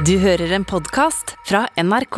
Du 0.00 0.14
hører 0.16 0.48
en 0.56 0.64
podkast 0.64 1.34
fra 1.44 1.66
NRK. 1.76 2.16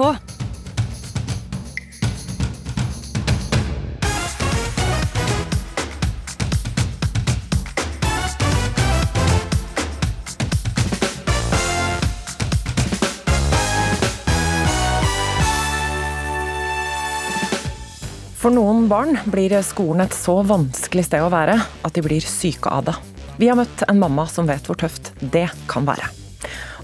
For 18.39 18.55
noen 18.55 18.87
barn 18.87 19.19
blir 19.27 19.59
skolen 19.67 20.07
et 20.07 20.15
så 20.15 20.45
vanskelig 20.47 21.09
sted 21.11 21.27
å 21.27 21.33
være 21.35 21.59
at 21.59 21.95
de 21.99 22.07
blir 22.07 22.23
syke 22.23 22.71
av 22.71 22.87
det. 22.87 23.01
Vi 23.43 23.51
har 23.51 23.59
møtt 23.59 23.89
en 23.91 23.99
mamma 23.99 24.31
som 24.31 24.47
vet 24.47 24.63
hvor 24.71 24.79
tøft 24.79 25.11
det 25.19 25.49
kan 25.67 25.91
være. 25.91 26.24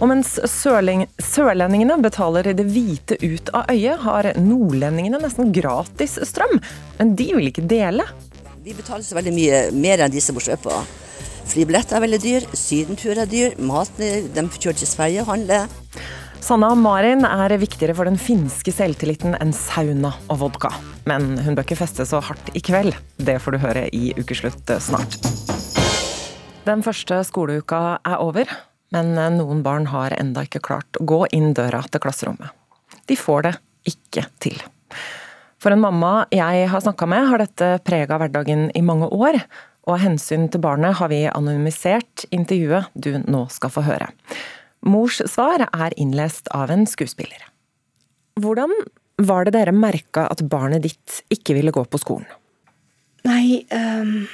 Og 0.00 0.08
mens 0.08 0.32
sørling, 0.48 1.04
sørlendingene 1.20 1.98
betaler 2.00 2.46
det 2.56 2.64
hvite 2.72 3.18
ut 3.20 3.50
av 3.52 3.68
øyet, 3.68 4.00
har 4.00 4.30
nordlendingene 4.40 5.20
nesten 5.20 5.52
gratis 5.52 6.16
strøm. 6.24 6.56
Men 6.96 7.12
de 7.18 7.26
vil 7.36 7.50
ikke 7.50 7.66
dele. 7.68 8.06
Vi 8.64 8.72
betaler 8.76 9.04
så 9.04 9.18
veldig 9.18 9.34
mye 9.36 9.60
mer 9.76 10.00
enn 10.00 10.14
de 10.14 10.22
som 10.24 10.36
bor 10.36 10.44
sørpå. 10.44 10.72
Flybilletter 11.50 11.98
er 11.98 12.04
veldig 12.04 12.20
dyr, 12.22 12.46
sydenturer 12.56 13.24
er 13.24 13.28
dyr, 13.28 13.58
maten 13.60 14.30
de 14.32 14.44
kjører 14.56 14.80
til 14.80 14.88
Sverige 14.88 15.24
og 15.24 15.34
handler. 15.34 15.68
Sanna 16.40 16.70
Marin 16.78 17.26
er 17.28 17.52
viktigere 17.60 17.92
for 17.98 18.08
den 18.08 18.16
finske 18.16 18.72
selvtilliten 18.72 19.36
enn 19.36 19.52
sauna 19.52 20.14
og 20.30 20.40
vodka. 20.46 20.72
Men 21.10 21.34
hun 21.44 21.58
bør 21.58 21.66
ikke 21.66 21.82
feste 21.82 22.06
så 22.08 22.22
hardt 22.24 22.48
i 22.56 22.64
kveld. 22.64 22.96
Det 23.20 23.36
får 23.42 23.56
du 23.56 23.60
høre 23.66 23.84
i 23.92 24.14
Ukeslutt 24.16 24.72
snart. 24.80 25.20
Den 26.64 26.84
første 26.86 27.20
skoleuka 27.28 27.98
er 28.06 28.20
over, 28.24 28.48
men 28.94 29.14
noen 29.36 29.62
barn 29.66 29.88
har 29.92 30.14
enda 30.18 30.44
ikke 30.46 30.62
klart 30.66 30.98
å 30.98 31.06
gå 31.06 31.24
inn 31.36 31.52
døra 31.54 31.82
til 31.86 32.02
klasserommet. 32.02 32.50
De 33.06 33.16
får 33.18 33.46
det 33.46 33.54
ikke 33.90 34.26
til. 34.42 34.60
For 35.60 35.74
en 35.74 35.82
mamma 35.82 36.24
jeg 36.32 36.68
har 36.72 36.84
snakka 36.84 37.08
med, 37.10 37.26
har 37.28 37.42
dette 37.42 37.72
prega 37.84 38.18
hverdagen 38.20 38.70
i 38.76 38.82
mange 38.84 39.10
år. 39.12 39.40
Og 39.88 39.96
av 39.96 40.02
hensyn 40.04 40.48
til 40.52 40.62
barnet 40.64 40.96
har 41.00 41.10
vi 41.12 41.24
anonymisert 41.28 42.26
intervjuet 42.34 42.90
du 42.94 43.12
nå 43.26 43.46
skal 43.52 43.72
få 43.74 43.84
høre. 43.84 44.10
Mors 44.86 45.20
svar 45.28 45.66
er 45.68 45.96
innlest 46.00 46.48
av 46.56 46.72
en 46.72 46.86
skuespiller. 46.88 47.42
Hvordan 48.40 48.72
var 49.20 49.44
det 49.44 49.52
dere 49.56 49.74
merka 49.76 50.24
at 50.32 50.40
barnet 50.48 50.86
ditt 50.86 51.20
ikke 51.32 51.58
ville 51.58 51.74
gå 51.74 51.84
på 51.84 52.00
skolen? 52.00 52.28
Nei, 53.28 53.60
um, 53.68 54.24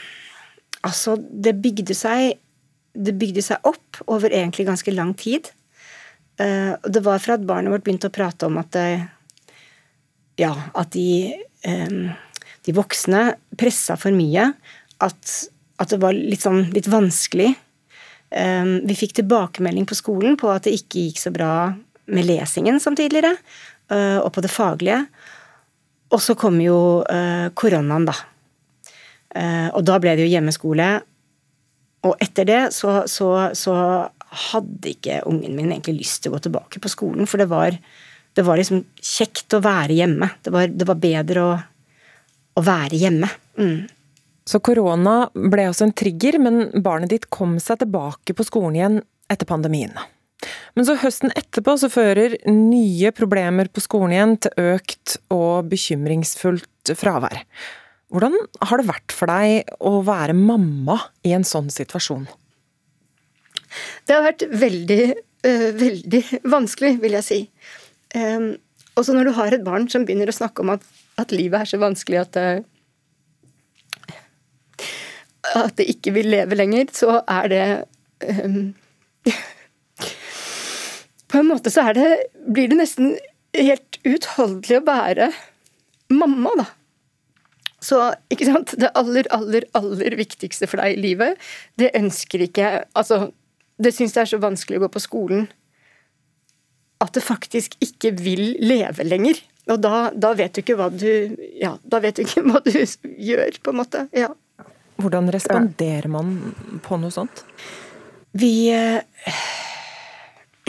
altså 0.87 1.17
det 1.19 1.57
bygde 1.59 1.97
seg 1.99 2.37
Det 2.97 3.17
bygde 3.21 3.45
seg 3.45 3.69
opp 3.69 4.01
over 4.07 4.33
egentlig 4.33 4.67
ganske 4.69 4.95
lang 4.95 5.13
tid. 5.19 5.51
Og 6.37 6.89
det 6.93 7.01
var 7.01 7.21
fra 7.25 7.39
at 7.39 7.45
barnet 7.49 7.73
vårt 7.73 7.85
begynte 7.87 8.11
å 8.11 8.13
prate 8.13 8.49
om 8.49 8.59
at 8.61 8.69
det, 8.77 8.89
Ja, 10.37 10.51
at 10.77 10.91
de 10.93 11.33
um, 11.65 12.11
De 12.67 12.75
voksne 12.77 13.23
pressa 13.57 13.97
for 13.97 14.13
mye. 14.13 14.51
At, 15.01 15.33
at 15.81 15.95
det 15.95 16.01
var 16.03 16.13
litt 16.13 16.45
sånn 16.45 16.67
litt 16.77 16.91
vanskelig 16.93 17.55
vi 18.29 18.97
fikk 18.99 19.15
tilbakemelding 19.21 19.87
på 19.87 19.97
skolen 19.97 20.35
på 20.37 20.51
at 20.51 20.67
det 20.67 20.75
ikke 20.75 21.07
gikk 21.07 21.21
så 21.23 21.31
bra 21.33 21.53
med 22.07 22.27
lesingen 22.27 22.81
som 22.81 22.97
tidligere, 22.97 23.37
eh, 23.91 24.19
og 24.19 24.33
på 24.33 24.41
det 24.41 24.51
faglige. 24.51 25.07
Og 26.15 26.23
så 26.23 26.37
kom 26.39 26.61
jo 26.63 27.03
eh, 27.11 27.51
koronaen, 27.55 28.07
da. 28.07 28.15
Eh, 29.35 29.69
og 29.75 29.83
da 29.87 29.99
ble 30.03 30.15
det 30.17 30.27
jo 30.27 30.33
hjemmeskole. 30.33 30.91
Og 32.07 32.15
etter 32.23 32.49
det 32.49 32.61
så, 32.77 33.03
så, 33.11 33.31
så 33.57 33.77
hadde 34.51 34.93
ikke 34.93 35.23
ungen 35.29 35.57
min 35.57 35.73
egentlig 35.73 36.03
lyst 36.03 36.23
til 36.23 36.33
å 36.33 36.37
gå 36.37 36.45
tilbake 36.47 36.83
på 36.83 36.93
skolen, 36.93 37.29
for 37.31 37.43
det 37.43 37.49
var, 37.51 37.77
det 38.37 38.45
var 38.47 38.61
liksom 38.61 38.85
kjekt 39.01 39.57
å 39.57 39.63
være 39.65 39.97
hjemme. 39.99 40.31
Det 40.45 40.55
var, 40.55 40.71
det 40.71 40.89
var 40.89 41.03
bedre 41.03 41.45
å, 41.45 41.55
å 42.57 42.65
være 42.65 43.01
hjemme. 43.01 43.31
Mm. 43.59 43.87
Så 44.47 44.61
korona 44.63 45.25
ble 45.35 45.67
også 45.71 45.89
en 45.89 45.97
trigger, 45.97 46.39
men 46.43 46.69
barnet 46.83 47.11
ditt 47.11 47.31
kom 47.35 47.57
seg 47.63 47.81
tilbake 47.83 48.37
på 48.37 48.47
skolen 48.47 48.79
igjen 48.79 49.01
etter 49.33 49.49
pandemien. 49.49 49.97
Men 50.77 50.87
så 50.87 50.95
høsten 51.01 51.33
etterpå 51.35 51.75
så 51.81 51.89
fører 51.91 52.37
nye 52.51 53.11
problemer 53.17 53.71
på 53.73 53.83
skolen 53.83 54.15
igjen 54.15 54.37
til 54.45 54.71
økt 54.77 55.17
og 55.35 55.67
bekymringsfullt 55.73 56.93
fravær. 57.01 57.41
Hvordan 58.13 58.37
har 58.69 58.81
det 58.81 58.89
vært 58.89 59.15
for 59.15 59.31
deg 59.31 59.73
å 59.83 59.99
være 60.07 60.37
mamma 60.39 60.99
i 61.27 61.33
en 61.37 61.47
sånn 61.47 61.73
situasjon? 61.75 62.29
Det 64.07 64.15
har 64.15 64.23
vært 64.25 64.47
veldig, 64.53 65.03
uh, 65.47 65.67
veldig 65.81 66.23
vanskelig, 66.47 66.95
vil 67.03 67.19
jeg 67.19 67.27
si. 67.27 67.41
Um, 68.15 68.55
også 68.97 69.17
når 69.17 69.29
du 69.29 69.35
har 69.37 69.53
et 69.53 69.67
barn 69.67 69.91
som 69.93 70.07
begynner 70.07 70.31
å 70.31 70.37
snakke 70.37 70.63
om 70.63 70.73
at, 70.77 70.87
at 71.21 71.35
livet 71.35 71.65
er 71.65 71.73
så 71.73 71.83
vanskelig 71.83 72.23
at 72.23 72.39
uh, 72.41 72.65
at 75.55 75.77
det 75.79 75.87
ikke 75.93 76.15
vil 76.17 76.31
leve 76.33 76.59
lenger, 76.59 76.89
så 76.95 77.21
er 77.31 77.51
det 77.53 77.67
um, 78.45 78.75
På 81.31 81.41
en 81.41 81.49
måte 81.51 81.71
så 81.71 81.89
er 81.89 81.99
det 81.99 82.09
Blir 82.47 82.71
det 82.71 82.81
nesten 82.81 83.15
helt 83.57 84.01
utholdelig 84.05 84.81
å 84.81 84.87
være 84.87 85.31
mamma, 86.13 86.51
da. 86.59 86.67
Så 87.87 88.01
ikke 88.33 88.49
sant, 88.49 88.75
det 88.81 88.91
aller, 88.99 89.29
aller, 89.35 89.67
aller 89.79 90.17
viktigste 90.19 90.67
for 90.67 90.83
deg 90.83 90.97
i 90.97 91.03
livet, 91.05 91.43
det 91.79 91.93
ønsker 91.99 92.47
ikke 92.49 92.71
Altså, 92.99 93.29
det 93.79 93.93
syns 93.95 94.17
det 94.17 94.25
er 94.25 94.33
så 94.33 94.43
vanskelig 94.43 94.81
å 94.81 94.87
gå 94.87 94.93
på 94.97 95.05
skolen 95.05 95.47
at 97.05 97.13
det 97.13 97.23
faktisk 97.25 97.77
ikke 97.85 98.15
vil 98.17 98.55
leve 98.65 99.05
lenger. 99.05 99.41
Og 99.69 99.81
da, 99.83 100.09
da 100.15 100.31
vet 100.39 100.55
du 100.55 100.63
ikke 100.63 100.79
hva 100.79 100.89
du 100.93 101.37
Ja, 101.61 101.75
da 101.85 102.01
vet 102.03 102.17
du 102.17 102.25
ikke 102.25 102.45
hva 102.47 102.63
du 102.65 102.73
gjør, 102.73 103.59
på 103.61 103.75
en 103.75 103.81
måte. 103.83 104.07
Ja. 104.17 104.31
Hvordan 104.97 105.29
responderer 105.35 106.09
man 106.09 106.39
på 106.87 106.97
noe 107.01 107.13
sånt? 107.13 107.45
Vi 108.37 108.71
eh, 108.73 109.03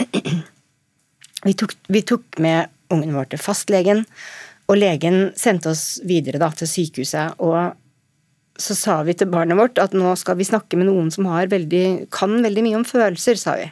vi 1.46 1.54
tok, 1.56 1.74
vi 1.88 2.04
tok 2.04 2.40
med 2.44 2.68
ungen 2.92 3.14
vår 3.16 3.32
til 3.32 3.40
fastlegen, 3.40 4.04
og 4.68 4.76
legen 4.76 5.30
sendte 5.38 5.72
oss 5.72 5.84
videre 6.06 6.40
da, 6.40 6.50
til 6.52 6.68
sykehuset. 6.68 7.38
og 7.40 7.76
så 8.58 8.74
sa 8.74 8.94
vi 9.06 9.14
til 9.14 9.30
barnet 9.30 9.54
vårt 9.54 9.78
at 9.78 9.92
nå 9.94 10.16
skal 10.18 10.34
vi 10.38 10.46
snakke 10.48 10.76
med 10.76 10.88
noen 10.88 11.12
som 11.14 11.28
veldig, 11.30 12.10
kan 12.10 12.40
veldig 12.42 12.64
mye 12.66 12.78
om 12.80 12.86
følelser, 12.86 13.38
sa 13.38 13.54
vi. 13.54 13.68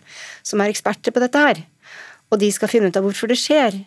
Som 0.47 0.63
er 0.63 0.71
eksperter 0.71 1.11
på 1.11 1.23
dette 1.25 1.43
her. 1.43 1.63
Og 2.31 2.39
de 2.39 2.53
skal 2.55 2.71
finne 2.71 2.93
ut 2.93 2.99
av 2.99 3.03
hvorfor 3.03 3.27
det 3.27 3.39
skjer. 3.41 3.81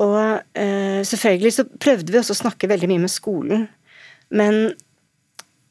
Og 0.00 0.40
eh, 0.56 1.02
selvfølgelig 1.04 1.52
så 1.52 1.66
prøvde 1.68 2.14
vi 2.14 2.20
også 2.20 2.32
å 2.32 2.40
snakke 2.40 2.70
veldig 2.70 2.88
mye 2.88 3.04
med 3.04 3.12
skolen. 3.12 3.66
Men 4.32 4.72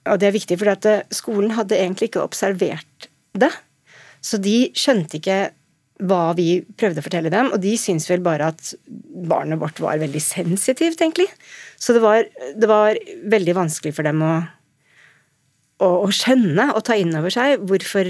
og 0.09 0.21
det 0.21 0.29
er 0.29 0.37
viktig, 0.37 0.57
for 0.61 0.71
eh, 0.89 1.01
skolen 1.13 1.55
hadde 1.57 1.77
egentlig 1.77 2.11
ikke 2.11 2.23
observert 2.23 3.09
det. 3.37 3.51
Så 4.21 4.39
de 4.41 4.69
skjønte 4.77 5.19
ikke 5.19 5.39
hva 5.99 6.31
vi 6.37 6.61
prøvde 6.79 7.01
å 7.01 7.05
fortelle 7.05 7.31
dem, 7.33 7.49
og 7.51 7.59
de 7.63 7.73
syntes 7.79 8.07
vel 8.07 8.21
bare 8.23 8.51
at 8.53 8.71
barnet 9.29 9.59
vårt 9.59 9.81
var 9.83 9.99
veldig 9.99 10.21
sensitivt, 10.23 11.01
egentlig. 11.01 11.27
Så 11.79 11.95
det 11.95 12.03
var, 12.03 12.23
det 12.55 12.69
var 12.69 12.99
veldig 13.31 13.55
vanskelig 13.57 13.95
for 13.97 14.07
dem 14.07 14.23
å, 14.23 14.33
å, 15.83 15.89
å 16.05 16.11
skjønne 16.15 16.69
og 16.71 16.85
ta 16.87 16.95
inn 16.99 17.11
over 17.19 17.33
seg 17.35 17.65
hvorfor, 17.67 18.07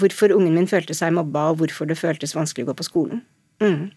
hvorfor, 0.00 0.32
ungen 0.36 0.56
min 0.56 0.70
følte 0.70 0.96
seg 0.96 1.12
mobba, 1.16 1.50
og 1.52 1.62
hvorfor 1.62 1.90
det 1.90 1.98
føltes 2.00 2.36
vanskelig 2.36 2.66
å 2.66 2.70
gå 2.72 2.78
på 2.80 2.88
skolen. 2.88 3.24
Mm. 3.60 3.90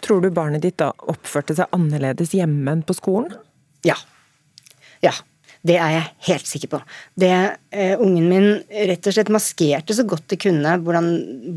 Tror 0.00 0.24
du 0.24 0.30
barnet 0.32 0.64
ditt 0.64 0.78
da 0.80 0.94
oppførte 1.12 1.56
seg 1.58 1.68
annerledes 1.76 2.32
hjemme 2.36 2.72
enn 2.72 2.86
på 2.86 2.96
skolen? 2.96 3.36
Ja. 3.84 3.98
Ja. 5.04 5.12
Det 5.66 5.76
er 5.76 5.92
jeg 5.92 6.04
helt 6.30 6.48
sikker 6.48 6.70
på. 6.72 6.80
Det 7.20 7.30
eh, 7.30 8.00
Ungen 8.00 8.28
min 8.30 8.48
rett 8.88 9.06
og 9.06 9.16
slett 9.16 9.32
maskerte 9.32 9.96
så 9.96 10.06
godt 10.08 10.30
det 10.32 10.40
kunne 10.40 10.76
hvordan, 10.80 11.10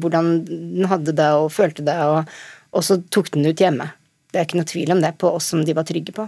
hvordan 0.03 0.31
den 0.49 0.89
hadde 0.91 1.15
det 1.15 1.29
og 1.39 1.51
følte 1.55 1.85
det, 1.87 1.95
og, 2.03 2.33
og, 2.75 2.83
så 2.83 2.99
tok 3.13 3.31
den 3.33 3.47
det 3.47 3.55
ut 3.55 3.63
hjemme. 3.63 3.87
Det 4.31 4.41
er 4.41 4.47
ikke 4.47 4.59
noe 4.59 4.71
tvil 4.73 4.95
om 4.95 5.03
det 5.03 5.13
på 5.21 5.31
oss 5.31 5.51
som 5.53 5.63
de 5.63 5.77
var 5.77 5.87
trygge 5.87 6.15
på. 6.15 6.27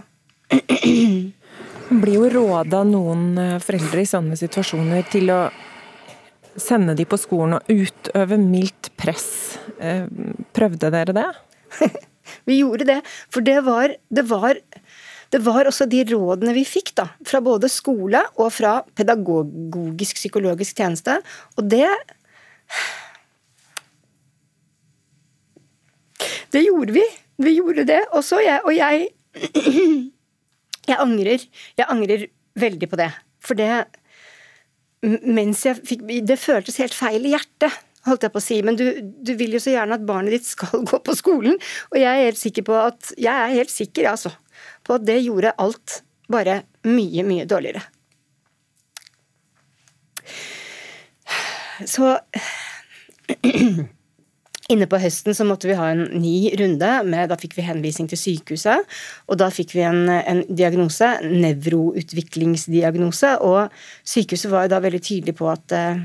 Man 1.90 2.00
blir 2.04 2.16
jo 2.16 2.32
råda 2.32 2.82
noen 2.88 3.28
eh, 3.42 3.56
foreldre 3.62 4.04
i 4.06 4.08
sånne 4.08 4.40
situasjoner 4.40 5.04
til 5.12 5.34
å 5.34 5.40
sende 6.56 6.94
de 6.96 7.04
på 7.04 7.18
skolen 7.20 7.58
og 7.58 7.68
utøve 7.68 8.38
mildt 8.40 8.94
press. 8.96 9.58
Eh, 9.76 10.06
prøvde 10.56 10.92
dere 10.94 11.16
det? 11.16 11.28
Vi 12.48 12.60
gjorde 12.62 12.86
det, 12.88 13.00
for 13.30 13.44
det 13.44 13.60
var, 13.66 13.92
det 14.08 14.24
var 14.30 14.58
det 15.34 15.40
var 15.42 15.68
også 15.68 15.88
de 15.90 16.04
rådene 16.06 16.54
vi 16.56 16.64
fikk 16.68 16.94
da, 16.98 17.08
fra 17.26 17.40
både 17.44 17.70
skole 17.72 18.20
og 18.36 18.50
fra 18.54 18.78
pedagogisk 18.96 20.20
psykologisk 20.20 20.78
tjeneste, 20.78 21.20
og 21.56 21.70
det 21.70 21.88
Det 26.54 26.62
gjorde 26.62 26.94
vi. 26.94 27.02
Vi 27.42 27.56
gjorde 27.58 27.84
det 27.84 27.98
også, 28.16 28.38
jeg, 28.40 28.60
og 28.64 28.72
jeg 28.72 29.08
Jeg 30.88 30.98
angrer. 31.02 31.42
Jeg 31.76 31.86
angrer 31.90 32.26
veldig 32.54 32.88
på 32.88 32.96
det. 32.96 33.10
For 33.42 33.58
det 33.58 33.84
Mens 35.02 35.64
jeg 35.66 35.82
fikk 35.84 36.06
Det 36.26 36.38
føltes 36.40 36.78
helt 36.80 36.94
feil 36.96 37.26
i 37.26 37.34
hjertet 37.34 37.74
holdt 38.06 38.26
jeg 38.26 38.34
på 38.34 38.40
å 38.40 38.44
si, 38.44 38.56
men 38.62 38.78
du, 38.78 38.84
du, 39.02 39.32
vil 39.38 39.56
jo 39.56 39.60
så 39.62 39.72
gjerne 39.74 39.98
at 39.98 40.06
barnet 40.06 40.36
ditt 40.36 40.48
skal 40.48 40.84
gå 40.88 41.00
på 41.02 41.16
skolen. 41.18 41.58
Og 41.92 42.00
jeg 42.00 42.10
er 42.10 42.28
helt 42.28 42.40
sikker 42.40 42.66
på 42.68 42.76
at 42.78 43.12
Jeg 43.18 43.32
er 43.32 43.54
helt 43.56 43.72
sikker, 43.72 44.10
altså, 44.12 44.32
på 44.86 44.96
at 44.96 45.06
det 45.06 45.24
gjorde 45.24 45.54
alt 45.62 46.00
bare 46.32 46.62
mye, 46.86 47.22
mye 47.26 47.46
dårligere. 47.48 47.82
Så 51.86 52.16
Inne 54.66 54.88
på 54.90 54.98
høsten 54.98 55.30
så 55.36 55.44
måtte 55.46 55.68
vi 55.70 55.76
ha 55.78 55.92
en 55.92 56.08
ny 56.18 56.50
runde. 56.58 56.88
Med, 57.06 57.28
da 57.30 57.36
fikk 57.38 57.52
vi 57.54 57.62
henvisning 57.68 58.08
til 58.10 58.18
sykehuset. 58.18 58.82
Og 59.30 59.38
da 59.38 59.46
fikk 59.54 59.76
vi 59.76 59.84
en, 59.86 60.10
en 60.10 60.42
diagnose, 60.48 61.06
nevroutviklingsdiagnose. 61.22 63.30
Og 63.46 63.70
sykehuset 64.02 64.50
var 64.50 64.66
jo 64.66 64.72
da 64.74 64.82
veldig 64.82 65.02
tydelig 65.06 65.36
på 65.38 65.46
at, 65.52 65.70
eh, 65.76 66.02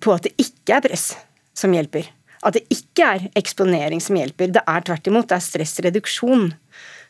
på 0.00 0.16
at 0.16 0.24
det 0.30 0.32
ikke 0.40 0.78
er 0.78 0.86
press 0.88 1.12
som 1.52 1.76
hjelper. 1.76 2.08
At 2.40 2.56
det 2.56 2.64
ikke 2.72 3.04
er 3.04 3.28
eksponering 3.36 4.00
som 4.00 4.16
hjelper. 4.16 4.48
Det 4.56 4.64
er 4.64 4.80
tvert 4.88 5.04
imot, 5.12 5.28
det 5.28 5.36
er 5.36 5.44
stressreduksjon. 5.44 6.56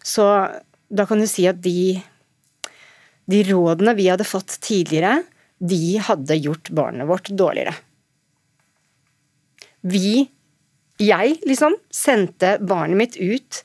Så 0.02 0.24
da 0.90 1.06
kan 1.06 1.20
du 1.20 1.28
si 1.30 1.44
at 1.50 1.60
de, 1.62 2.00
de 3.30 3.44
rådene 3.50 3.94
vi 3.98 4.08
hadde 4.10 4.26
fått 4.26 4.56
tidligere, 4.64 5.20
de 5.60 6.00
hadde 6.00 6.40
gjort 6.40 6.72
barnet 6.74 7.08
vårt 7.10 7.28
dårligere 7.36 7.76
vi, 9.80 10.28
jeg 11.00 11.38
liksom, 11.48 11.76
sendte 11.92 12.56
barnet 12.60 12.98
mitt 12.98 13.16
ut 13.16 13.62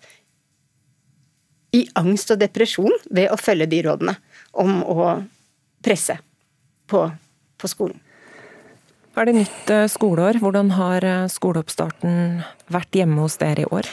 i 1.76 1.84
angst 2.00 2.32
og 2.32 2.40
depresjon 2.40 2.94
ved 3.12 3.32
å 3.32 3.40
følge 3.40 3.68
de 3.72 3.82
rådene 3.84 4.16
om 4.56 4.80
å 4.88 5.10
presse 5.84 6.18
på, 6.90 7.04
på 7.60 7.72
skolen. 7.72 8.00
Er 9.16 9.28
det 9.28 9.36
nytt 9.38 9.72
eh, 9.72 9.88
skoleår? 9.92 10.42
Hvordan 10.44 10.74
har 10.76 11.06
eh, 11.08 11.28
skoleoppstarten 11.32 12.42
vært 12.72 12.96
hjemme 13.00 13.24
hos 13.24 13.38
dere 13.40 13.64
i 13.64 13.70
år? 13.72 13.88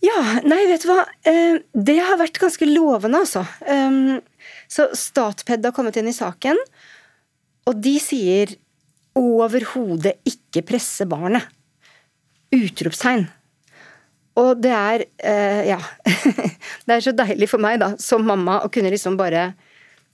Ja, 0.00 0.40
nei, 0.48 0.62
vet 0.70 0.84
du 0.84 0.88
hva. 0.88 1.02
Eh, 1.28 1.60
det 1.76 1.98
har 2.00 2.16
vært 2.20 2.40
ganske 2.40 2.68
lovende, 2.68 3.20
altså. 3.20 3.44
Så 4.70 4.88
Statped 4.96 5.66
har 5.66 5.74
kommet 5.76 5.98
inn 6.00 6.08
i 6.08 6.16
saken, 6.16 6.56
og 7.68 7.82
de 7.84 7.98
sier 8.00 8.54
overhodet 9.18 10.16
ikke 10.28 10.64
presse 10.70 11.04
barnet. 11.10 11.44
Utropstegn. 12.54 13.26
Og 14.40 14.62
det 14.62 14.72
er 14.74 15.04
eh, 15.18 15.62
Ja. 15.74 15.80
det 16.86 16.96
er 16.96 17.04
så 17.04 17.14
deilig 17.16 17.50
for 17.50 17.62
meg, 17.62 17.80
da, 17.82 17.92
som 18.00 18.24
mamma, 18.26 18.60
å 18.64 18.70
kunne 18.72 18.92
liksom 18.92 19.18
bare, 19.20 19.50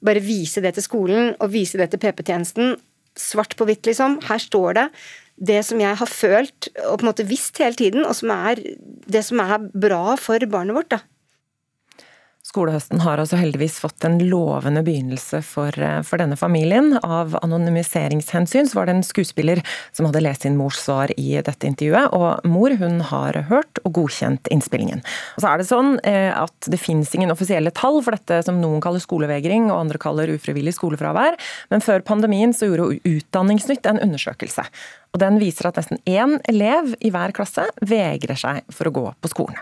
bare 0.05 0.25
vise 0.25 0.63
det 0.65 0.75
til 0.77 0.87
skolen 0.87 1.35
og 1.37 1.53
vise 1.53 1.79
det 1.81 1.91
til 1.93 2.03
PP-tjenesten. 2.03 2.75
Svart 3.17 3.57
på 3.57 3.69
hvitt, 3.69 3.87
liksom. 3.89 4.19
Her 4.27 4.43
står 4.43 4.81
det 4.81 4.87
det 5.37 5.61
som 5.69 5.81
jeg 5.83 5.99
har 6.01 6.09
følt 6.09 6.71
og 6.87 6.99
på 6.99 7.05
en 7.05 7.11
måte 7.11 7.27
visst 7.29 7.59
hele 7.61 7.77
tiden, 7.77 8.07
og 8.09 8.17
som 8.17 8.33
er 8.33 8.63
det 9.07 9.25
som 9.27 9.43
er 9.45 9.69
bra 9.73 10.17
for 10.21 10.41
barnet 10.51 10.77
vårt. 10.77 10.91
da. 10.91 11.03
Skolehøsten 12.57 13.03
har 13.05 13.21
altså 13.21 13.37
heldigvis 13.37 13.75
fått 13.83 14.05
en 14.09 14.15
lovende 14.31 14.81
begynnelse 14.87 15.43
for, 15.45 15.77
eh, 15.77 16.01
for, 16.01 16.17
denne 16.17 16.39
familien. 16.41 16.95
Av 17.05 17.35
anonymiseringshensyn 17.43 18.71
så 18.71 18.79
var 18.79 18.89
det 18.89 18.95
en 18.97 19.05
skuespiller 19.05 19.61
som 19.93 20.09
hadde 20.09 20.23
lest 20.25 20.47
sin 20.47 20.57
mors 20.57 20.79
svar 20.81 21.13
i 21.21 21.37
dette 21.37 21.69
intervjuet, 21.69 22.15
og 22.17 22.49
mor 22.49 22.73
hun 22.81 23.03
har 23.11 23.37
hørt 23.51 23.83
og 23.85 23.93
godkjent 24.01 24.49
innspillingen. 24.49 25.05
Og 25.37 25.45
så 25.45 25.53
er 25.53 25.61
det 25.61 25.69
sånn 25.69 26.01
eh, 26.01 26.33
at 26.33 26.71
det 26.73 26.81
fins 26.81 27.13
ingen 27.13 27.35
offisielle 27.35 27.75
tall 27.77 28.01
for 28.01 28.17
dette 28.17 28.41
som 28.49 28.63
noen 28.63 28.81
kaller 28.81 29.05
skolevegring 29.05 29.69
og 29.69 29.83
andre 29.83 30.01
kaller 30.01 30.33
ufrivillig 30.33 30.79
skolefravær, 30.81 31.37
men 31.69 31.85
før 31.85 32.09
pandemien 32.09 32.57
så 32.57 32.71
gjorde 32.71 33.03
Utdanningsnytt 33.05 33.85
en 33.85 34.01
undersøkelse. 34.01 34.65
Og 35.13 35.21
den 35.21 35.37
viser 35.45 35.69
at 35.69 35.77
nesten 35.77 36.01
én 36.09 36.39
elev 36.49 36.95
i 37.05 37.13
hver 37.13 37.37
klasse 37.37 37.69
vegrer 37.85 38.41
seg 38.41 38.65
for 38.73 38.89
å 38.89 38.97
gå 38.97 39.11
på 39.21 39.37
skolen. 39.37 39.61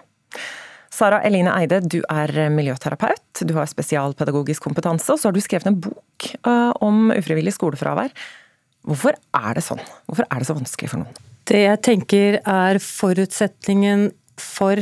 Sara 0.95 1.19
Eline 1.27 1.51
Eide, 1.59 1.81
du 1.83 2.01
er 2.07 2.31
miljøterapeut, 2.55 3.43
du 3.43 3.55
har 3.57 3.67
spesialpedagogisk 3.71 4.63
kompetanse, 4.63 5.11
og 5.11 5.19
så 5.19 5.29
har 5.29 5.35
du 5.35 5.43
skrevet 5.43 5.67
en 5.71 5.79
bok 5.83 6.29
eh, 6.37 6.73
om 6.85 7.11
ufrivillig 7.15 7.57
skolefravær. 7.57 8.13
Hvorfor 8.85 9.17
er 9.17 9.57
det 9.57 9.65
sånn? 9.65 9.83
Hvorfor 10.07 10.29
er 10.29 10.43
det 10.43 10.49
så 10.49 10.57
vanskelig 10.57 10.93
for 10.93 11.03
noen? 11.03 11.23
Det 11.49 11.65
jeg 11.65 11.81
tenker 11.85 12.39
er 12.41 12.81
forutsetningen 12.83 14.09
for 14.41 14.81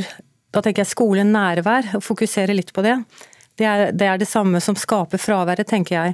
Da 0.53 0.61
tenker 0.61 0.83
jeg 0.83 0.91
skole-nærvær, 0.91 1.95
og 1.97 2.03
fokusere 2.05 2.53
litt 2.53 2.69
på 2.75 2.83
det. 2.85 2.93
Det 3.57 3.65
er, 3.65 3.87
det 3.89 4.05
er 4.05 4.19
det 4.21 4.27
samme 4.29 4.59
som 4.61 4.77
skaper 4.77 5.17
fraværet, 5.17 5.65
tenker 5.65 5.95
jeg. 5.95 6.13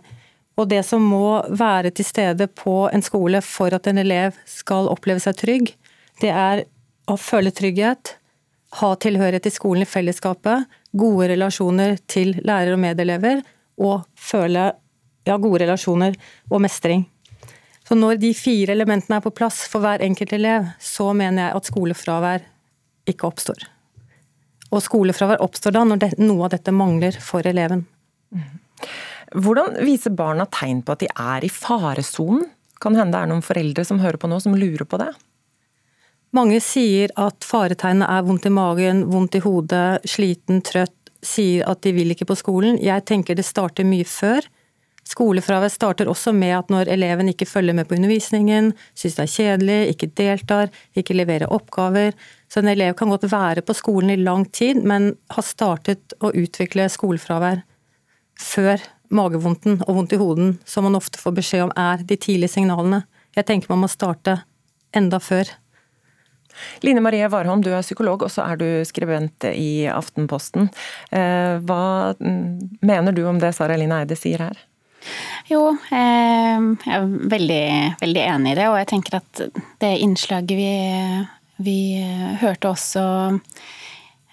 Og 0.55 0.69
det 0.71 0.79
som 0.87 1.03
må 1.03 1.41
være 1.51 1.91
til 1.91 2.07
stede 2.07 2.47
på 2.47 2.85
en 2.87 3.03
skole 3.03 3.41
for 3.43 3.75
at 3.75 3.89
en 3.91 3.99
elev 3.99 4.37
skal 4.47 4.87
oppleve 4.87 5.19
seg 5.23 5.35
trygg, 5.41 5.73
det 6.23 6.31
er 6.31 6.63
å 7.11 7.17
føle 7.19 7.51
trygghet, 7.51 8.13
ha 8.77 8.89
tilhørighet 9.01 9.47
til 9.47 9.55
skolen 9.55 9.85
i 9.85 9.89
fellesskapet, 9.89 10.67
gode 10.93 11.31
relasjoner 11.31 11.97
til 12.09 12.35
lærer 12.45 12.75
og 12.75 12.81
medelever, 12.83 13.41
og 13.79 14.05
føle 14.17 14.69
ja, 15.25 15.37
gode 15.37 15.63
relasjoner 15.63 16.17
og 16.51 16.61
mestring. 16.61 17.05
Så 17.87 17.97
når 17.97 18.19
de 18.21 18.29
fire 18.37 18.75
elementene 18.75 19.17
er 19.17 19.25
på 19.25 19.33
plass 19.33 19.63
for 19.71 19.81
hver 19.81 20.03
enkelt 20.05 20.33
elev, 20.37 20.67
så 20.77 21.09
mener 21.17 21.47
jeg 21.47 21.57
at 21.57 21.69
skolefravær 21.71 22.45
ikke 23.09 23.29
oppstår. 23.29 23.63
Og 24.69 24.83
skolefravær 24.85 25.41
oppstår 25.41 25.73
da 25.73 25.85
når 25.87 26.03
det, 26.03 26.11
noe 26.21 26.45
av 26.45 26.53
dette 26.53 26.73
mangler 26.75 27.17
for 27.23 27.47
eleven. 27.49 27.87
Hvordan 29.33 29.79
viser 29.85 30.13
barna 30.13 30.45
tegn 30.53 30.83
på 30.85 30.93
at 30.93 31.01
de 31.01 31.09
er 31.09 31.45
i 31.45 31.49
faresonen? 31.53 32.45
Kan 32.79 32.95
hende 32.95 33.17
det 33.17 33.23
er 33.23 33.31
noen 33.33 33.43
foreldre 33.43 33.83
som 33.85 33.99
hører 34.01 34.21
på 34.21 34.29
nå 34.29 34.37
som 34.43 34.53
lurer 34.55 34.85
på 34.87 35.01
det? 35.01 35.09
Mange 36.35 36.59
sier 36.61 37.09
at 37.17 37.45
faretegnet 37.45 38.05
er 38.05 38.25
vondt 38.27 38.45
i 38.45 38.53
magen, 38.53 39.07
vondt 39.09 39.39
i 39.39 39.41
hodet, 39.41 40.05
sliten, 40.05 40.61
trøtt, 40.65 40.93
sier 41.25 41.65
at 41.67 41.81
de 41.83 41.93
vil 41.95 42.13
ikke 42.13 42.27
på 42.29 42.37
skolen. 42.37 42.77
Jeg 42.83 43.05
tenker 43.09 43.35
det 43.35 43.47
starter 43.47 43.87
mye 43.87 44.05
før. 44.07 44.45
Skolefravær 45.09 45.71
starter 45.73 46.09
også 46.11 46.31
med 46.37 46.53
at 46.53 46.69
når 46.69 46.91
eleven 46.93 47.31
ikke 47.31 47.47
følger 47.49 47.73
med 47.73 47.87
på 47.89 47.95
undervisningen, 47.97 48.69
syns 48.93 49.17
det 49.17 49.23
er 49.23 49.33
kjedelig, 49.33 49.79
ikke 49.95 50.11
deltar, 50.19 50.69
ikke 50.93 51.17
leverer 51.17 51.49
oppgaver. 51.49 52.13
Så 52.45 52.61
en 52.61 52.69
elev 52.69 52.93
kan 52.99 53.09
godt 53.09 53.25
være 53.31 53.63
på 53.65 53.73
skolen 53.77 54.13
i 54.13 54.19
lang 54.21 54.45
tid, 54.53 54.83
men 54.85 55.15
har 55.33 55.45
startet 55.45 56.13
å 56.21 56.29
utvikle 56.29 56.85
skolefravær 56.93 57.63
før 58.39 58.85
magevondten 59.09 59.81
og 59.87 59.95
vondt 59.97 60.13
i 60.13 60.21
hoden, 60.21 60.53
som 60.65 60.85
man 60.85 60.99
ofte 60.99 61.17
får 61.19 61.35
beskjed 61.41 61.65
om 61.65 61.73
er 61.73 62.05
de 62.05 62.19
tidlige 62.19 62.53
signalene. 62.59 63.01
Jeg 63.35 63.49
tenker 63.49 63.73
man 63.73 63.81
må 63.87 63.89
starte 63.89 64.43
enda 64.95 65.17
før. 65.23 65.49
Line 66.85 67.03
Marie 67.03 67.27
Warholm, 67.31 67.63
du 67.65 67.71
er 67.73 67.85
psykolog, 67.85 68.23
og 68.25 68.33
så 68.33 68.45
er 68.47 68.59
du 68.59 68.67
skribent 68.87 69.47
i 69.51 69.87
Aftenposten. 69.91 70.69
Eh, 71.11 71.59
hva 71.65 71.83
mm, 72.19 72.79
mener 72.85 73.15
du 73.15 73.25
om 73.29 73.41
det 73.41 73.53
Sara 73.57 73.77
Eline 73.77 74.01
Eide 74.03 74.17
sier 74.19 74.49
her? 74.49 74.61
Jo, 75.49 75.73
eh, 75.95 76.55
jeg 76.85 76.95
er 76.95 77.09
veldig, 77.31 77.65
veldig 78.01 78.23
enig 78.25 78.53
i 78.53 78.59
det, 78.59 78.69
og 78.69 78.79
jeg 78.81 78.89
tenker 78.93 79.19
at 79.21 79.43
det 79.81 79.93
innslaget 80.03 80.55
vi, 80.59 80.71
vi 81.63 81.79
hørte 82.41 82.73
også 82.73 83.05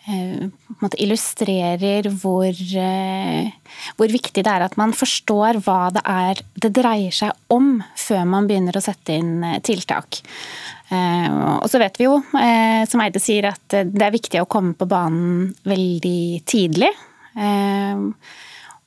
illustrerer 0.06 2.06
hvor, 2.20 2.54
hvor, 3.98 4.12
viktig 4.12 4.44
det 4.44 4.52
er 4.52 4.64
at 4.66 4.76
man 4.78 4.94
forstår 4.94 5.58
hva 5.66 5.88
det 5.94 6.02
er 6.06 6.42
det 6.62 6.70
dreier 6.78 7.14
seg 7.14 7.34
om, 7.52 7.80
før 7.98 8.22
man 8.28 8.46
begynner 8.46 8.78
å 8.78 8.84
sette 8.84 9.18
inn 9.18 9.42
tiltak. 9.66 10.20
Eh, 10.94 11.30
og 11.58 11.66
så 11.70 11.80
vet 11.82 11.98
vi 11.98 12.06
jo, 12.06 12.20
eh, 12.38 12.86
som 12.86 13.02
Eide 13.02 13.22
sier, 13.22 13.50
at 13.50 13.74
det 13.74 14.06
er 14.06 14.14
viktig 14.14 14.42
å 14.42 14.50
komme 14.50 14.76
på 14.78 14.86
banen 14.90 15.50
veldig 15.66 16.46
tidlig. 16.46 16.92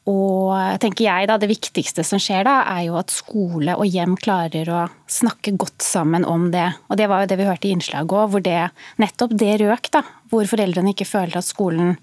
Eh, 0.10 0.74
og 0.74 0.82
tenker 0.82 1.06
jeg 1.06 1.30
da, 1.30 1.38
det 1.38 1.50
viktigste 1.52 2.04
som 2.08 2.22
skjer 2.22 2.48
da, 2.48 2.64
er 2.74 2.88
jo 2.88 2.98
at 3.00 3.14
skole 3.14 3.76
og 3.78 3.86
hjem 3.86 4.18
klarer 4.20 4.70
å 4.74 4.82
snakke 5.10 5.56
godt 5.60 5.86
sammen 5.86 6.26
om 6.26 6.50
det. 6.54 6.68
Og 6.90 6.98
det 6.98 7.10
var 7.12 7.24
jo 7.24 7.32
det 7.32 7.40
vi 7.40 7.48
hørte 7.50 7.70
i 7.70 7.76
innslaget 7.76 8.16
òg, 8.16 8.34
hvor 8.34 8.44
det, 8.46 8.70
nettopp 9.02 9.36
det 9.38 9.60
røk. 9.62 9.92
da, 9.94 10.04
Hvor 10.30 10.50
foreldrene 10.50 10.94
ikke 10.96 11.10
føler 11.10 11.38
at 11.38 11.48
skolen 11.48 11.98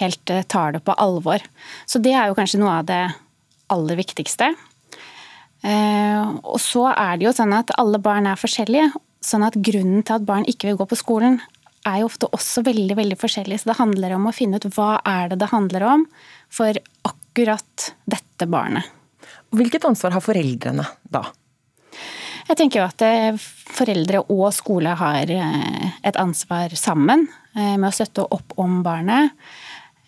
helt 0.00 0.30
tar 0.50 0.74
det 0.74 0.82
på 0.82 0.94
alvor. 0.98 1.42
Så 1.86 2.02
det 2.02 2.14
er 2.18 2.28
jo 2.28 2.38
kanskje 2.38 2.58
noe 2.58 2.80
av 2.80 2.86
det 2.88 3.02
aller 3.70 3.96
viktigste. 3.96 4.50
Og 5.64 6.58
så 6.60 6.88
er 6.90 7.16
det 7.16 7.24
jo 7.28 7.32
sånn 7.32 7.54
at 7.56 7.70
alle 7.78 8.00
barn 8.02 8.26
er 8.28 8.40
forskjellige, 8.40 8.90
Sånn 9.24 9.40
at 9.40 9.54
grunnen 9.56 10.02
til 10.04 10.18
at 10.18 10.24
barn 10.28 10.44
ikke 10.44 10.68
vil 10.68 10.76
gå 10.76 10.84
på 10.90 10.98
skolen, 11.00 11.38
er 11.88 12.02
jo 12.02 12.08
ofte 12.10 12.28
også 12.32 12.64
veldig 12.66 12.96
veldig 12.98 13.16
forskjellig. 13.20 13.60
Så 13.60 13.70
det 13.70 13.78
handler 13.78 14.16
om 14.16 14.28
å 14.28 14.34
finne 14.36 14.60
ut 14.60 14.66
hva 14.76 14.98
er 15.08 15.30
det 15.32 15.38
det 15.40 15.48
handler 15.52 15.86
om 15.94 16.06
for 16.52 16.76
akkurat 16.76 17.23
dette 17.34 18.46
barnet. 18.46 18.86
Hvilket 19.54 19.84
ansvar 19.86 20.14
har 20.16 20.24
foreldrene 20.24 20.86
da? 21.02 21.24
Jeg 22.44 22.58
tenker 22.60 22.82
jo 22.82 22.86
at 22.86 23.04
eh, 23.06 23.44
foreldre 23.74 24.24
og 24.28 24.48
skole 24.52 24.92
har 25.00 25.30
eh, 25.32 25.84
et 26.04 26.18
ansvar 26.20 26.74
sammen 26.76 27.24
eh, 27.56 27.76
med 27.78 27.88
å 27.88 27.94
støtte 27.94 28.26
opp 28.36 28.58
om 28.60 28.82
barnet. 28.84 29.32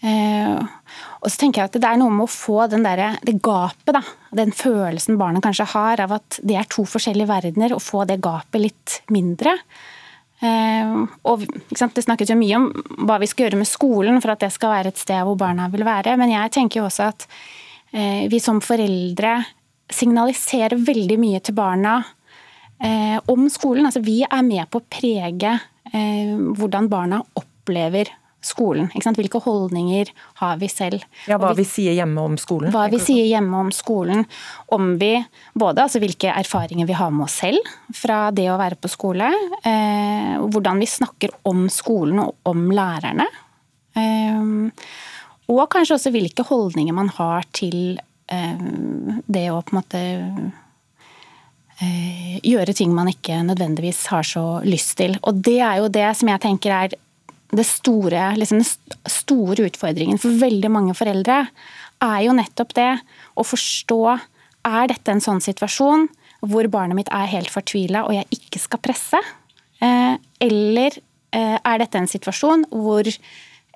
Og 0.06 1.24
så 1.32 1.38
tenker 1.40 1.62
jeg 1.62 1.70
at 1.70 1.76
det 1.80 1.88
er 1.88 1.96
noe 1.98 2.12
med 2.14 2.26
å 2.26 2.30
få 2.30 2.66
den 2.70 2.84
der, 2.84 3.16
det 3.26 3.32
gapet, 3.42 3.96
da, 3.96 4.02
den 4.38 4.52
følelsen 4.54 5.16
barnet 5.18 5.42
kanskje 5.42 5.66
har 5.72 6.02
av 6.04 6.12
at 6.18 6.36
det 6.46 6.58
er 6.60 6.68
to 6.70 6.84
forskjellige 6.86 7.26
verdener, 7.26 7.74
og 7.74 7.82
få 7.82 8.04
det 8.06 8.20
gapet 8.22 8.62
litt 8.62 8.98
mindre. 9.10 9.56
Eh, 10.44 10.96
og 11.24 11.44
Det 11.46 12.04
snakkes 12.04 12.28
jo 12.28 12.36
mye 12.36 12.58
om 12.58 12.66
hva 13.08 13.16
vi 13.22 13.28
skal 13.30 13.46
gjøre 13.46 13.60
med 13.60 13.68
skolen 13.68 14.20
for 14.20 14.34
at 14.34 14.42
det 14.44 14.52
skal 14.52 14.74
være 14.74 14.92
et 14.92 15.00
sted 15.00 15.22
hvor 15.24 15.38
barna 15.40 15.70
vil 15.72 15.86
være, 15.86 16.16
men 16.20 16.34
jeg 16.34 16.52
tenker 16.52 16.82
jo 16.82 16.88
også 16.90 17.08
at 17.08 17.24
eh, 17.92 18.26
vi 18.32 18.40
som 18.42 18.60
foreldre 18.64 19.38
signaliserer 19.92 20.76
veldig 20.82 21.18
mye 21.22 21.40
til 21.40 21.54
barna 21.56 22.00
om 23.32 23.46
skolen. 23.48 23.86
Altså 23.88 24.02
Vi 24.04 24.18
er 24.26 24.42
med 24.44 24.66
på 24.68 24.82
å 24.82 24.88
prege 24.90 25.52
hvordan 25.88 26.90
barna 26.92 27.22
opplever 27.38 28.10
skolen. 28.46 28.88
Hvilke 28.94 29.40
holdninger 29.42 30.10
har 30.40 30.60
vi 30.60 30.68
selv? 30.70 31.04
Ja, 31.26 31.38
Hva 31.42 31.52
vi, 31.54 31.64
vi, 31.64 31.68
sier 31.70 31.96
hjemme 31.96 32.24
om 32.30 32.36
skolen? 32.40 32.72
Hva 32.74 32.86
vi 32.92 33.00
sier 33.02 33.26
hjemme 33.26 33.64
om 33.66 33.72
skolen. 33.74 34.24
Om 34.74 34.94
vi 35.00 35.12
både 35.54 35.86
altså 35.86 36.02
hvilke 36.02 36.32
erfaringer 36.32 36.88
vi 36.88 36.96
har 36.96 37.12
med 37.14 37.26
oss 37.26 37.40
selv 37.42 37.74
fra 37.94 38.30
det 38.34 38.48
å 38.52 38.58
være 38.60 38.78
på 38.80 38.90
skole. 38.92 39.32
Eh, 39.66 40.36
hvordan 40.46 40.82
vi 40.82 40.90
snakker 40.90 41.36
om 41.50 41.66
skolen 41.72 42.22
og 42.24 42.50
om 42.50 42.68
lærerne. 42.74 43.28
Eh, 43.96 44.42
og 45.52 45.66
kanskje 45.70 45.98
også 45.98 46.14
hvilke 46.14 46.46
holdninger 46.46 46.94
man 46.96 47.10
har 47.18 47.46
til 47.54 47.98
eh, 48.32 48.62
det 49.26 49.48
å 49.52 49.60
på 49.62 49.74
en 49.74 49.78
måte 49.78 50.02
eh, 51.80 52.38
gjøre 52.42 52.74
ting 52.76 52.94
man 52.94 53.10
ikke 53.12 53.38
nødvendigvis 53.46 54.06
har 54.12 54.26
så 54.26 54.46
lyst 54.66 54.96
til. 55.00 55.16
Og 55.22 55.42
det 55.46 55.60
er 55.60 55.82
jo 55.82 55.92
det 55.92 56.08
som 56.18 56.32
jeg 56.32 56.42
tenker 56.42 56.74
er 56.74 56.96
store, 57.66 58.30
liksom 58.36 58.60
den 58.62 59.10
store 59.10 59.66
utfordringen 59.68 60.18
for 60.20 60.34
veldig 60.40 60.70
mange 60.72 60.94
foreldre 60.98 61.44
er 62.02 62.20
jo 62.26 62.34
nettopp 62.36 62.74
det 62.76 62.92
å 63.38 63.44
forstå 63.46 64.00
er 64.66 64.88
dette 64.90 65.12
en 65.12 65.22
sånn 65.22 65.42
situasjon 65.44 66.08
hvor 66.46 66.68
barnet 66.70 66.98
mitt 66.98 67.12
er 67.14 67.28
helt 67.30 67.50
fortvila 67.52 68.04
og 68.06 68.16
jeg 68.16 68.28
ikke 68.34 68.62
skal 68.62 68.82
presse? 68.82 69.20
Eh, 69.80 70.16
eller 70.42 70.98
eh, 71.36 71.56
er 71.56 71.78
dette 71.82 72.00
en 72.00 72.08
situasjon 72.08 72.64
hvor 72.72 73.04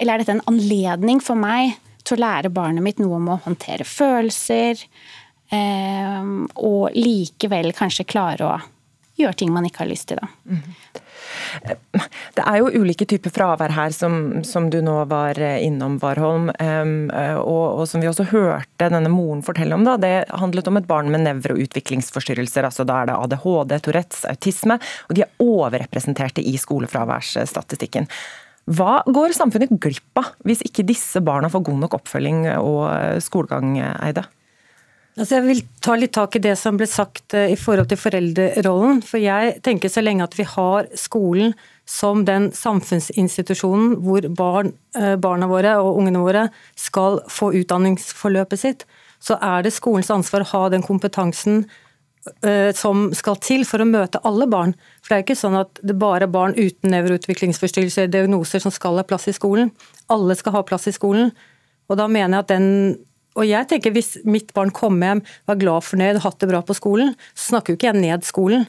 Eller 0.00 0.14
er 0.14 0.22
dette 0.22 0.32
en 0.32 0.46
anledning 0.48 1.18
for 1.20 1.36
meg 1.36 1.74
til 2.08 2.16
å 2.16 2.22
lære 2.22 2.48
barnet 2.48 2.80
mitt 2.80 3.00
noe 3.02 3.18
om 3.18 3.26
å 3.34 3.40
håndtere 3.44 3.84
følelser, 3.84 4.80
eh, 5.52 6.30
og 6.56 6.96
likevel 6.96 7.74
kanskje 7.76 8.06
klare 8.08 8.46
å 8.48 8.54
gjøre 9.24 9.38
ting 9.42 9.52
man 9.54 9.68
ikke 9.68 9.84
har 9.84 9.90
lyst 9.90 10.10
til, 10.10 10.20
da. 10.20 10.28
Mm. 10.50 11.06
Det 12.36 12.44
er 12.46 12.58
jo 12.60 12.82
ulike 12.82 13.06
typer 13.08 13.32
fravær 13.34 13.72
her, 13.74 13.94
som, 13.94 14.42
som 14.46 14.68
du 14.72 14.78
nå 14.84 14.96
var 15.10 15.38
innom, 15.40 15.98
Warholm. 16.02 16.50
Og, 16.50 17.66
og, 17.80 17.84
som 17.90 18.02
vi 18.02 18.08
også 18.10 18.28
hørte 18.30 18.90
denne 18.92 19.10
moren 19.12 19.42
fortelle 19.46 19.76
om. 19.76 19.86
Da, 19.86 19.96
det 20.00 20.14
handlet 20.42 20.70
om 20.70 20.80
et 20.80 20.88
barn 20.90 21.10
med 21.12 21.24
nevroutviklingsforstyrrelser. 21.26 22.68
altså 22.68 22.86
Da 22.88 23.00
er 23.02 23.10
det 23.10 23.18
ADHD, 23.18 23.76
Tourettes, 23.84 24.26
autisme. 24.30 24.78
Og 25.08 25.18
de 25.18 25.26
er 25.26 25.42
overrepresenterte 25.42 26.44
i 26.44 26.56
skolefraværsstatistikken. 26.60 28.10
Hva 28.70 29.00
går 29.08 29.34
samfunnet 29.34 29.72
glipp 29.82 30.20
av 30.20 30.34
hvis 30.46 30.62
ikke 30.66 30.86
disse 30.86 31.22
barna 31.24 31.50
får 31.50 31.64
god 31.66 31.80
nok 31.86 31.96
oppfølging 32.02 32.44
og 32.60 32.84
skolegang, 33.24 33.78
Eide? 33.80 34.28
Altså 35.20 35.36
jeg 35.36 35.44
vil 35.44 35.58
ta 35.84 35.94
litt 36.00 36.14
tak 36.16 36.38
i 36.38 36.40
det 36.40 36.54
som 36.56 36.78
ble 36.80 36.86
sagt 36.88 37.34
eh, 37.36 37.50
i 37.52 37.58
forhold 37.60 37.90
til 37.90 38.00
foreldrerollen. 38.00 39.02
For 39.04 39.20
jeg 39.20 39.58
tenker 39.66 39.92
så 39.92 40.00
lenge 40.00 40.24
at 40.24 40.36
vi 40.38 40.46
har 40.48 40.88
skolen 40.96 41.52
som 41.84 42.22
den 42.24 42.48
samfunnsinstitusjonen 42.56 43.98
hvor 44.00 44.24
barn, 44.32 44.72
eh, 44.96 45.18
barna 45.20 45.50
våre 45.50 45.74
og 45.82 45.98
ungene 46.00 46.22
våre 46.24 46.46
skal 46.78 47.20
få 47.28 47.50
utdanningsforløpet 47.60 48.62
sitt, 48.62 48.86
så 49.20 49.36
er 49.44 49.66
det 49.66 49.74
skolens 49.76 50.08
ansvar 50.14 50.46
å 50.46 50.50
ha 50.54 50.62
den 50.72 50.86
kompetansen 50.86 51.66
eh, 52.40 52.72
som 52.72 53.10
skal 53.12 53.36
til 53.44 53.66
for 53.68 53.84
å 53.84 53.90
møte 53.90 54.22
alle 54.24 54.48
barn. 54.48 54.72
For 55.02 55.12
det 55.12 55.18
er 55.18 55.26
ikke 55.26 55.40
sånn 55.42 55.60
at 55.60 55.84
det 55.84 55.98
bare 56.00 56.30
er 56.30 56.32
barn 56.32 56.56
uten 56.56 56.96
nevroutviklingsforstyrrelser, 56.96 58.08
diagnoser, 58.08 58.64
som 58.64 58.72
skal 58.72 58.96
ha 58.96 59.04
plass 59.04 59.28
i 59.28 59.36
skolen. 59.36 59.74
Alle 60.08 60.38
skal 60.40 60.56
ha 60.56 60.64
plass 60.64 60.88
i 60.88 60.96
skolen. 60.96 61.34
Og 61.92 62.00
da 62.00 62.08
mener 62.08 62.38
jeg 62.38 62.46
at 62.46 62.52
den 62.56 62.70
og 63.38 63.46
jeg 63.46 63.68
tenker 63.70 63.94
Hvis 63.94 64.16
mitt 64.26 64.54
barn 64.56 64.72
kommer 64.74 65.12
hjem, 65.12 65.20
var 65.46 65.60
glad, 65.60 65.86
fornøyd 65.86 66.22
hatt 66.24 66.40
det 66.42 66.48
bra 66.50 66.62
på 66.66 66.76
skolen, 66.76 67.14
så 67.34 67.54
snakker 67.54 67.72
jo 67.72 67.78
ikke 67.78 67.92
jeg 67.92 68.02
ned 68.02 68.26
skolen. 68.26 68.66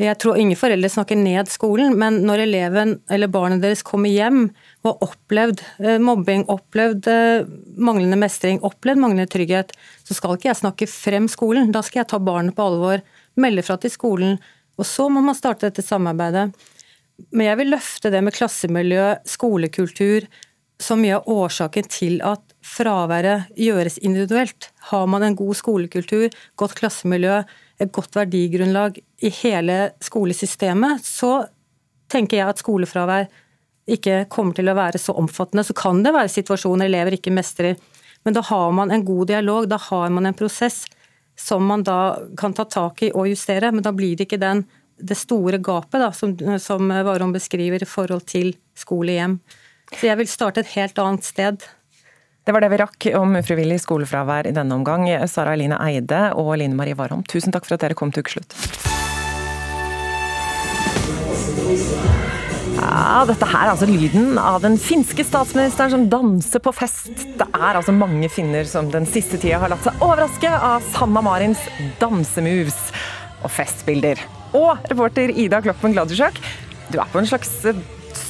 Jeg 0.00 0.16
tror 0.22 0.38
ingen 0.38 0.56
foreldre 0.56 0.88
snakker 0.88 1.18
ned 1.18 1.50
skolen, 1.50 1.96
men 1.98 2.20
når 2.24 2.44
eleven 2.44 2.94
eller 3.10 3.30
barnet 3.32 3.60
deres 3.60 3.82
kommer 3.84 4.12
hjem 4.12 4.44
og 4.84 4.86
har 4.86 5.08
opplevd 5.08 5.62
eh, 5.82 5.98
mobbing, 6.00 6.46
opplevd 6.52 7.08
eh, 7.10 7.48
manglende 7.76 8.16
mestring, 8.20 8.62
opplevd 8.64 9.02
manglende 9.02 9.28
trygghet, 9.30 9.74
så 10.06 10.16
skal 10.16 10.38
ikke 10.38 10.52
jeg 10.52 10.60
snakke 10.62 10.88
frem 10.88 11.26
skolen. 11.28 11.72
Da 11.74 11.82
skal 11.84 12.04
jeg 12.04 12.10
ta 12.14 12.20
barnet 12.22 12.56
på 12.56 12.68
alvor, 12.70 13.02
melde 13.40 13.66
fra 13.66 13.76
til 13.82 13.92
skolen, 13.92 14.38
og 14.80 14.88
så 14.88 15.10
må 15.12 15.24
man 15.26 15.36
starte 15.36 15.68
dette 15.68 15.84
samarbeidet. 15.84 16.48
Men 17.34 17.50
jeg 17.50 17.60
vil 17.60 17.74
løfte 17.74 18.14
det 18.14 18.22
med 18.24 18.36
klassemiljø, 18.36 19.10
skolekultur, 19.28 20.30
som 20.80 21.00
mye 21.02 21.18
av 21.18 21.28
årsaken 21.28 21.88
til 21.92 22.20
at 22.24 22.42
fraværet 22.64 23.50
gjøres 23.58 23.98
individuelt. 24.00 24.70
Har 24.90 25.06
man 25.10 25.24
en 25.26 25.36
god 25.36 25.58
skolekultur, 25.58 26.30
godt 26.56 26.76
klassemiljø, 26.80 27.42
et 27.80 27.92
godt 27.92 28.16
verdigrunnlag 28.16 28.98
i 29.24 29.30
hele 29.40 29.78
skolesystemet, 30.04 31.04
så 31.04 31.44
tenker 32.10 32.40
jeg 32.40 32.52
at 32.52 32.60
skolefravær 32.60 33.28
ikke 33.90 34.24
kommer 34.32 34.56
til 34.56 34.70
å 34.70 34.76
være 34.76 35.00
så 35.00 35.14
omfattende. 35.18 35.64
Så 35.66 35.76
kan 35.76 36.02
det 36.04 36.14
være 36.14 36.32
situasjoner 36.32 36.88
elever 36.90 37.16
ikke 37.16 37.34
mestrer, 37.34 37.78
men 38.24 38.36
da 38.36 38.42
har 38.44 38.72
man 38.76 38.92
en 38.92 39.04
god 39.04 39.30
dialog, 39.32 39.68
da 39.70 39.78
har 39.80 40.10
man 40.12 40.28
en 40.28 40.36
prosess 40.36 40.84
som 41.40 41.64
man 41.64 41.82
da 41.86 42.18
kan 42.36 42.52
ta 42.52 42.66
tak 42.68 43.02
i 43.06 43.12
og 43.16 43.30
justere, 43.30 43.72
men 43.72 43.84
da 43.84 43.94
blir 43.96 44.18
det 44.18 44.28
ikke 44.28 44.40
den, 44.42 44.66
det 45.00 45.16
store 45.16 45.60
gapet 45.64 46.02
da, 46.02 46.10
som, 46.12 46.34
som 46.60 46.90
Warholm 46.92 47.32
beskriver 47.32 47.80
i 47.80 47.88
forhold 47.88 48.26
til 48.28 48.52
skole-hjem. 48.76 49.38
Så 49.90 50.06
jeg 50.06 50.18
vil 50.20 50.30
starte 50.30 50.62
et 50.62 50.74
helt 50.76 50.98
annet 51.02 51.26
sted. 51.26 51.66
Det 52.46 52.54
var 52.54 52.64
det 52.64 52.70
vi 52.72 52.78
rakk 52.80 53.06
om 53.18 53.34
ufrivillig 53.36 53.80
skolefravær 53.82 54.48
i 54.48 54.54
denne 54.56 54.74
omgang. 54.78 55.04
Sara 55.28 55.52
Eline 55.56 55.76
Eide 55.84 56.30
og 56.40 56.54
Line 56.60 56.78
Marie 56.78 56.96
Warholm, 56.96 57.26
tusen 57.28 57.52
takk 57.54 57.66
for 57.66 57.76
at 57.76 57.84
dere 57.84 57.98
kom 57.98 58.14
til 58.14 58.24
ukeslutt. 58.24 58.56
Ja, 62.80 63.26
dette 63.28 63.44
her 63.44 63.66
er 63.66 63.74
altså 63.74 63.86
lyden 63.90 64.38
av 64.40 64.62
den 64.64 64.78
finske 64.80 65.24
statsministeren 65.26 65.92
som 65.92 66.08
danser 66.10 66.62
på 66.64 66.72
fest. 66.72 67.12
Det 67.36 67.46
er 67.46 67.76
altså 67.76 67.92
mange 67.92 68.30
finner 68.32 68.64
som 68.68 68.88
den 68.90 69.06
siste 69.10 69.36
tida 69.36 69.60
har 69.60 69.74
latt 69.74 69.84
seg 69.84 70.00
overraske 70.00 70.50
av 70.50 70.86
Sanna 70.94 71.22
Marins 71.24 71.60
dansemoves 72.00 72.78
og 73.44 73.52
festbilder. 73.52 74.22
Og 74.56 74.90
reporter 74.90 75.34
Ida 75.36 75.60
Kloppen 75.64 75.92
Gladusjøk, 75.94 76.40
du 76.90 76.98
er 76.98 77.10
på 77.12 77.20
en 77.20 77.28
slags 77.28 77.52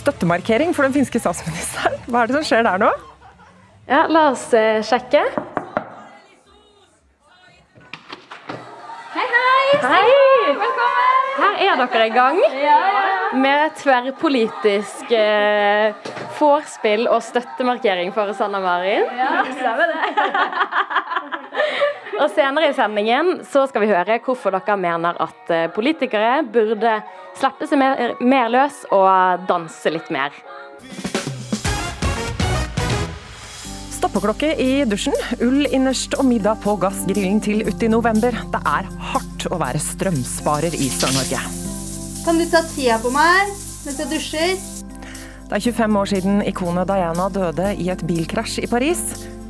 støttemarkering 0.01 0.75
for 0.77 0.87
den 0.87 0.97
finske 0.97 1.21
statsministeren. 1.23 2.01
Hva 2.09 2.25
er 2.25 2.31
det 2.31 2.39
som 2.41 2.49
skjer 2.49 2.67
der 2.67 2.83
nå? 2.83 2.91
Ja, 3.91 4.05
la 4.11 4.31
oss 4.33 4.49
uh, 4.55 4.81
sjekke. 4.87 5.25
Hei! 9.83 10.55
Velkommen! 10.59 11.19
Her 11.41 11.61
er 11.65 11.81
dere 11.81 12.07
i 12.09 12.13
gang 12.13 12.39
ja, 12.43 12.79
ja. 12.93 13.05
med 13.39 13.77
tverrpolitisk 13.81 15.13
eh, 15.17 15.95
vorspiel 16.37 17.07
og 17.09 17.23
støttemarkering 17.25 18.13
for 18.17 18.33
Sanna 18.37 18.61
Marin. 18.61 19.07
Ja, 19.17 19.45
stemmer 19.49 19.93
det. 19.93 20.27
og 22.21 22.27
senere 22.35 22.73
i 22.73 22.77
sendingen 22.77 23.39
så 23.49 23.65
skal 23.71 23.87
vi 23.87 23.93
høre 23.93 24.21
hvorfor 24.25 24.57
dere 24.59 24.77
mener 24.81 25.17
at 25.23 25.55
eh, 25.55 25.69
politikere 25.73 26.43
burde 26.45 26.99
slippe 27.39 27.71
seg 27.71 27.81
mer, 27.81 28.19
mer 28.21 28.53
løs 28.53 28.83
og 28.93 29.49
danse 29.49 29.95
litt 29.95 30.13
mer. 30.13 30.35
Stoppeklokke 34.01 34.55
i 34.61 34.71
dusjen, 34.89 35.17
ull 35.45 35.67
innerst 35.69 36.17
og 36.19 36.27
middag 36.29 36.61
på 36.65 36.77
gassgrillen 36.81 37.41
til 37.45 37.65
uti 37.69 37.89
november. 37.93 38.37
Det 38.53 38.65
er 38.65 38.89
hardt 39.13 39.30
å 39.49 39.59
være 39.61 39.81
strømsparer 39.81 40.77
i 40.77 40.91
Sør-Norge. 40.93 41.41
Kan 42.27 42.37
du 42.37 42.45
ta 42.53 42.61
tida 42.69 42.99
på 43.01 43.13
meg 43.15 43.55
mens 43.87 43.97
jeg 43.97 44.11
dusjer? 44.11 44.55
Det 45.51 45.57
er 45.57 45.65
25 45.65 45.97
år 45.99 46.11
siden 46.13 46.43
ikonet 46.47 46.91
Diana 46.91 47.31
døde 47.33 47.73
i 47.81 47.89
et 47.91 48.03
bilkrasj 48.07 48.61
i 48.63 48.69
Paris. 48.71 49.01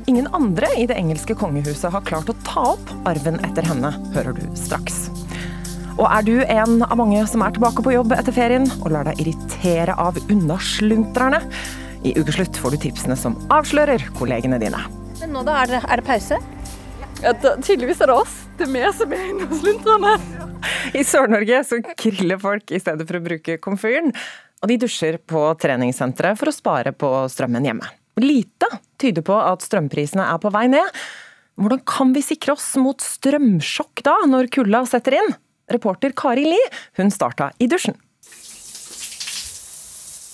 Ingen 0.09 0.31
andre 0.37 0.71
i 0.79 0.87
det 0.89 0.97
engelske 0.97 1.35
kongehuset 1.37 1.91
har 1.93 2.07
klart 2.07 2.31
å 2.31 2.37
ta 2.47 2.71
opp 2.77 2.95
arven 3.11 3.37
etter 3.45 3.67
henne, 3.67 3.91
hører 4.15 4.39
du 4.39 4.47
straks. 4.57 5.11
Og 6.01 6.07
er 6.07 6.25
du 6.25 6.37
en 6.47 6.81
av 6.87 6.97
mange 6.97 7.21
som 7.29 7.43
er 7.45 7.53
tilbake 7.53 7.85
på 7.85 7.93
jobb 7.93 8.15
etter 8.17 8.33
ferien 8.33 8.65
og 8.79 8.95
lar 8.95 9.11
deg 9.11 9.21
irritere 9.21 9.99
av 10.01 10.17
unnasluntrerne? 10.31 11.43
I 12.09 12.15
Ukeslutt 12.17 12.57
får 12.57 12.73
du 12.73 12.85
tipsene 12.87 13.19
som 13.19 13.37
avslører 13.53 14.07
kollegene 14.17 14.57
dine. 14.63 14.81
Men 15.21 15.35
nå 15.37 15.45
da, 15.45 15.59
er 15.61 15.75
det, 15.75 15.83
er 15.85 16.01
det 16.01 16.07
pause? 16.09 16.39
Ja, 17.21 17.35
da, 17.37 17.51
tydeligvis 17.61 18.01
er 18.01 18.09
det 18.09 18.15
oss. 18.17 18.37
Det 18.57 18.65
er 18.65 18.71
vi 18.73 18.83
som 18.97 19.11
er 19.13 19.25
inne 19.29 19.47
hos 19.51 19.61
luntrene. 19.65 20.15
I 20.97 21.03
Sør-Norge 21.05 21.59
så 21.69 21.79
griller 21.85 22.41
folk 22.41 22.73
i 22.73 22.81
stedet 22.81 23.05
for 23.05 23.19
å 23.19 23.25
bruke 23.25 23.59
komfyren. 23.61 24.09
Og 24.65 24.71
de 24.71 24.79
dusjer 24.81 25.19
på 25.29 25.43
treningssenteret 25.61 26.41
for 26.41 26.49
å 26.49 26.55
spare 26.55 26.95
på 26.97 27.11
strømmen 27.33 27.69
hjemme. 27.69 27.91
Lite 28.21 28.71
tyder 29.01 29.25
på 29.25 29.37
at 29.37 29.65
strømprisene 29.65 30.25
er 30.33 30.41
på 30.41 30.53
vei 30.55 30.65
ned. 30.73 30.97
Hvordan 31.61 31.85
kan 31.85 32.17
vi 32.17 32.25
sikre 32.25 32.57
oss 32.57 32.73
mot 32.81 33.05
strømsjokk 33.05 34.01
da, 34.07 34.17
når 34.29 34.49
kulda 34.57 34.87
setter 34.89 35.21
inn? 35.21 35.33
Reporter 35.71 36.17
Kari 36.17 36.49
Li 36.49 36.61
hun 36.99 37.13
starta 37.13 37.53
i 37.61 37.69
dusjen. 37.69 38.01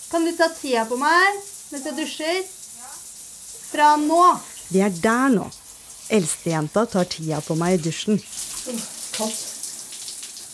Kan 0.07 0.23
du 0.23 0.31
ta 0.38 0.52
tida 0.55 0.87
på 0.87 1.02
meg 1.02 1.43
mens 1.75 1.83
jeg 1.83 1.99
dusjer? 1.99 2.43
Fra 3.66 3.97
nå. 3.99 4.23
Vi 4.71 4.87
er 4.87 4.95
der 5.02 5.33
nå. 5.35 5.50
Eldstejenta 6.13 6.87
tar 6.87 7.11
tida 7.11 7.43
på 7.43 7.57
meg 7.59 7.79
i 7.79 7.85
dusjen. 7.89 8.21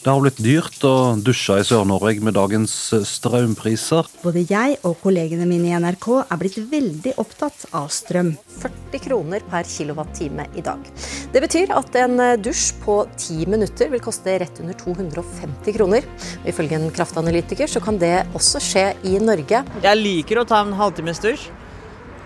Det 0.02 0.10
har 0.10 0.18
blitt 0.18 0.40
dyrt 0.42 0.82
å 0.82 1.14
dusje 1.22 1.60
i 1.60 1.66
Sør-Norge 1.68 2.24
med 2.26 2.34
dagens 2.34 2.72
strømpriser. 3.06 4.08
Både 4.24 4.42
jeg 4.48 4.80
og 4.88 4.96
kollegene 5.04 5.46
mine 5.46 5.70
i 5.70 5.76
NRK 5.78 6.08
er 6.24 6.40
blitt 6.40 6.58
veldig 6.72 7.12
opptatt 7.22 7.68
av 7.70 7.86
strøm. 7.94 8.32
40 8.64 9.04
kroner 9.04 9.46
per 9.52 9.68
kilowattime 9.70 10.48
i 10.58 10.66
dag. 10.66 10.82
Det 11.30 11.44
betyr 11.46 11.76
at 11.78 12.00
en 12.02 12.18
dusj 12.42 12.72
på 12.82 12.98
10 13.14 13.46
minutter 13.54 13.94
vil 13.94 14.02
koste 14.02 14.34
rett 14.42 14.58
under 14.64 14.74
250 14.82 15.78
kroner. 15.78 16.10
Ifølge 16.50 16.80
en 16.80 16.90
kraftanalytiker 16.98 17.70
så 17.70 17.84
kan 17.84 18.02
det 18.02 18.24
også 18.34 18.58
skje 18.58 18.86
i 19.06 19.20
Norge. 19.22 19.62
Jeg 19.86 20.02
liker 20.02 20.42
å 20.42 20.48
ta 20.50 20.64
en 20.66 20.74
halvtimes 20.82 21.22
dusj, 21.22 21.46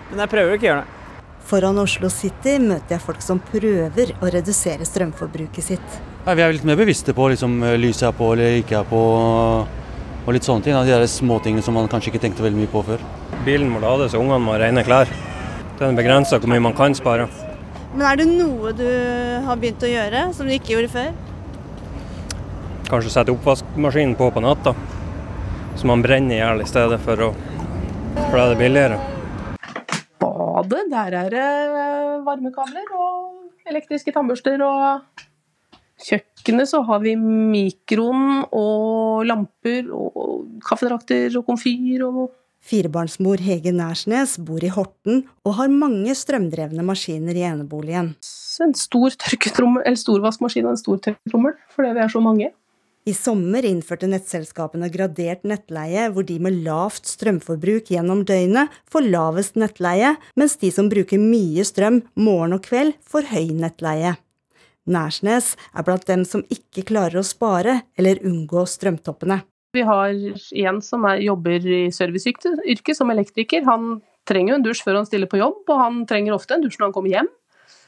men 0.09 0.25
jeg 0.25 0.33
prøver 0.33 0.57
ikke 0.57 0.71
å 0.71 0.73
gjøre 0.73 0.85
det. 0.87 0.96
Foran 1.47 1.77
Oslo 1.79 2.09
City 2.11 2.57
møter 2.59 2.97
jeg 2.97 3.03
folk 3.05 3.21
som 3.23 3.39
prøver 3.39 4.09
å 4.19 4.27
redusere 4.33 4.83
strømforbruket 4.83 5.63
sitt. 5.63 5.93
Ja, 6.25 6.33
vi 6.35 6.43
er 6.43 6.51
litt 6.51 6.67
mer 6.67 6.75
bevisste 6.75 7.15
på 7.15 7.29
liksom, 7.31 7.61
lyset 7.79 8.09
er 8.09 8.17
på 8.17 8.33
eller 8.33 8.57
ikke 8.59 8.81
er 8.81 8.89
på, 8.89 8.99
og 10.25 10.35
litt 10.35 10.43
sånne 10.43 10.65
ting. 10.65 10.75
De 10.75 10.91
der 10.91 11.07
småtingene 11.07 11.63
som 11.63 11.79
man 11.79 11.87
kanskje 11.87 12.11
ikke 12.11 12.25
tenkte 12.25 12.43
veldig 12.43 12.65
mye 12.65 12.73
på 12.73 12.83
før. 12.89 13.07
Bilen 13.47 13.71
må 13.71 13.79
lades 13.79 14.11
og 14.11 14.25
ungene 14.25 14.43
må 14.43 14.57
ha 14.57 14.59
rene 14.65 14.83
klær. 14.83 15.15
Det 15.77 15.87
er 15.87 15.95
begrensa 15.95 16.41
hvor 16.41 16.51
mye 16.51 16.67
man 16.67 16.75
kan 16.75 16.97
spare. 16.99 17.29
Men 17.93 18.07
er 18.11 18.19
det 18.19 18.27
noe 18.27 18.75
du 18.75 18.87
har 19.47 19.55
begynt 19.61 19.87
å 19.87 19.95
gjøre 19.95 20.27
som 20.35 20.51
du 20.51 20.57
ikke 20.57 20.75
gjorde 20.75 20.91
før? 20.99 21.11
Kanskje 22.91 23.13
sette 23.13 23.31
oppvaskmaskinen 23.31 24.19
på 24.19 24.33
på 24.35 24.43
natta, 24.43 24.75
så 25.79 25.87
man 25.87 26.03
brenner 26.03 26.35
i 26.35 26.43
hjel 26.43 26.63
i 26.65 26.67
stedet 26.67 26.99
for 27.07 27.29
å 27.31 27.35
For 28.17 28.33
da 28.33 28.47
er 28.49 28.49
det 28.51 28.59
billigere. 28.59 29.16
Badet, 30.67 30.91
der 30.91 31.15
er 31.21 31.29
det 31.31 31.47
varmekabler 32.27 32.93
og 32.95 33.69
elektriske 33.69 34.13
tannbørster 34.15 34.61
og 34.65 35.23
kjøkkenet 36.03 36.69
så 36.69 36.83
har 36.85 37.01
vi 37.03 37.15
mikroen 37.19 38.43
og 38.53 39.25
lamper 39.27 39.89
og 39.95 40.59
kaffedrakter 40.65 41.39
og 41.39 41.47
komfyr 41.47 42.05
og 42.07 42.27
Firebarnsmor 42.67 43.39
Hege 43.39 43.71
Nærsnes 43.71 44.35
bor 44.43 44.63
i 44.65 44.71
Horten 44.73 45.21
og 45.47 45.53
har 45.59 45.71
mange 45.71 46.11
strømdrevne 46.17 46.83
maskiner 46.83 47.37
i 47.37 47.45
eneboligen. 47.47 48.15
En 48.65 48.73
stor 48.75 49.13
tørketrommel, 49.21 49.85
eller 49.85 49.99
stor 50.01 50.19
og 50.19 50.57
en 50.57 50.79
stor 50.81 50.97
tørketrommel, 50.97 51.53
fordi 51.71 51.93
vi 51.93 52.03
er 52.03 52.11
så 52.11 52.19
mange. 52.19 52.49
I 53.07 53.13
sommer 53.15 53.63
innførte 53.63 54.07
nettselskapene 54.11 54.89
gradert 54.91 55.45
nettleie, 55.47 56.09
hvor 56.11 56.25
de 56.27 56.35
med 56.43 56.57
lavt 56.65 57.07
strømforbruk 57.07 57.87
gjennom 57.93 58.25
døgnet 58.27 58.73
får 58.91 59.05
lavest 59.07 59.55
nettleie, 59.55 60.09
mens 60.35 60.57
de 60.59 60.73
som 60.75 60.89
bruker 60.91 61.21
mye 61.21 61.63
strøm 61.63 62.01
morgen 62.19 62.57
og 62.57 62.65
kveld, 62.65 62.97
får 63.07 63.29
høy 63.31 63.53
nettleie. 63.61 64.17
Nærsnes 64.91 65.53
er 65.71 65.87
blant 65.87 66.03
dem 66.09 66.25
som 66.27 66.43
ikke 66.51 66.83
klarer 66.91 67.21
å 67.21 67.27
spare 67.27 67.77
eller 67.95 68.19
unngå 68.27 68.65
strømtoppene. 68.67 69.39
Vi 69.75 69.87
har 69.87 70.11
en 70.11 70.83
som 70.83 71.07
er, 71.07 71.23
jobber 71.23 71.63
i 71.63 71.81
serviceyrket 71.95 72.91
som 72.97 73.11
elektriker. 73.13 73.63
Han 73.67 74.01
trenger 74.27 74.51
jo 74.51 74.59
en 74.59 74.67
dusj 74.67 74.83
før 74.83 74.99
han 74.99 75.07
stiller 75.07 75.31
på 75.31 75.39
jobb, 75.39 75.63
og 75.63 75.79
han 75.79 76.03
trenger 76.09 76.35
ofte 76.35 76.59
en 76.59 76.67
dusj 76.67 76.81
når 76.81 76.89
han 76.89 76.99
kommer 76.99 77.15
hjem. 77.15 77.31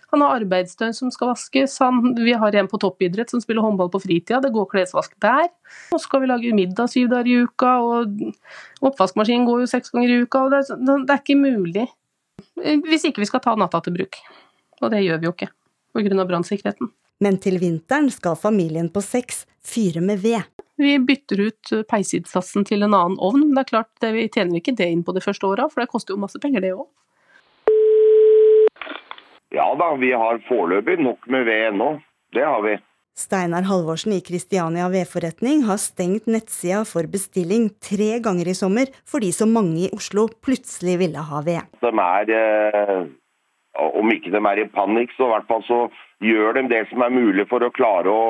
Han 0.09 0.23
har 0.25 0.39
arbeidsdøgn 0.39 0.95
som 0.97 1.11
skal 1.13 1.31
vaskes. 1.33 1.75
Han, 1.83 2.13
vi 2.17 2.33
har 2.33 2.55
en 2.57 2.69
på 2.69 2.79
toppidrett 2.81 3.29
som 3.29 3.41
spiller 3.43 3.65
håndball 3.65 3.91
på 3.93 4.01
fritida. 4.01 4.39
Det 4.41 4.51
går 4.55 4.69
klesvask 4.71 5.13
der. 5.21 5.49
Nå 5.93 5.99
skal 6.01 6.23
vi 6.23 6.29
lage 6.31 6.53
middag 6.57 6.89
syv 6.89 7.11
dager 7.13 7.29
i 7.29 7.43
uka, 7.45 7.75
og 7.85 8.87
oppvaskmaskinen 8.89 9.45
går 9.49 9.63
jo 9.63 9.71
seks 9.71 9.93
ganger 9.93 10.15
i 10.15 10.21
uka. 10.23 10.45
og 10.47 10.55
det, 10.55 10.63
det 11.05 11.15
er 11.15 11.21
ikke 11.21 11.39
mulig. 11.39 11.87
Hvis 12.89 13.05
ikke 13.09 13.21
vi 13.21 13.29
skal 13.29 13.43
ta 13.43 13.53
natta 13.59 13.83
til 13.85 13.95
bruk. 13.99 14.17
Og 14.81 14.89
det 14.93 15.03
gjør 15.03 15.21
vi 15.21 15.29
jo 15.29 15.35
ikke, 15.35 15.51
pga. 15.93 16.25
brannsikkerheten. 16.25 16.89
Men 17.19 17.37
til 17.43 17.59
vinteren 17.59 18.07
skal 18.13 18.39
familien 18.39 18.87
på 18.89 19.03
seks 19.03 19.43
fyre 19.65 20.01
med 20.01 20.23
ved. 20.23 20.47
Vi 20.79 20.93
bytter 21.03 21.41
ut 21.49 21.71
peisinnsatsen 21.91 22.63
til 22.67 22.85
en 22.85 22.95
annen 22.95 23.19
ovn. 23.19 23.43
Men 23.49 23.57
det 23.57 23.65
er 23.65 23.71
klart, 23.73 23.91
det, 23.99 24.13
vi 24.15 24.29
tjener 24.31 24.61
ikke 24.61 24.77
det 24.79 24.87
inn 24.87 25.03
på 25.03 25.15
det 25.15 25.25
første 25.25 25.45
året, 25.49 25.73
for 25.73 25.83
det 25.83 25.91
koster 25.91 26.15
jo 26.15 26.21
masse 26.21 26.39
penger, 26.39 26.63
det 26.63 26.71
òg. 26.77 26.87
Ja 29.55 29.71
da, 29.79 29.95
vi 29.97 30.11
har 30.13 30.41
foreløpig 30.47 30.99
nok 31.01 31.25
med 31.27 31.47
ved 31.49 31.67
ennå. 31.71 31.89
Det 32.33 32.45
har 32.45 32.61
vi. 32.61 32.75
Steinar 33.19 33.65
Halvorsen 33.67 34.13
i 34.15 34.21
Kristiania 34.23 34.87
vedforretning 34.93 35.65
har 35.67 35.79
stengt 35.81 36.29
nettsida 36.29 36.85
for 36.87 37.09
bestilling 37.11 37.67
tre 37.83 38.19
ganger 38.23 38.47
i 38.47 38.55
sommer 38.55 38.91
fordi 39.09 39.33
så 39.35 39.47
mange 39.49 39.87
i 39.87 39.89
Oslo 39.95 40.27
plutselig 40.45 40.99
ville 41.01 41.25
ha 41.31 41.41
ved. 41.43 41.65
De 41.81 41.89
er, 42.05 42.31
eh, 42.37 43.01
om 43.81 44.13
ikke 44.13 44.31
de 44.31 44.39
er 44.51 44.61
i 44.63 44.69
panikk, 44.71 45.11
så 45.17 45.27
i 45.27 45.33
hvert 45.33 45.49
fall 45.49 45.65
så 45.67 45.81
gjør 46.23 46.59
de 46.59 46.67
det 46.71 46.85
som 46.91 47.03
er 47.03 47.17
mulig 47.17 47.47
for 47.49 47.65
å 47.65 47.73
klare 47.75 48.13
å 48.13 48.23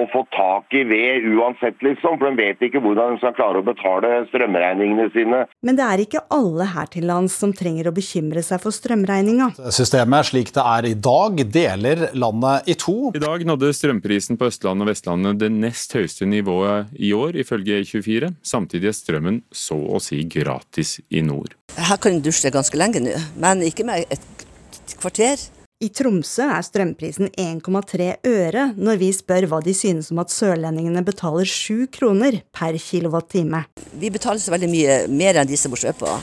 å 0.00 0.08
få 0.12 0.24
tak 0.34 0.74
i 0.76 0.82
ved 0.88 1.26
uansett, 1.34 1.78
liksom. 1.84 2.18
For 2.20 2.30
de 2.30 2.40
vet 2.40 2.64
ikke 2.66 2.82
hvordan 2.82 3.14
de 3.14 3.20
skal 3.22 3.36
klare 3.36 3.60
å 3.60 3.66
betale 3.66 4.12
strømregningene 4.30 5.08
sine. 5.14 5.44
Men 5.66 5.78
det 5.78 5.86
er 5.86 6.04
ikke 6.04 6.24
alle 6.34 6.68
her 6.74 6.90
til 6.92 7.06
lands 7.10 7.36
som 7.40 7.54
trenger 7.56 7.90
å 7.90 7.94
bekymre 7.96 8.42
seg 8.44 8.62
for 8.62 8.74
strømregninga. 8.74 9.52
Systemet 9.74 10.30
slik 10.30 10.52
det 10.56 10.64
er 10.64 10.90
i 10.90 10.96
dag, 10.96 11.44
deler 11.52 12.06
landet 12.18 12.70
i 12.70 12.76
to. 12.80 13.12
I 13.16 13.22
dag 13.22 13.44
nådde 13.46 13.72
strømprisen 13.76 14.40
på 14.40 14.50
Østlandet 14.50 14.86
og 14.86 14.92
Vestlandet 14.92 15.40
det 15.42 15.52
nest 15.54 15.94
høyeste 15.96 16.28
nivået 16.28 16.92
i 16.98 17.12
år, 17.16 17.38
ifølge 17.40 17.80
E24. 17.82 18.34
Samtidig 18.46 18.90
er 18.92 18.96
strømmen 18.96 19.40
så 19.52 19.78
å 19.78 20.00
si 20.02 20.22
gratis 20.30 20.98
i 21.10 21.24
nord. 21.24 21.56
Her 21.78 22.00
kan 22.02 22.18
du 22.18 22.28
dusje 22.30 22.50
ganske 22.52 22.78
lenge 22.78 23.02
nå, 23.02 23.14
men 23.40 23.64
ikke 23.66 23.86
med 23.86 24.10
et 24.10 24.46
kvarter. 25.00 25.40
I 25.80 25.88
Tromsø 25.96 26.44
er 26.44 26.60
strømprisen 26.60 27.30
1,3 27.40 28.06
øre 28.28 28.66
når 28.76 28.98
vi 29.00 29.06
spør 29.16 29.46
hva 29.48 29.62
de 29.64 29.72
synes 29.72 30.10
om 30.12 30.18
at 30.20 30.28
sørlendingene 30.28 31.00
betaler 31.06 31.48
7 31.48 31.86
kroner 31.96 32.36
per 32.52 32.76
kilowattime. 32.76 33.62
Vi 33.96 34.10
betaler 34.12 34.42
så 34.44 34.52
veldig 34.52 34.68
mye 34.68 34.98
mer 35.08 35.40
enn 35.40 35.48
de 35.48 35.56
som 35.56 35.72
bor 35.72 35.80
sørpå. 35.80 36.18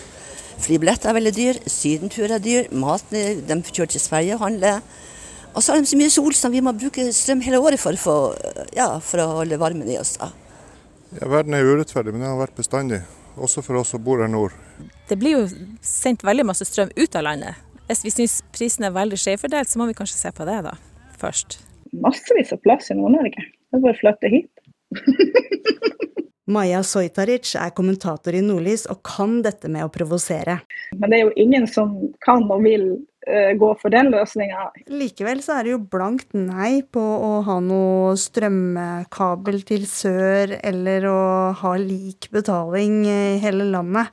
Flybilletter 0.62 1.10
er 1.10 1.18
veldig 1.18 1.34
dyr, 1.34 1.62
sydentur 1.66 2.30
er 2.30 2.46
dyr, 2.46 2.70
maten 2.70 3.42
de 3.50 3.60
kjører 3.66 3.96
til 3.96 4.06
Sverige 4.06 4.38
og 4.38 4.46
handler. 4.46 4.86
Og 5.56 5.66
så 5.66 5.74
har 5.74 5.82
de 5.82 5.90
så 5.90 5.98
mye 5.98 6.14
sol 6.14 6.38
som 6.38 6.54
vi 6.54 6.62
må 6.62 6.78
bruke 6.78 7.10
strøm 7.10 7.42
hele 7.42 7.58
året 7.58 7.82
for, 7.82 7.98
for, 7.98 8.38
ja, 8.78 8.92
for 9.02 9.26
å 9.26 9.32
holde 9.40 9.58
varmen 9.58 9.90
i 9.90 9.98
oss. 9.98 10.20
Da. 10.22 10.30
Ja, 11.18 11.34
verden 11.34 11.58
er 11.58 11.66
urettferdig, 11.66 12.14
men 12.14 12.22
det 12.22 12.30
har 12.30 12.44
vært 12.46 12.62
bestandig. 12.62 13.02
Også 13.34 13.66
for 13.66 13.82
oss 13.82 13.98
som 13.98 14.06
bor 14.06 14.22
her 14.22 14.30
nord. 14.30 14.54
Det 15.10 15.18
blir 15.18 15.40
jo 15.40 15.48
sendt 15.82 16.22
veldig 16.26 16.46
masse 16.46 16.70
strøm 16.70 16.94
ut 16.94 17.18
av 17.18 17.26
landet. 17.26 17.67
Hvis 17.88 18.04
vi 18.04 18.12
syns 18.12 18.42
prisen 18.52 18.84
er 18.84 18.96
veldig 18.96 19.18
skjevfordelt, 19.22 19.70
så 19.72 19.80
må 19.80 19.88
vi 19.88 19.96
kanskje 19.96 20.20
se 20.20 20.32
på 20.36 20.48
det 20.48 20.58
da, 20.66 20.74
først. 21.22 21.62
Massevis 22.04 22.52
av 22.52 22.60
plass 22.66 22.92
i 22.92 22.98
Nord-Norge. 22.98 23.46
Det 23.48 23.80
er 23.80 23.84
bare 23.86 23.96
å 23.96 24.02
flytte 24.02 24.32
hit. 24.34 24.52
Maja 26.52 26.80
Sojtaric 26.84 27.50
er 27.60 27.74
kommentator 27.76 28.36
i 28.36 28.44
Nordlys 28.44 28.86
og 28.92 29.02
kan 29.08 29.42
dette 29.44 29.72
med 29.72 29.84
å 29.84 29.92
provosere. 29.92 30.62
Men 30.96 31.12
det 31.12 31.18
er 31.18 31.26
jo 31.26 31.34
ingen 31.44 31.68
som 31.68 31.96
kan 32.24 32.46
og 32.48 32.64
vil 32.64 32.86
uh, 33.28 33.52
gå 33.60 33.72
for 33.82 33.92
den 33.92 34.12
løsninga. 34.14 34.70
Likevel 34.92 35.44
så 35.44 35.58
er 35.58 35.68
det 35.68 35.76
jo 35.76 35.82
blankt 35.96 36.36
nei 36.36 36.84
på 36.84 37.04
å 37.04 37.34
ha 37.48 37.58
noe 37.64 38.16
strømkabel 38.20 39.60
til 39.68 39.84
sør, 39.92 40.56
eller 40.60 41.08
å 41.12 41.20
ha 41.60 41.76
lik 41.80 42.30
betaling 42.36 43.04
i 43.08 43.22
hele 43.44 43.68
landet. 43.72 44.12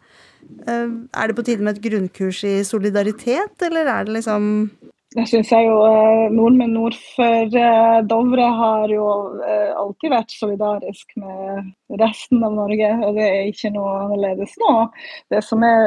Eh, 0.67 0.89
er 1.21 1.29
det 1.29 1.37
på 1.37 1.45
tide 1.45 1.65
med 1.65 1.77
et 1.77 1.85
grunnkurs 1.85 2.43
i 2.49 2.57
solidaritet, 2.65 3.57
eller 3.67 3.91
er 3.91 4.05
det 4.07 4.21
liksom 4.21 4.51
Jeg 5.15 5.29
syns 5.31 5.51
jo 5.53 5.75
eh, 5.87 6.33
nordmenn 6.35 6.73
nord 6.75 6.97
for 7.15 7.59
eh, 7.61 7.99
Dovre 8.11 8.47
har 8.59 8.91
jo 8.91 9.05
alltid 9.79 10.11
vært 10.11 10.33
solidarisk 10.35 11.13
med 11.21 12.01
resten 12.01 12.43
av 12.43 12.57
Norge, 12.57 12.89
og 13.05 13.19
det 13.19 13.27
er 13.29 13.51
ikke 13.51 13.71
noe 13.77 13.93
annerledes 14.07 14.57
nå. 14.63 14.73
Det 15.31 15.43
som 15.45 15.63
er 15.69 15.87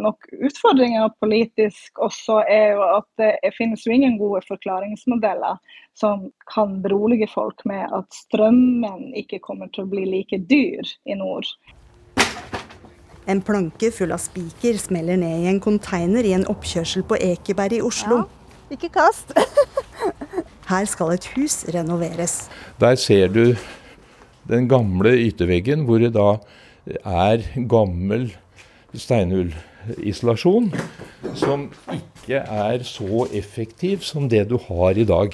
nok 0.00 0.26
utfordringa 0.32 1.06
politisk 1.22 2.02
også, 2.02 2.40
er 2.48 2.74
jo 2.74 2.88
at 2.96 3.08
det 3.20 3.54
finnes 3.58 3.84
jo 3.86 3.94
ingen 3.94 4.18
gode 4.18 4.42
forklaringsmodeller 4.48 5.60
som 5.94 6.26
kan 6.50 6.80
berolige 6.82 7.28
folk 7.30 7.62
med 7.68 7.86
at 7.94 8.08
strømmen 8.24 9.12
ikke 9.20 9.44
kommer 9.44 9.70
til 9.70 9.84
å 9.84 9.92
bli 9.92 10.08
like 10.16 10.40
dyr 10.50 10.96
i 11.06 11.20
nord. 11.20 11.52
En 13.30 13.40
planke 13.40 13.88
full 13.94 14.12
av 14.12 14.20
spiker 14.20 14.76
smeller 14.80 15.16
ned 15.20 15.44
i 15.44 15.50
en 15.52 15.60
konteiner 15.64 16.26
i 16.26 16.34
en 16.36 16.44
oppkjørsel 16.50 17.06
på 17.08 17.16
Ekeberg 17.32 17.78
i 17.78 17.84
Oslo. 17.84 18.24
Ja, 18.24 18.76
ikke 18.76 18.90
kast. 18.98 19.32
Her 20.70 20.88
skal 20.88 21.14
et 21.16 21.28
hus 21.36 21.62
renoveres. 21.72 22.48
Der 22.80 22.96
ser 23.00 23.32
du 23.32 23.56
den 24.48 24.68
gamle 24.68 25.14
ytterveggen 25.24 25.86
hvor 25.88 26.02
det 26.02 26.12
da 26.16 26.36
er 26.84 27.44
gammel 27.70 28.28
steinullisolasjon 28.94 30.68
som 31.34 31.70
ikke 31.92 32.40
er 32.40 32.84
så 32.86 33.24
effektiv 33.32 34.04
som 34.04 34.28
det 34.28 34.44
du 34.50 34.58
har 34.68 35.00
i 35.00 35.06
dag. 35.08 35.32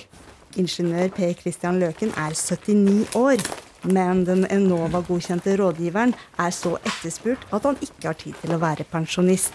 Ingeniør 0.58 1.10
Per 1.14 1.34
Christian 1.38 1.78
Løken 1.82 2.14
er 2.18 2.34
79 2.34 3.14
år, 3.18 3.42
men 3.82 4.24
den 4.28 4.46
Enova-godkjente 4.50 5.56
rådgiveren 5.60 6.14
er 6.38 6.50
så 6.54 6.76
etterspurt 6.80 7.46
at 7.50 7.68
han 7.68 7.78
ikke 7.80 8.10
har 8.10 8.18
tid 8.20 8.36
til 8.42 8.56
å 8.56 8.60
være 8.62 8.88
pensjonist. 8.90 9.54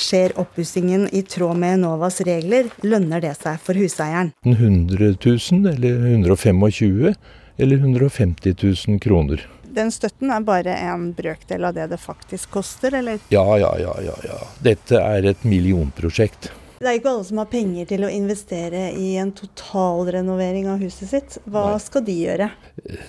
Skjer 0.00 0.32
oppussingen 0.40 1.08
i 1.12 1.22
tråd 1.28 1.58
med 1.60 1.76
Enovas 1.76 2.22
regler, 2.24 2.70
lønner 2.82 3.20
det 3.20 3.34
seg 3.36 3.60
for 3.60 3.76
huseieren. 3.76 4.32
100 4.48 5.14
000 5.20 5.74
eller 5.74 6.04
125 6.14 6.62
000, 6.64 7.16
eller 7.60 7.82
150 7.84 8.54
000 8.62 9.00
kroner. 9.02 9.44
Den 9.70 9.92
støtten 9.94 10.32
er 10.34 10.42
bare 10.42 10.72
en 10.88 11.10
brøkdel 11.14 11.68
av 11.68 11.76
det 11.76 11.90
det 11.92 12.00
faktisk 12.02 12.50
koster, 12.56 12.96
eller? 12.98 13.20
Ja, 13.30 13.44
ja, 13.60 13.70
ja, 13.78 13.92
ja, 14.02 14.16
ja. 14.26 14.38
Dette 14.64 14.98
er 14.98 15.28
et 15.30 15.44
millionprosjekt. 15.46 16.50
Det 16.80 16.88
er 16.88 16.96
ikke 16.96 17.10
alle 17.10 17.24
som 17.28 17.38
har 17.42 17.48
penger 17.52 17.88
til 17.90 18.06
å 18.06 18.08
investere 18.08 18.86
i 18.96 19.10
en 19.20 19.34
totalrenovering 19.36 20.64
av 20.72 20.80
huset 20.80 21.10
sitt. 21.10 21.34
Hva 21.44 21.74
skal 21.76 22.06
de 22.06 22.14
gjøre? 22.22 22.46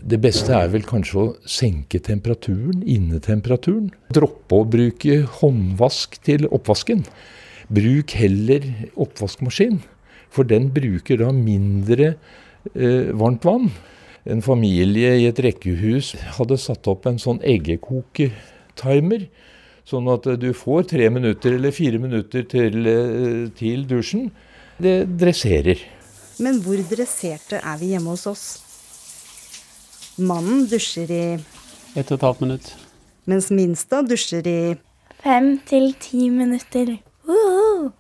Det 0.04 0.18
beste 0.20 0.52
er 0.58 0.74
vel 0.74 0.84
kanskje 0.84 1.22
å 1.22 1.30
senke 1.48 2.02
temperaturen, 2.04 2.82
innetemperaturen. 2.84 3.86
Droppe 4.12 4.58
å 4.60 4.66
bruke 4.68 5.22
håndvask 5.38 6.18
til 6.28 6.50
oppvasken. 6.52 7.06
Bruk 7.72 8.12
heller 8.20 8.68
oppvaskmaskin, 9.00 9.80
for 10.28 10.52
den 10.52 10.68
bruker 10.76 11.24
da 11.24 11.32
mindre 11.32 12.10
eh, 12.76 13.16
varmt 13.24 13.48
vann. 13.48 13.72
En 14.28 14.44
familie 14.44 15.14
i 15.22 15.30
et 15.30 15.40
rekkehus 15.48 16.12
hadde 16.42 16.60
satt 16.60 16.92
opp 16.92 17.08
en 17.08 17.24
sånn 17.24 17.40
eggekoketimer. 17.40 19.30
Sånn 19.92 20.08
at 20.08 20.28
du 20.40 20.52
får 20.56 20.86
tre 20.94 21.10
minutter 21.12 21.58
eller 21.58 21.74
fire 21.76 22.00
minutter 22.00 22.46
til, 22.48 22.86
eh, 22.88 23.50
til 23.58 23.84
dusjen. 23.90 24.30
Det 24.80 25.04
dresserer. 25.20 25.82
Men 26.40 26.62
hvor 26.64 26.80
dresserte 26.88 27.60
er 27.60 27.78
vi 27.78 27.92
hjemme 27.92 28.14
hos 28.16 28.24
oss? 28.30 28.46
Mannen 30.18 30.64
dusjer 30.72 31.12
i 31.12 31.26
Ett 31.96 32.08
og 32.08 32.18
et 32.18 32.24
halvt 32.24 32.42
minutt. 32.42 32.70
Mens 33.28 33.50
minsta 33.52 34.00
dusjer 34.02 34.48
i 34.48 34.78
Fem 35.22 35.60
til 35.68 35.92
ti 36.00 36.30
minutter. 36.34 36.96
Uh, 37.28 37.92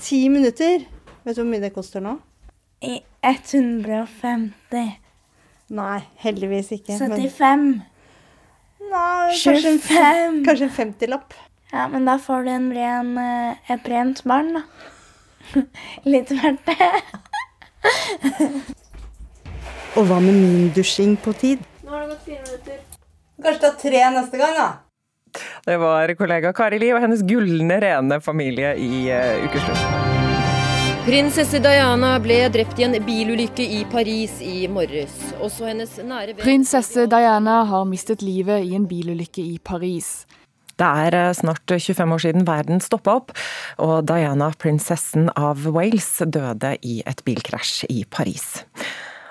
Ti 0.00 0.28
minutter? 0.28 0.82
Vet 1.24 1.36
du 1.36 1.42
hvor 1.42 1.48
mye 1.48 1.62
det 1.62 1.72
koster 1.72 2.02
nå? 2.04 2.18
I 2.82 2.98
150. 3.24 4.90
Nei, 5.70 6.00
heldigvis 6.24 6.72
ikke. 6.74 6.98
75. 6.98 7.80
Nei, 8.90 9.36
kanskje 9.36 9.70
en, 9.70 9.78
25. 9.78 10.44
kanskje 10.48 10.66
en 10.66 10.74
50-lapp. 10.78 11.30
Ja, 11.70 11.88
men 11.88 12.04
da 12.08 12.18
får 12.18 12.44
du 12.44 12.50
en 12.50 12.72
ren, 12.74 13.18
eh, 13.18 13.54
et 13.70 13.88
rent 13.88 14.24
barn, 14.26 14.52
da. 14.58 14.62
Litt 16.12 16.30
verdt 16.34 16.66
det. 16.66 16.90
Og 19.98 20.06
hva 20.06 20.20
med 20.22 20.34
min 20.34 20.70
dusjing 20.74 21.16
på 21.22 21.32
tid? 21.38 21.58
Nå 21.84 21.90
har 21.94 22.00
det 22.04 22.10
gått 22.14 22.24
fire 22.26 22.42
minutter. 22.46 22.78
Kanskje 23.40 23.62
ta 23.64 23.70
tre 23.80 24.00
neste 24.14 24.36
gang, 24.42 24.54
da? 24.58 24.68
Det 25.66 25.76
var 25.78 26.14
kollega 26.18 26.52
Kari 26.54 26.78
Li 26.82 26.92
og 26.94 27.02
hennes 27.04 27.22
gulne 27.26 27.76
rene 27.82 28.20
familie 28.24 28.70
i 28.78 29.10
uh, 29.14 29.44
Ukeslutt. 29.46 30.09
Prinsesse 31.00 31.56
Diana 31.64 32.10
ble 32.20 32.42
drept 32.52 32.76
i 32.76 32.84
en 32.84 32.92
bilulykke 33.00 33.64
i 33.64 33.78
Paris 33.88 34.34
i 34.44 34.66
morges. 34.68 35.14
Også 35.40 35.64
hennes 35.70 35.94
nære 35.96 36.34
venn 36.34 36.42
Prinsesse 36.42 37.06
Diana 37.08 37.62
har 37.70 37.86
mistet 37.88 38.20
livet 38.20 38.66
i 38.68 38.74
en 38.76 38.84
bilulykke 38.88 39.40
i 39.40 39.56
Paris. 39.64 40.26
Det 40.76 40.84
er 40.84 41.16
eh, 41.16 41.30
snart 41.38 41.64
25 41.72 42.12
år 42.16 42.22
siden 42.26 42.44
verden 42.44 42.84
stoppa 42.84 43.16
opp, 43.16 43.32
og 43.80 44.04
Diana, 44.12 44.50
prinsessen 44.60 45.32
av 45.40 45.64
Wales, 45.72 46.10
døde 46.20 46.74
i 46.84 47.00
et 47.08 47.24
bilkrasj 47.24 47.88
i 47.88 48.02
Paris. 48.04 48.66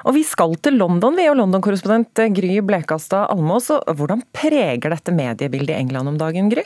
Og 0.10 0.18
vi 0.18 0.26
skal 0.26 0.58
til 0.66 0.82
London, 0.82 1.22
vi, 1.22 1.30
og 1.30 1.38
London-korrespondent 1.38 2.26
Gry 2.34 2.58
Blekastad 2.66 3.30
Almås. 3.30 3.70
Hvordan 3.70 4.26
preger 4.34 4.90
dette 4.90 5.14
mediebildet 5.14 5.76
i 5.76 5.82
England 5.84 6.16
om 6.16 6.18
dagen, 6.18 6.50
Gry? 6.50 6.66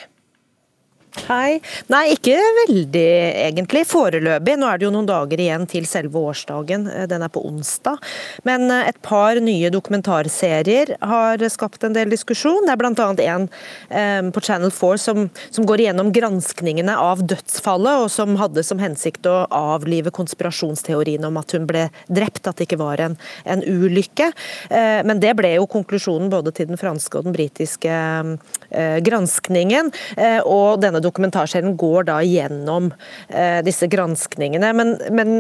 Hei. 1.13 1.59
Nei, 1.93 2.15
ikke 2.15 2.33
veldig 2.57 3.03
egentlig. 3.45 3.83
Foreløpig. 3.85 4.55
Nå 4.57 4.65
er 4.65 4.79
det 4.79 4.87
jo 4.87 4.91
noen 4.95 5.05
dager 5.05 5.39
igjen 5.39 5.67
til 5.69 5.85
selve 5.85 6.17
årsdagen. 6.31 6.87
Den 7.09 7.21
er 7.21 7.29
på 7.31 7.43
onsdag. 7.45 8.01
Men 8.47 8.65
eh, 8.73 8.89
et 8.89 8.97
par 9.05 9.37
nye 9.43 9.69
dokumentarserier 9.73 10.95
har 11.05 11.43
skapt 11.53 11.85
en 11.85 11.93
del 11.93 12.09
diskusjon. 12.11 12.65
Det 12.65 12.73
er 12.73 12.81
bl.a. 12.81 13.09
en 13.27 13.45
eh, 13.93 14.31
på 14.33 14.41
Channel 14.41 14.73
4 14.73 15.03
som, 15.03 15.27
som, 15.53 15.67
går 15.69 15.83
igjennom 15.85 16.09
granskningene 16.15 16.97
av 16.97 17.21
dødsfallet, 17.29 18.07
og 18.07 18.09
som 18.11 18.33
hadde 18.41 18.65
som 18.65 18.81
hensikt 18.81 19.29
å 19.29 19.43
avlive 19.53 20.11
konspirasjonsteoriene 20.17 21.29
om 21.29 21.37
at 21.39 21.53
hun 21.53 21.69
ble 21.69 21.85
drept, 22.09 22.49
at 22.49 22.57
det 22.57 22.67
ikke 22.71 22.81
var 22.81 23.05
en, 23.05 23.19
en 23.45 23.61
ulykke. 23.61 24.31
Eh, 24.73 25.05
men 25.05 25.21
det 25.21 25.37
ble 25.37 25.53
jo 25.59 25.69
konklusjonen 25.77 26.33
både 26.33 26.55
til 26.57 26.73
den 26.73 26.81
franske 26.81 27.21
og 27.21 27.29
den 27.29 27.37
britiske 27.37 27.93
eh, 27.93 28.97
granskningen. 29.05 29.93
Eh, 30.17 30.41
og 30.41 30.81
denne 30.81 31.02
dokumentarserien 31.03 31.75
går 31.79 32.07
da 32.09 32.17
gjennom 32.25 32.91
eh, 33.27 33.59
disse 33.65 33.87
granskningene. 33.91 34.71
Men, 34.77 34.95
men, 35.11 35.33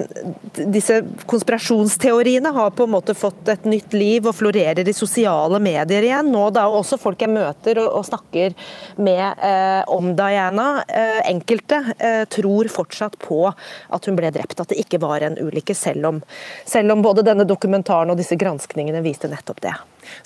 disse 0.53 1.01
konspirasjonsteoriene 1.29 2.51
har 2.55 2.73
på 2.77 2.87
en 2.87 2.93
måte 2.93 3.15
fått 3.17 3.49
et 3.51 3.65
nytt 3.69 3.95
liv 3.95 4.27
og 4.29 4.35
florerer 4.37 4.87
i 4.87 4.95
sosiale 4.95 5.59
medier 5.63 6.05
igjen. 6.05 6.31
Nå 6.33 6.47
da 6.55 6.67
også 6.69 6.99
folk 7.01 7.21
jeg 7.23 7.33
møter 7.33 7.81
og, 7.81 7.89
og 7.99 8.07
snakker 8.07 8.55
med 9.01 9.23
eh, 9.23 9.81
om 9.91 10.13
Diana. 10.17 10.67
Eh, 10.87 11.21
enkelte 11.31 11.81
eh, 11.97 12.23
tror 12.31 12.69
fortsatt 12.71 13.17
på 13.21 13.45
at 13.49 14.09
hun 14.09 14.19
ble 14.19 14.31
drept, 14.33 14.59
at 14.59 14.71
det 14.71 14.81
ikke 14.83 15.01
var 15.03 15.25
en 15.25 15.37
ulykke, 15.39 15.75
selv 15.77 16.09
om, 16.09 16.21
selv 16.65 16.95
om 16.95 17.03
både 17.05 17.25
denne 17.25 17.47
dokumentaren 17.47 18.13
og 18.13 18.19
disse 18.19 18.37
granskningene 18.39 19.03
viste 19.05 19.31
nettopp 19.31 19.63
det. 19.63 19.75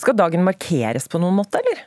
Skal 0.02 0.18
dagen 0.18 0.46
markeres 0.46 1.08
på 1.12 1.22
noen 1.22 1.38
måte, 1.40 1.62
eller? 1.62 1.86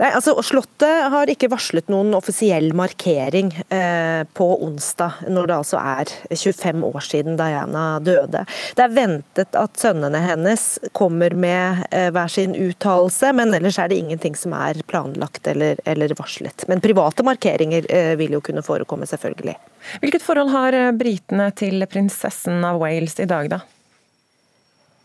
Nei, 0.00 0.10
altså 0.10 0.34
Slottet 0.42 1.08
har 1.12 1.30
ikke 1.30 1.48
varslet 1.52 1.90
noen 1.92 2.14
offisiell 2.18 2.72
markering 2.76 3.52
eh, 3.68 4.24
på 4.34 4.46
onsdag, 4.66 5.20
når 5.30 5.50
det 5.50 5.56
altså 5.60 5.78
er 5.78 6.10
25 6.34 6.82
år 6.88 7.04
siden 7.06 7.38
Diana 7.38 7.84
døde. 8.02 8.42
Det 8.74 8.84
er 8.84 8.96
ventet 8.96 9.58
at 9.58 9.78
sønnene 9.78 10.18
hennes 10.24 10.66
kommer 10.98 11.36
med 11.38 11.84
eh, 11.94 12.10
hver 12.14 12.32
sin 12.32 12.56
uttalelse, 12.58 13.30
men 13.38 13.54
ellers 13.54 13.78
er 13.78 13.92
det 13.92 14.00
ingenting 14.02 14.34
som 14.38 14.56
er 14.58 14.82
planlagt 14.90 15.46
eller, 15.50 15.78
eller 15.86 16.16
varslet. 16.18 16.66
Men 16.70 16.82
private 16.82 17.26
markeringer 17.26 17.86
eh, 17.86 18.14
vil 18.18 18.34
jo 18.34 18.42
kunne 18.44 18.66
forekomme, 18.66 19.06
selvfølgelig. 19.06 19.54
Hvilket 20.02 20.26
forhold 20.26 20.50
har 20.54 20.74
eh, 20.74 20.90
britene 20.96 21.52
til 21.54 21.86
prinsessen 21.90 22.66
av 22.66 22.82
Wales 22.82 23.20
i 23.22 23.30
dag, 23.30 23.52
da? 23.54 23.62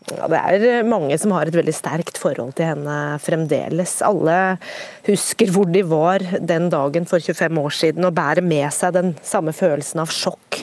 Ja, 0.08 0.26
det 0.32 0.64
er 0.64 0.86
mange 0.88 1.16
som 1.20 1.34
har 1.36 1.46
et 1.46 1.54
veldig 1.54 1.74
sterkt 1.76 2.16
forhold 2.18 2.54
til 2.56 2.70
henne 2.70 2.94
fremdeles. 3.20 3.98
Alle 4.06 4.56
husker 5.04 5.52
hvor 5.52 5.68
de 5.68 5.82
var 5.86 6.24
den 6.40 6.70
dagen 6.72 7.04
for 7.08 7.20
25 7.20 7.60
år 7.60 7.76
siden 7.76 8.08
og 8.08 8.16
bærer 8.16 8.40
med 8.44 8.72
seg 8.72 8.96
den 8.96 9.12
samme 9.22 9.52
følelsen 9.54 10.00
av 10.00 10.10
sjokk. 10.14 10.62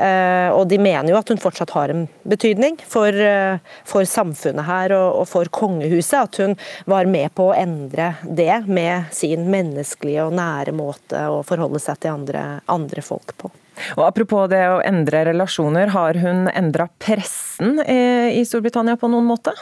Eh, 0.00 0.48
og 0.56 0.64
de 0.70 0.80
mener 0.80 1.12
jo 1.12 1.18
at 1.20 1.28
hun 1.28 1.40
fortsatt 1.42 1.74
har 1.76 1.92
en 1.92 2.06
betydning 2.24 2.80
for, 2.88 3.12
eh, 3.12 3.60
for 3.84 4.08
samfunnet 4.08 4.64
her 4.64 4.96
og, 4.96 5.28
for 5.28 5.52
kongehuset. 5.52 6.24
At 6.24 6.40
hun 6.40 6.56
var 6.88 7.04
med 7.04 7.34
på 7.36 7.50
å 7.50 7.56
endre 7.56 8.14
det 8.24 8.62
med 8.66 9.12
sin 9.12 9.50
menneskelige 9.52 10.24
og 10.24 10.38
nære 10.40 10.72
måte 10.72 11.26
å 11.28 11.44
forholde 11.44 11.82
seg 11.84 12.00
til 12.00 12.16
andre, 12.16 12.46
andre 12.64 13.04
folk 13.04 13.36
på. 13.36 13.52
Og 13.96 14.04
Apropos 14.06 14.48
det 14.52 14.62
å 14.70 14.80
endre 14.84 15.24
relasjoner, 15.30 15.92
har 15.94 16.18
hun 16.20 16.48
endra 16.52 16.88
pressen 17.02 17.78
i 17.80 18.42
Storbritannia 18.46 18.98
på 19.00 19.10
noen 19.12 19.28
måte? 19.28 19.54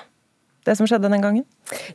Det 0.67 0.77
som 0.79 0.89
skjedde 0.89 1.11
den 1.11 1.25
gangen? 1.25 1.47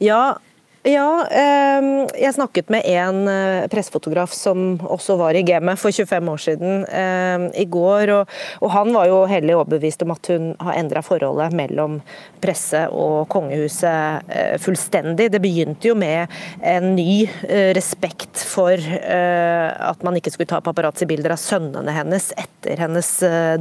Ja, 0.04 0.38
ja, 0.84 1.28
ehm, 1.32 2.10
jeg 2.20 2.36
snakket 2.36 2.68
med 2.74 2.84
en 2.92 3.22
eh, 3.32 3.66
pressefotograf 3.72 4.34
som 4.36 4.76
også 4.84 5.16
var 5.16 5.38
i 5.40 5.44
gamet 5.48 5.80
for 5.80 5.96
25 5.96 6.32
år 6.34 6.42
siden 6.44 6.84
ehm, 6.92 7.46
i 7.56 7.64
går. 7.72 8.12
Og, 8.12 8.68
han 8.74 8.92
var 8.92 9.08
jo 9.08 9.22
hellig 9.30 9.56
overbevist 9.56 10.04
om 10.04 10.12
at 10.12 10.28
hun 10.34 10.50
har 10.60 10.76
endra 10.82 11.00
forholdet 11.06 11.56
mellom 11.56 12.02
presse 12.44 12.82
og 12.92 13.30
kongehuset 13.32 14.28
eh, 14.28 14.58
fullstendig. 14.60 15.30
Det 15.32 15.40
begynte 15.44 15.88
jo 15.88 15.96
med 15.96 16.28
en 16.60 16.90
ny 16.98 17.30
eh, 17.48 17.72
respekt 17.78 18.44
for 18.44 18.76
at 18.76 20.04
man 20.04 20.18
ikke 20.18 20.34
skulle 20.34 20.50
ta 20.50 20.60
paparazzi-bilder 20.64 21.34
av 21.34 21.40
sønnene 21.40 21.94
hennes 21.96 22.30
etter 22.40 22.80
hennes 22.80 23.10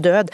død. 0.02 0.30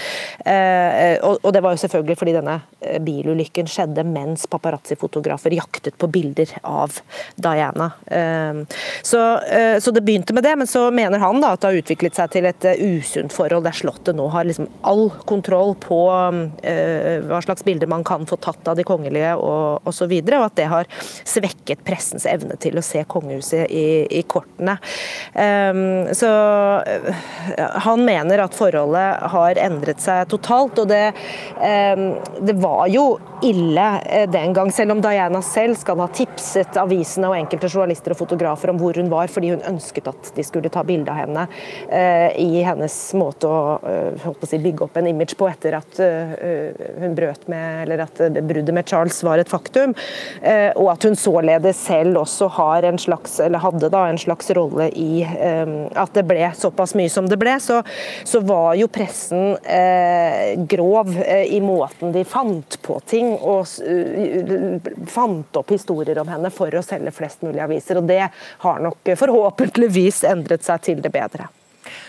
Og 1.29 1.49
det 1.55 1.63
var 1.65 1.75
jo 1.75 1.81
selvfølgelig 1.83 2.17
fordi 2.21 2.35
denne 2.37 2.57
bilulykken 3.05 3.69
skjedde 3.71 4.05
mens 4.07 4.47
paparazzi-fotografer 4.51 5.57
jaktet 5.59 5.99
på 6.01 6.11
bilder 6.13 6.53
av 6.63 6.78
av 6.79 6.99
Diana. 7.35 7.91
Eh, 8.07 8.55
så, 9.03 9.39
eh, 9.39 9.79
så, 9.79 9.91
det 9.91 10.01
begynte 10.01 10.35
med 10.35 10.45
det, 10.45 10.57
men 10.57 10.67
så 10.67 10.91
mener 10.91 11.19
han 11.19 11.41
da 11.43 11.55
at 11.55 11.63
det 11.63 11.71
har 11.71 11.81
utviklet 11.83 12.19
seg 12.19 12.33
til 12.35 12.49
et 12.49 12.67
usunt 12.79 13.35
forhold 13.35 13.67
der 13.67 13.77
Slottet 13.79 14.17
nå 14.19 14.27
har 14.33 14.47
liksom 14.49 14.69
all 14.87 15.09
kontroll 15.29 15.75
på 15.79 15.99
hva 16.09 17.39
slags 17.45 17.63
bilder 17.67 17.91
man 17.91 18.03
kan 18.07 18.25
få 18.27 18.39
tatt 18.43 18.67
av 18.69 18.79
de 18.79 18.85
kongelige 18.87 19.35
og 19.37 19.87
osv., 19.89 20.11
og, 20.19 20.33
og 20.39 20.45
at 20.49 20.57
det 20.59 20.67
har 20.71 20.89
svekket 21.29 21.85
pressens 21.87 22.27
evne 22.29 22.57
til 22.61 22.79
å 22.79 22.85
se 22.85 23.03
kongehuset 23.09 23.71
i, 23.71 23.87
i 24.19 24.23
kortene. 24.29 24.77
Så 26.19 26.31
han 27.87 28.05
mener 28.07 28.43
at 28.45 28.57
forholdet 28.57 29.31
har 29.35 29.61
endret 29.63 30.03
seg 30.03 30.29
totalt, 30.33 30.81
og 30.83 30.91
det, 30.91 31.13
det 31.59 32.57
var 32.63 32.87
jo 32.93 33.07
ille 33.47 33.89
den 34.33 34.53
gang, 34.57 34.73
selv 34.73 34.97
om 34.97 35.03
Diana 35.05 35.43
selv 35.43 35.79
skal 35.79 36.01
ha 36.03 36.09
tipset 36.15 36.68
avisene 36.77 37.31
og 37.31 37.37
enkelte 37.39 37.71
journalister 37.71 38.13
og 38.13 38.21
fotografer 38.21 38.73
om 38.73 38.79
hvor 38.81 38.97
hun 38.99 39.11
var, 39.13 39.31
fordi 39.33 39.53
hun 39.55 39.65
ønsket 39.69 40.11
at 40.11 40.33
de 40.37 40.45
skulle 40.47 40.71
ta 40.73 40.83
bilde 40.87 41.13
av 41.13 41.21
henne 41.23 41.47
uh, 41.49 42.29
i 42.39 42.63
hennes 42.67 42.97
måte 43.19 43.49
å, 43.49 43.79
uh, 43.83 44.29
å 44.29 44.49
si, 44.49 44.61
bygge 44.63 44.87
opp 44.87 44.99
en 45.01 45.09
image 45.11 45.37
på 45.39 45.49
etter 45.51 45.79
at 45.79 46.01
uh, 46.03 46.35
hun 47.03 47.17
brøt 47.17 47.49
med, 47.51 47.85
eller 47.85 48.05
at 48.05 48.23
bruddet 48.39 48.75
med 48.75 48.89
Charles 48.89 49.21
var 49.25 49.41
et 49.41 49.51
faktum. 49.51 49.95
og 50.79 50.89
at 50.93 51.05
hun 51.05 51.17
således 51.19 51.79
selv 51.89 52.19
også 52.23 52.49
har 52.59 52.85
en 52.89 52.99
slags, 53.01 53.39
eller 53.43 53.63
hadde 53.63 53.91
da 53.93 54.05
en 54.09 54.19
slags 54.21 54.51
rolle 54.57 54.89
i 54.99 55.23
at 55.25 56.15
det 56.15 56.25
ble 56.29 56.49
såpass 56.57 56.95
mye 56.99 57.11
som 57.13 57.29
det 57.29 57.39
ble, 57.41 57.55
så, 57.63 57.81
så 58.27 58.41
var 58.47 58.77
jo 58.79 58.89
pressen 58.93 59.57
grov 60.71 61.13
i 61.29 61.61
måten 61.65 62.13
de 62.15 62.25
fant 62.29 62.79
på 62.85 62.99
ting 63.11 63.33
og 63.37 63.69
fant 65.11 65.61
opp 65.61 65.75
historier 65.75 66.21
om 66.23 66.31
henne 66.33 66.53
for 66.59 66.75
å 66.75 66.85
selge 66.85 67.15
flest 67.15 67.47
mulig 67.47 67.63
aviser. 67.65 68.01
Og 68.01 68.11
det 68.11 68.25
har 68.65 68.83
nok 68.85 69.15
forhåpentligvis 69.19 70.25
endret 70.29 70.67
seg 70.67 70.85
til 70.91 71.05
det 71.05 71.15
bedre. 71.15 71.49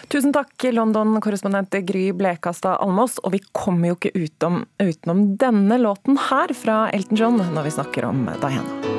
Tusen 0.10 0.34
takk, 0.34 0.64
London-korrespondent 0.74 1.76
Gry 1.86 2.10
Blekastad 2.12 2.80
Almås. 2.82 3.20
Og 3.24 3.36
vi 3.36 3.44
kommer 3.52 3.92
jo 3.92 4.00
ikke 4.00 4.16
utenom, 4.18 4.64
utenom 4.82 5.26
denne 5.40 5.78
låten 5.82 6.18
her 6.30 6.54
fra 6.58 6.88
Elton 6.96 7.20
John 7.20 7.38
når 7.54 7.70
vi 7.70 7.76
snakker 7.78 8.10
om 8.10 8.26
Diana. 8.42 8.98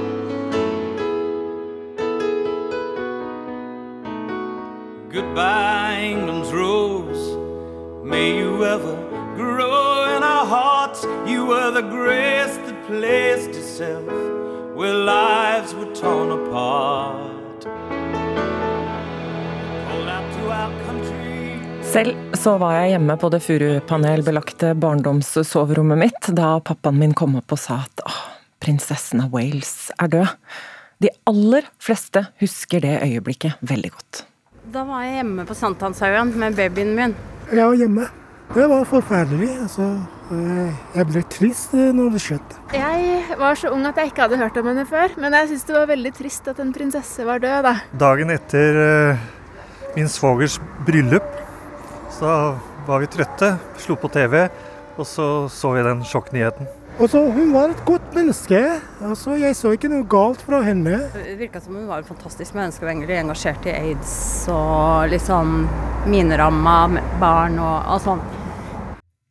Goodbye, 5.11 5.99
England's 5.99 6.53
rose. 6.53 7.37
May 8.05 8.39
you 8.39 8.65
ever 8.65 8.95
grow 9.37 10.17
in 10.17 10.23
our 10.23 10.47
hearts. 10.47 11.05
You 11.27 11.47
were 11.47 11.73
the 11.73 11.83
grace 11.83 12.57
that 12.57 12.87
placed 12.87 13.51
itself 13.51 14.50
where 14.75 14.95
lives 14.95 15.75
were 15.75 15.95
torn 15.95 16.31
apart. 16.33 17.31
Selv 21.91 22.15
så 22.39 22.53
var 22.63 22.77
jeg 22.77 22.93
hjemme 22.93 23.17
på 23.19 23.29
det 23.35 23.41
furupanelbelagte 23.43 24.77
barndomssoverommet 24.79 25.99
mitt 25.99 26.29
da 26.39 26.53
pappaen 26.63 27.01
min 27.01 27.15
kom 27.19 27.35
opp 27.41 27.57
og 27.57 27.59
sa 27.59 27.81
at 27.83 28.05
åh, 28.07 28.21
prinsessen 28.63 29.25
av 29.25 29.35
Wales 29.35 29.91
er 29.99 30.13
død. 30.13 30.37
De 31.03 31.11
aller 31.27 31.67
fleste 31.83 32.23
husker 32.39 32.85
det 32.85 32.95
øyeblikket 33.03 33.59
veldig 33.67 33.91
godt. 33.97 34.23
Da 34.71 34.85
var 34.87 35.03
jeg 35.03 35.19
hjemme 35.19 35.49
på 35.49 35.57
Sankthanshaugen 35.59 36.31
med 36.39 36.55
babyen 36.61 36.95
min. 36.95 37.17
Jeg 37.51 37.67
var 37.67 37.75
hjemme. 37.83 38.07
Det 38.55 38.71
var 38.71 38.87
forferdelig. 38.87 39.51
Altså, 39.65 39.91
jeg 40.31 41.07
ble 41.09 41.23
trist 41.27 41.75
eh, 41.75 41.91
når 41.97 42.15
det 42.15 42.23
skjedde. 42.23 42.59
Jeg 42.77 43.37
var 43.41 43.59
så 43.59 43.73
ung 43.75 43.83
at 43.89 43.99
jeg 43.99 44.13
ikke 44.13 44.29
hadde 44.29 44.39
hørt 44.39 44.59
om 44.61 44.69
henne 44.71 44.87
før, 44.87 45.15
men 45.19 45.35
jeg 45.35 45.51
syns 45.51 45.67
det 45.67 45.75
var 45.75 45.91
veldig 45.91 46.13
trist 46.15 46.51
at 46.53 46.61
en 46.63 46.73
prinsesse 46.75 47.27
var 47.27 47.43
død. 47.43 47.67
da. 47.67 47.75
Dagen 47.99 48.31
etter 48.31 48.79
uh, 48.79 49.25
min 49.97 50.11
svogers 50.11 50.61
bryllup, 50.87 51.27
så 52.15 52.55
var 52.87 53.03
vi 53.03 53.11
trøtte, 53.11 53.57
slo 53.83 53.99
på 53.99 54.11
TV, 54.15 54.45
og 54.97 55.09
så 55.09 55.27
så 55.51 55.75
vi 55.75 55.83
den 55.87 56.05
sjokknyheten. 56.07 56.71
Altså, 57.01 57.23
hun 57.33 57.53
var 57.55 57.71
et 57.73 57.85
godt 57.89 58.15
menneske. 58.15 58.59
Altså, 59.01 59.35
jeg 59.41 59.57
så 59.57 59.71
ikke 59.73 59.89
noe 59.89 60.05
galt 60.11 60.43
fra 60.45 60.61
henne. 60.67 60.99
Det 61.15 61.39
virka 61.39 61.63
som 61.65 61.79
hun 61.79 61.87
var 61.89 62.03
et 62.03 62.11
fantastisk 62.11 62.55
menneske, 62.59 62.85
og 62.85 62.93
egentlig 62.93 63.17
engasjert 63.17 63.67
i 63.71 63.73
aids 63.73 64.13
og 64.53 65.09
liksom 65.11 65.65
mineramma 66.11 66.77
barn 67.23 67.57
og, 67.63 67.89
og 67.95 68.05
sånn. 68.05 68.23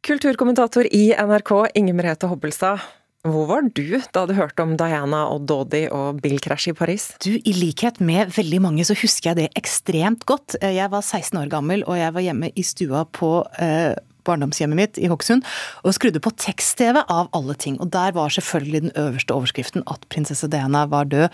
Kulturkommentator 0.05 0.87
i 0.95 1.09
NRK, 1.11 1.51
Inger 1.75 1.93
Merete 1.97 2.29
Hobbelstad. 2.31 2.79
Hvor 3.27 3.49
var 3.49 3.65
du 3.75 3.99
da 4.15 4.21
du 4.29 4.31
hørte 4.37 4.63
om 4.63 4.77
Diana 4.79 5.25
og 5.33 5.43
Dodi 5.49 5.81
og 5.91 6.21
bilkrasj 6.23 6.69
i 6.71 6.75
Paris? 6.77 7.09
Du, 7.19 7.33
I 7.35 7.53
likhet 7.57 7.99
med 7.99 8.31
veldig 8.31 8.61
mange 8.63 8.85
så 8.87 8.95
husker 8.95 9.33
jeg 9.33 9.39
det 9.41 9.47
ekstremt 9.59 10.23
godt. 10.29 10.55
Jeg 10.63 10.87
var 10.93 11.03
16 11.03 11.41
år 11.41 11.51
gammel 11.51 11.83
og 11.83 11.99
jeg 11.99 12.15
var 12.15 12.23
hjemme 12.23 12.51
i 12.55 12.63
stua 12.63 13.03
på 13.11 13.33
eh, 13.59 13.91
barndomshjemmet 14.27 14.79
mitt 14.79 14.99
i 15.01 15.09
Hokksund 15.11 15.45
og 15.83 15.95
skrudde 15.95 16.21
på 16.23 16.33
tekst-TV 16.39 17.01
av 17.01 17.29
alle 17.35 17.55
ting. 17.59 17.77
Og 17.83 17.91
der 17.93 18.13
var 18.15 18.33
selvfølgelig 18.33 18.83
den 18.87 18.95
øverste 18.99 19.35
overskriften 19.35 19.85
at 19.91 20.05
prinsesse 20.11 20.49
Diana 20.51 20.85
var 20.89 21.09
død. 21.09 21.27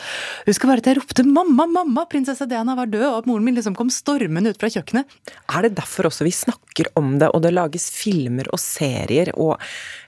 Husker 0.50 0.70
bare 0.70 0.84
at 0.84 0.90
jeg 0.90 1.00
ropte 1.00 1.24
'mamma, 1.26 1.66
mamma, 1.66 2.06
prinsesse 2.10 2.48
Diana 2.50 2.76
var 2.76 2.88
død', 2.88 3.10
og 3.12 3.18
at 3.24 3.28
moren 3.30 3.46
min 3.46 3.56
liksom 3.56 3.76
kom 3.76 3.90
stormende 3.90 4.50
ut 4.50 4.60
fra 4.60 4.70
kjøkkenet. 4.70 5.06
Er 5.50 5.62
det 5.62 5.76
derfor 5.76 6.10
også 6.10 6.26
vi 6.28 6.32
snakker 6.32 6.92
om 6.96 7.20
det, 7.20 7.30
og 7.34 7.42
det 7.42 7.54
lages 7.54 7.90
filmer 7.90 8.48
og 8.52 8.60
serier 8.60 9.32
og 9.36 9.60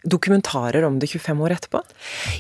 dokumentarer 0.08 0.86
om 0.88 1.00
det 1.00 1.10
25 1.10 1.44
år 1.44 1.56
etterpå? 1.58 1.82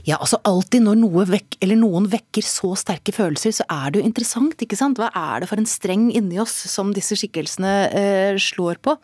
Ja, 0.07 0.17
altså 0.17 0.39
alltid 0.43 0.85
når 0.85 0.99
noe 1.01 1.25
vekk, 1.29 1.59
eller 1.61 1.79
noen 1.79 2.09
vekker 2.11 2.45
så 2.45 2.73
sterke 2.79 3.13
følelser, 3.15 3.51
så 3.51 3.67
er 3.69 3.91
det 3.91 4.01
jo 4.01 4.07
interessant, 4.07 4.57
ikke 4.61 4.79
sant? 4.79 4.99
Hva 5.01 5.11
er 5.13 5.43
det 5.43 5.51
for 5.51 5.61
en 5.61 5.69
streng 5.69 6.09
inni 6.15 6.39
oss 6.39 6.55
som 6.71 6.93
disse 6.95 7.17
skikkelsene 7.19 7.75
eh, 7.91 8.41
slår 8.41 8.81
på? 8.83 8.97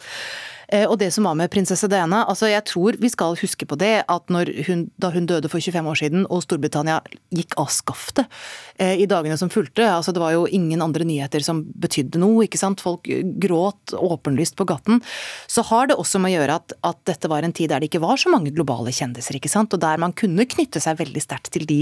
Eh, 0.73 0.87
og 0.89 0.97
det 1.01 1.11
som 1.13 1.27
var 1.27 1.37
med 1.37 1.51
prinsesse 1.53 1.87
Diana, 1.91 2.23
altså 2.29 2.49
jeg 2.49 2.65
tror 2.69 2.97
vi 3.01 3.11
skal 3.13 3.37
huske 3.37 3.67
på 3.69 3.77
det 3.77 3.93
at 4.09 4.33
hun, 4.67 4.87
da 4.97 5.11
hun 5.13 5.27
døde 5.29 5.51
for 5.51 5.61
25 5.61 5.89
år 5.91 5.99
siden 6.01 6.25
og 6.29 6.41
Storbritannia 6.45 6.99
gikk 7.35 7.53
av 7.61 7.69
skaftet 7.73 8.41
i 8.79 9.05
dagene 9.09 9.37
som 9.37 9.51
fulgte, 9.53 9.85
altså 9.85 10.13
det 10.15 10.21
var 10.23 10.33
jo 10.33 10.47
ingen 10.49 10.81
andre 10.81 11.05
nyheter 11.05 11.43
som 11.45 11.61
betydde 11.63 12.19
noe, 12.21 12.47
ikke 12.47 12.59
sant, 12.59 12.81
folk 12.81 13.05
gråt 13.41 13.93
åpenlyst 13.93 14.57
på 14.57 14.65
gaten, 14.69 15.01
så 15.47 15.61
har 15.69 15.91
det 15.91 15.97
også 16.01 16.21
med 16.21 16.33
å 16.33 16.39
gjøre 16.39 16.57
at, 16.57 16.75
at 16.89 16.99
dette 17.09 17.29
var 17.29 17.45
en 17.45 17.53
tid 17.53 17.69
der 17.69 17.83
det 17.83 17.91
ikke 17.91 18.01
var 18.03 18.17
så 18.19 18.31
mange 18.33 18.53
globale 18.55 18.93
kjendiser, 18.95 19.37
ikke 19.37 19.51
sant, 19.51 19.73
og 19.75 19.83
der 19.83 20.01
man 20.01 20.15
kunne 20.17 20.47
knytte 20.49 20.81
seg 20.83 20.97
veldig 20.99 21.23
sterkt 21.23 21.51
til 21.53 21.67
de 21.69 21.79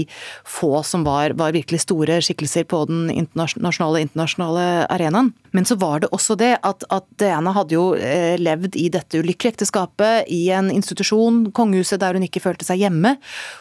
få 0.48 0.82
som 0.86 1.06
var, 1.06 1.36
var 1.38 1.54
virkelig 1.56 1.82
store 1.84 2.20
skikkelser 2.24 2.66
på 2.68 2.84
den 2.90 3.08
internasjonale, 3.12 4.04
internasjonale 4.06 4.66
arenaen. 4.92 5.32
Men 5.52 5.66
så 5.68 5.76
var 5.80 6.02
det 6.02 6.10
også 6.16 6.36
det 6.40 6.54
at, 6.64 6.84
at 6.92 7.08
Diana 7.20 7.52
hadde 7.56 7.76
jo 7.76 7.84
eh, 7.96 8.38
levd 8.40 8.76
i 8.80 8.88
dette 8.92 9.20
ulykkelige 9.20 9.56
ekteskapet, 9.56 10.30
i 10.32 10.46
en 10.54 10.70
institusjon, 10.72 11.44
kongehuset, 11.54 12.00
der 12.00 12.16
hun 12.16 12.26
ikke 12.26 12.42
følte 12.44 12.66
seg 12.66 12.80
hjemme. 12.84 13.16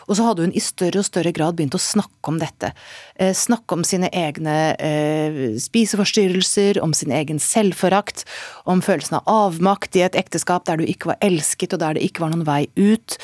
Og 0.07 0.17
så 0.17 0.27
hadde 0.27 0.47
hun 0.47 0.55
i 0.55 0.63
større 0.63 1.03
og 1.03 1.07
større 1.07 1.33
grad 1.35 1.57
begynt 1.57 1.75
å 1.75 1.81
snakke 1.81 2.31
om 2.31 2.39
dette. 2.41 2.71
Eh, 3.21 3.35
snakke 3.37 3.77
om 3.77 3.85
sine 3.85 4.09
egne 4.09 4.57
eh, 4.81 5.39
spiseforstyrrelser, 5.61 6.81
om 6.81 6.95
sin 6.97 7.13
egen 7.13 7.39
selvforakt, 7.41 8.25
om 8.65 8.81
følelsen 8.81 9.19
av 9.21 9.29
avmakt 9.29 9.95
i 9.99 10.05
et 10.07 10.17
ekteskap 10.17 10.65
der 10.65 10.81
du 10.81 10.87
ikke 10.89 11.13
var 11.13 11.21
elsket 11.21 11.77
og 11.77 11.83
der 11.83 11.97
det 11.97 12.05
ikke 12.07 12.25
var 12.25 12.33
noen 12.33 12.47
vei 12.47 12.63
ut. 12.79 13.19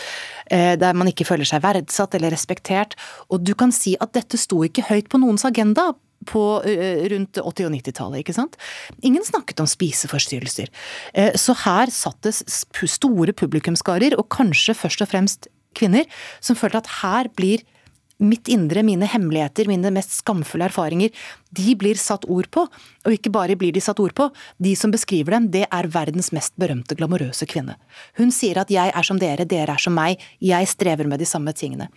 Der 0.48 0.96
man 0.96 1.10
ikke 1.10 1.26
føler 1.28 1.44
seg 1.44 1.60
verdsatt 1.66 2.14
eller 2.16 2.32
respektert. 2.32 2.94
Og 3.28 3.42
du 3.44 3.52
kan 3.58 3.74
si 3.76 3.98
at 4.00 4.14
dette 4.16 4.40
sto 4.40 4.62
ikke 4.64 4.86
høyt 4.88 5.10
på 5.12 5.20
noens 5.20 5.44
agenda 5.44 5.90
på, 6.28 6.64
eh, 6.64 7.08
rundt 7.10 7.38
80- 7.38 7.66
og 7.66 7.72
90-tallet. 7.72 8.20
ikke 8.20 8.34
sant? 8.34 8.58
Ingen 9.02 9.24
snakket 9.24 9.60
om 9.60 9.68
spiseforstyrrelser. 9.68 10.68
Eh, 11.14 11.34
så 11.34 11.56
her 11.64 11.88
satt 11.88 12.22
det 12.22 12.36
store 12.36 13.34
publikumskarer, 13.34 14.18
og 14.18 14.30
kanskje 14.30 14.76
først 14.76 15.02
og 15.02 15.10
fremst 15.10 15.48
kvinner, 15.76 16.06
som 16.42 16.56
følte 16.56 16.78
at 16.78 16.88
her 17.02 17.30
blir 17.36 17.64
mitt 18.18 18.48
indre, 18.48 18.84
mine 18.84 19.06
hemmeligheter, 19.06 19.68
mine 19.70 19.92
mest 19.94 20.16
skamfulle 20.22 20.68
erfaringer, 20.68 21.12
de 21.58 21.76
blir 21.80 21.98
satt 22.00 22.26
ord 22.30 22.50
på. 22.54 22.66
Og 23.08 23.14
ikke 23.14 23.32
bare 23.34 23.56
blir 23.60 23.74
de 23.76 23.82
satt 23.84 24.00
ord 24.04 24.16
på, 24.18 24.30
de 24.64 24.74
som 24.76 24.92
beskriver 24.94 25.38
dem, 25.38 25.50
det 25.54 25.66
er 25.70 25.90
verdens 25.94 26.32
mest 26.36 26.56
berømte 26.60 26.98
glamorøse 26.98 27.48
kvinne. 27.50 27.78
Hun 28.20 28.34
sier 28.36 28.60
at 28.62 28.72
jeg 28.74 28.92
er 28.92 29.08
som 29.08 29.20
dere, 29.22 29.48
dere 29.48 29.78
er 29.78 29.84
som 29.84 29.96
meg, 29.98 30.22
jeg 30.44 30.70
strever 30.70 31.10
med 31.10 31.22
de 31.22 31.30
samme 31.30 31.54
tingene. 31.58 31.90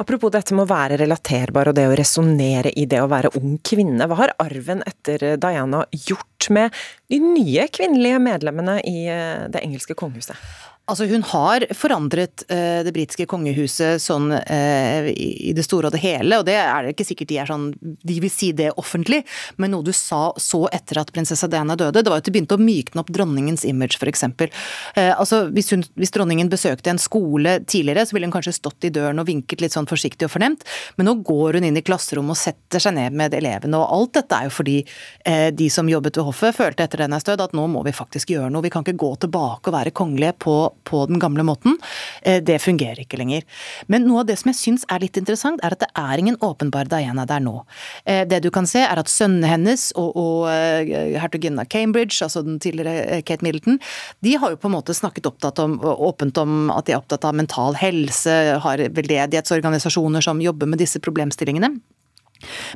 Apropos 0.00 0.32
dette 0.34 0.56
med 0.56 0.66
å 0.66 0.72
være 0.72 1.00
relaterbar 1.02 1.70
og 1.70 1.78
det 1.78 1.86
å 1.90 1.96
resonnere 1.98 2.72
i 2.74 2.86
det 2.90 3.02
å 3.02 3.10
være 3.12 3.34
ung 3.38 3.58
kvinne, 3.66 4.08
hva 4.08 4.20
har 4.24 4.34
arven 4.42 4.82
etter 4.88 5.36
Diana 5.40 5.84
gjort 6.06 6.50
med 6.52 6.74
de 7.10 7.20
nye 7.22 7.66
kvinnelige 7.72 8.22
medlemmene 8.22 8.80
i 8.86 9.06
eh, 9.10 9.46
det 9.52 9.62
engelske 9.62 9.96
kongehuset? 9.98 10.38
Altså 10.86 11.08
Hun 11.10 11.24
har 11.32 11.64
forandret 11.74 12.44
uh, 12.46 12.82
det 12.86 12.92
britiske 12.94 13.24
kongehuset 13.26 13.98
sånn 14.02 14.30
uh, 14.30 15.08
i 15.10 15.50
det 15.56 15.64
store 15.66 15.88
og 15.88 15.96
det 15.96 16.02
hele, 16.04 16.38
og 16.38 16.46
det 16.46 16.54
er 16.60 16.86
det 16.86 16.92
ikke 16.94 17.06
sikkert 17.08 17.30
de 17.32 17.38
er 17.42 17.50
sånn 17.50 17.64
De 18.06 18.18
vil 18.22 18.30
si 18.30 18.52
det 18.54 18.68
offentlig, 18.78 19.24
men 19.58 19.74
noe 19.74 19.82
du 19.82 19.90
sa 19.96 20.28
så 20.38 20.60
etter 20.70 21.00
at 21.02 21.10
prinsesse 21.14 21.48
Diana 21.50 21.74
døde, 21.74 22.04
det 22.04 22.12
var 22.12 22.22
at 22.22 22.28
du 22.28 22.30
begynte 22.30 22.54
å 22.54 22.62
mykne 22.62 23.02
opp 23.02 23.10
dronningens 23.10 23.66
image, 23.66 23.98
f.eks. 23.98 24.22
Uh, 24.30 25.10
altså 25.16 25.48
hvis, 25.50 25.72
hvis 25.98 26.14
dronningen 26.14 26.52
besøkte 26.52 26.94
en 26.94 27.02
skole 27.02 27.58
tidligere, 27.66 28.06
så 28.06 28.14
ville 28.14 28.30
hun 28.30 28.36
kanskje 28.38 28.54
stått 28.54 28.86
i 28.86 28.92
døren 28.94 29.18
og 29.18 29.26
vinket 29.26 29.66
litt 29.66 29.74
sånn 29.74 29.90
forsiktig 29.90 30.30
og 30.30 30.36
fornemt, 30.36 30.62
men 31.00 31.10
nå 31.10 31.16
går 31.26 31.58
hun 31.58 31.66
inn 31.66 31.82
i 31.82 31.84
klasserommet 31.86 32.36
og 32.36 32.42
setter 32.44 32.86
seg 32.86 32.94
ned 33.00 33.18
med 33.18 33.34
elevene, 33.34 33.82
og 33.82 33.90
alt 33.90 34.14
dette 34.20 34.38
er 34.38 34.46
jo 34.46 34.54
fordi 34.60 34.78
uh, 34.86 35.50
de 35.50 35.66
som 35.66 35.90
jobbet 35.90 36.22
ved 36.22 36.30
hoffet, 36.30 36.60
følte 36.62 36.86
etter 36.86 37.08
denne 37.08 37.18
stød 37.26 37.42
at 37.42 37.58
nå 37.58 37.66
må 37.74 37.82
vi 37.82 37.96
faktisk 37.96 38.36
gjøre 38.36 38.54
noe, 38.54 38.62
vi 38.62 38.70
kan 38.70 38.86
ikke 38.86 39.00
gå 39.02 39.14
tilbake 39.26 39.74
og 39.74 39.80
være 39.80 39.96
kongelige 39.96 40.38
på 40.46 40.60
på 40.84 41.04
den 41.10 41.20
gamle 41.22 41.44
måten. 41.46 41.78
Eh, 42.22 42.42
det 42.44 42.58
fungerer 42.62 43.02
ikke 43.04 43.18
lenger. 43.20 43.46
Men 43.92 44.06
noe 44.08 44.22
av 44.22 44.30
det 44.30 44.38
som 44.40 44.50
jeg 44.52 44.60
syns 44.60 44.86
er 44.92 45.02
litt 45.02 45.16
interessant, 45.20 45.62
er 45.64 45.76
at 45.76 45.82
det 45.84 45.90
er 45.96 46.22
ingen 46.22 46.38
åpenbar 46.44 46.90
Diana 46.90 47.26
der 47.28 47.42
nå. 47.44 47.62
Eh, 48.04 48.24
det 48.28 48.42
du 48.44 48.50
kan 48.54 48.68
se 48.68 48.84
er 48.84 49.00
at 49.00 49.10
sønnene 49.12 49.50
hennes 49.50 49.88
og, 49.96 50.12
og 50.16 50.46
eh, 50.52 51.16
hertuginnen 51.20 51.62
av 51.62 51.70
Cambridge, 51.72 52.20
altså 52.24 52.44
den 52.46 52.60
tidligere 52.62 53.22
Kate 53.26 53.46
Middleton, 53.46 53.80
de 54.24 54.36
har 54.36 54.54
jo 54.54 54.60
på 54.60 54.70
en 54.70 54.76
måte 54.76 54.96
snakket 54.96 55.28
om, 55.62 55.78
åpent 55.80 56.38
om 56.42 56.70
at 56.74 56.86
de 56.86 56.94
er 56.94 57.00
opptatt 57.00 57.26
av 57.26 57.36
mental 57.36 57.76
helse, 57.78 58.34
har 58.62 58.82
veldedighetsorganisasjoner 58.96 60.24
som 60.24 60.42
jobber 60.42 60.70
med 60.70 60.82
disse 60.82 61.00
problemstillingene. 61.02 61.74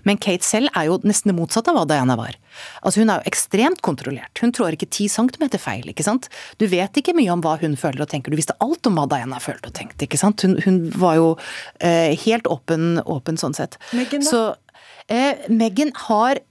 Men 0.08 0.20
Kate 0.20 0.46
selv 0.46 0.70
er 0.76 0.88
jo 0.88 0.98
nesten 1.06 1.32
det 1.32 1.36
motsatte 1.38 1.72
av 1.72 1.80
hva 1.80 1.86
Diana 1.88 2.16
var. 2.18 2.36
Altså 2.82 3.02
Hun 3.02 3.12
er 3.12 3.20
jo 3.20 3.30
ekstremt 3.30 3.82
kontrollert. 3.86 4.42
Hun 4.42 4.54
trår 4.56 4.76
ikke 4.76 4.90
ti 4.90 5.08
centimeter 5.12 5.62
feil, 5.62 5.86
ikke 5.90 6.06
sant. 6.06 6.28
Du 6.60 6.66
vet 6.70 7.00
ikke 7.00 7.14
mye 7.16 7.32
om 7.34 7.44
hva 7.44 7.56
hun 7.62 7.76
føler 7.80 8.04
og 8.04 8.10
tenker. 8.12 8.32
Du 8.32 8.40
visste 8.40 8.58
alt 8.64 8.86
om 8.88 8.98
hva 8.98 9.06
Diana 9.10 9.40
følte 9.42 9.72
og 9.72 9.76
tenkte, 9.76 10.06
ikke 10.06 10.20
sant. 10.20 10.44
Hun, 10.46 10.58
hun 10.64 10.82
var 11.00 11.18
jo 11.20 11.32
eh, 11.78 12.16
helt 12.26 12.50
åpen, 12.50 13.00
åpen 13.04 13.40
sånn 13.40 13.56
sett. 13.56 13.80
Meghan, 13.96 14.24
da? 14.24 14.30
Så 14.30 14.44
eh, 15.12 15.50
Meghan 15.52 15.94
har 16.08 16.42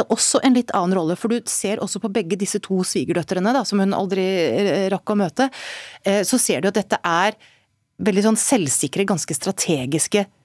også 0.00 0.40
en 0.44 0.54
litt 0.56 0.72
annen 0.76 0.96
rolle, 0.96 1.16
for 1.20 1.32
du 1.32 1.42
ser 1.50 1.82
også 1.84 2.00
på 2.00 2.10
begge 2.12 2.38
disse 2.40 2.60
to 2.64 2.80
svigerdøtrene, 2.86 3.52
da, 3.52 3.64
som 3.68 3.82
hun 3.82 3.96
aldri 3.96 4.24
eh, 4.24 4.86
rakk 4.92 5.12
å 5.12 5.18
møte, 5.20 5.50
eh, 6.04 6.22
så 6.24 6.40
ser 6.40 6.62
du 6.62 6.70
at 6.70 6.78
dette 6.80 7.00
er 7.04 7.36
veldig 8.02 8.24
sånn 8.24 8.40
selvsikre, 8.40 9.04
ganske 9.06 9.36
strategiske 9.36 10.24
Eh, 10.24 10.41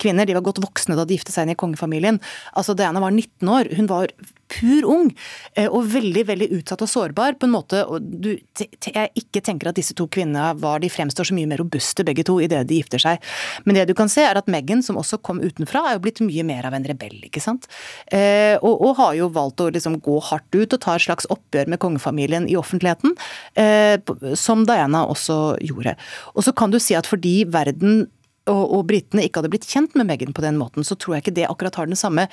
kvinner. 0.00 0.26
De 0.26 0.36
var 0.36 0.44
godt 0.46 0.62
voksne 0.62 0.96
da 0.98 1.04
de 1.04 1.18
giftet 1.18 1.34
seg 1.34 1.46
inn 1.46 1.54
i 1.54 1.58
kongefamilien. 1.60 2.20
Altså 2.56 2.76
Diana 2.78 3.02
var 3.02 3.12
19 3.12 3.50
år. 3.52 3.72
Hun 3.76 3.90
var 3.90 4.14
pur 4.50 4.86
ung 4.88 5.10
eh, 5.54 5.68
og 5.68 5.86
veldig 5.92 6.24
veldig 6.28 6.48
utsatt 6.58 6.82
og 6.84 6.90
sårbar 6.90 7.38
på 7.40 7.48
en 7.48 7.54
måte 7.54 7.82
du, 8.00 8.32
jeg 8.58 9.12
ikke 9.18 9.42
tenker 9.46 9.70
at 9.70 9.78
disse 9.78 9.94
to 9.96 10.06
kvinnene 10.10 10.52
var, 10.60 10.82
de 10.82 10.90
fremstår 10.92 11.30
så 11.30 11.36
mye 11.36 11.48
mer 11.50 11.60
robuste 11.62 12.04
begge 12.06 12.24
to 12.26 12.38
idet 12.42 12.64
de 12.68 12.80
gifter 12.80 13.02
seg. 13.02 13.22
Men 13.64 13.78
det 13.78 13.86
du 13.90 13.94
kan 13.98 14.10
se 14.10 14.24
er 14.26 14.38
at 14.38 14.50
Meghan, 14.50 14.84
som 14.84 14.98
også 15.00 15.20
kom 15.24 15.40
utenfra, 15.42 15.84
er 15.86 15.98
jo 15.98 16.04
blitt 16.04 16.22
mye 16.24 16.44
mer 16.46 16.66
av 16.68 16.76
en 16.76 16.86
rebell, 16.86 17.18
ikke 17.26 17.42
sant. 17.42 17.68
Eh, 18.06 18.56
og, 18.58 18.74
og, 18.74 18.94
har 19.00 19.14
jo 19.16 19.30
valgt 19.32 19.62
å 19.62 19.70
liksom 19.72 20.00
gå 20.02 20.16
hardt 20.30 20.56
ut 20.56 20.74
og 20.76 20.82
ta 20.82 20.96
et 20.96 21.06
slags 21.06 21.28
oppgjør 21.32 21.70
med 21.70 21.80
kongefamilien 21.82 22.48
i 22.50 22.56
offentligheten, 22.58 23.14
eh, 23.60 23.96
som 24.38 24.66
Diana 24.68 25.06
også 25.08 25.38
gjorde. 25.64 25.94
Og 26.34 26.44
så 26.46 26.54
kan 26.56 26.74
du 26.74 26.80
si 26.82 26.96
at 26.98 27.08
fordi 27.08 27.44
verden 27.48 28.08
og, 28.48 28.62
og 28.72 28.86
britene 28.88 29.24
ikke 29.26 29.40
hadde 29.40 29.50
blitt 29.52 29.68
kjent 29.68 29.94
med 29.98 30.08
Meghan 30.08 30.32
på 30.36 30.44
den 30.44 30.56
måten, 30.60 30.84
så 30.86 30.96
tror 30.98 31.16
jeg 31.16 31.24
ikke 31.24 31.34
det 31.36 31.46
akkurat 31.48 31.76
har 31.76 31.90
den 31.90 31.98
samme 31.98 32.26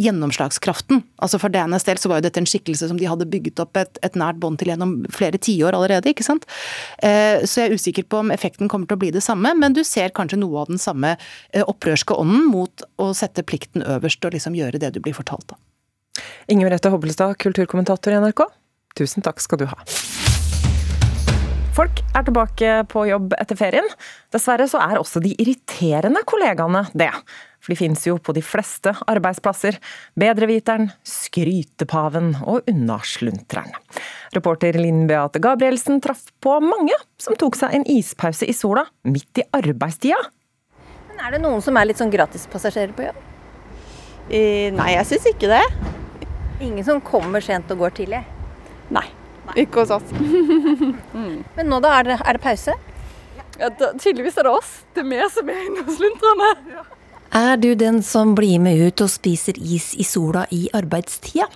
gjennomslagskraften. 0.00 1.02
Altså 1.24 1.40
For 1.40 1.52
Danas 1.52 1.86
del 1.88 2.00
så 2.00 2.10
var 2.10 2.20
jo 2.20 2.26
dette 2.26 2.42
en 2.42 2.48
skikkelse 2.48 2.90
som 2.90 3.00
de 3.00 3.08
hadde 3.08 3.28
bygget 3.30 3.62
opp 3.64 3.80
et, 3.80 4.00
et 4.04 4.18
nært 4.20 4.40
bånd 4.42 4.60
til 4.60 4.72
gjennom 4.72 4.96
flere 5.14 5.40
tiår 5.40 5.76
allerede, 5.76 6.12
ikke 6.12 6.26
sant. 6.26 6.46
Eh, 7.00 7.40
så 7.48 7.64
jeg 7.64 7.72
er 7.72 7.78
usikker 7.78 8.08
på 8.08 8.20
om 8.20 8.34
effekten 8.34 8.70
kommer 8.70 8.90
til 8.90 8.98
å 8.98 9.02
bli 9.04 9.12
det 9.14 9.24
samme, 9.24 9.54
men 9.58 9.76
du 9.76 9.82
ser 9.88 10.14
kanskje 10.14 10.40
noe 10.42 10.64
av 10.64 10.72
den 10.72 10.82
samme 10.82 11.14
eh, 11.16 11.64
opprørske 11.64 12.16
ånden 12.20 12.50
mot 12.52 12.84
å 13.00 13.12
sette 13.16 13.46
plikten 13.46 13.86
øverst 13.96 14.24
og 14.24 14.36
liksom 14.36 14.58
gjøre 14.58 14.82
det 14.82 14.94
du 14.94 15.00
blir 15.04 15.16
fortalt, 15.16 15.48
da. 15.54 15.60
Inger 16.52 16.68
Merete 16.68 16.92
Hobbelstad, 16.92 17.38
kulturkommentator 17.42 18.14
i 18.14 18.20
NRK. 18.20 18.46
Tusen 19.00 19.24
takk 19.26 19.42
skal 19.42 19.64
du 19.64 19.66
ha. 19.72 19.80
Folk 21.74 22.04
er 22.14 22.22
tilbake 22.22 22.74
på 22.86 23.02
jobb 23.08 23.32
etter 23.34 23.58
ferien. 23.58 23.86
Dessverre 24.30 24.68
så 24.70 24.78
er 24.78 25.00
også 25.00 25.18
de 25.24 25.32
irriterende 25.42 26.20
kollegaene 26.22 26.84
det. 26.94 27.08
For 27.58 27.72
de 27.72 27.78
finnes 27.80 28.04
jo 28.06 28.14
på 28.22 28.30
de 28.36 28.44
fleste 28.46 28.92
arbeidsplasser. 29.10 29.80
Bedreviteren, 30.14 30.92
skrytepaven 31.02 32.36
og 32.44 32.68
unnasluntreren. 32.70 33.74
Reporter 34.36 34.78
Linn 34.78 35.08
Beate 35.10 35.42
Gabrielsen 35.42 35.98
traff 36.04 36.28
på 36.44 36.54
mange 36.62 36.94
som 37.18 37.34
tok 37.40 37.58
seg 37.58 37.74
en 37.74 37.88
ispause 37.90 38.46
i 38.46 38.54
sola 38.54 38.86
midt 39.10 39.42
i 39.42 39.46
arbeidstida. 39.58 40.20
Men 41.08 41.26
Er 41.26 41.34
det 41.34 41.42
noen 41.42 41.64
som 41.64 41.74
er 41.74 41.90
litt 41.90 41.98
sånn 41.98 42.14
gratispassasjerer 42.14 42.94
på 42.94 43.08
jobb? 43.08 43.18
Eh, 44.30 44.70
nei, 44.78 44.92
jeg 44.94 45.10
syns 45.10 45.28
ikke 45.34 45.50
det. 45.50 45.64
Ingen 46.62 46.86
som 46.86 47.02
kommer 47.02 47.42
sent 47.42 47.74
og 47.74 47.82
går 47.82 47.98
tidlig? 47.98 48.22
Nei. 48.94 49.08
Ikke 49.60 49.82
hos 49.82 49.92
oss. 49.94 50.10
mm. 51.18 51.36
Men 51.56 51.70
nå 51.70 51.80
da, 51.84 51.94
er 51.98 52.08
det, 52.08 52.18
er 52.24 52.38
det 52.38 52.42
pause? 52.44 52.74
Ja, 53.60 53.68
da, 53.68 53.92
tydeligvis 54.00 54.38
er 54.40 54.48
det 54.48 54.54
oss. 54.56 54.74
Det 54.94 55.04
er 55.04 55.10
vi 55.12 55.22
som 55.34 55.50
er 55.52 55.64
innesluntrende. 55.68 56.50
Ja. 56.74 56.84
Er 57.34 57.56
du 57.58 57.72
den 57.74 57.96
som 58.06 58.36
blir 58.38 58.60
med 58.62 58.78
ut 58.78 59.00
og 59.02 59.08
spiser 59.10 59.56
is 59.58 59.88
i 59.98 60.04
sola 60.06 60.44
i 60.54 60.68
arbeidstida? 60.70 61.48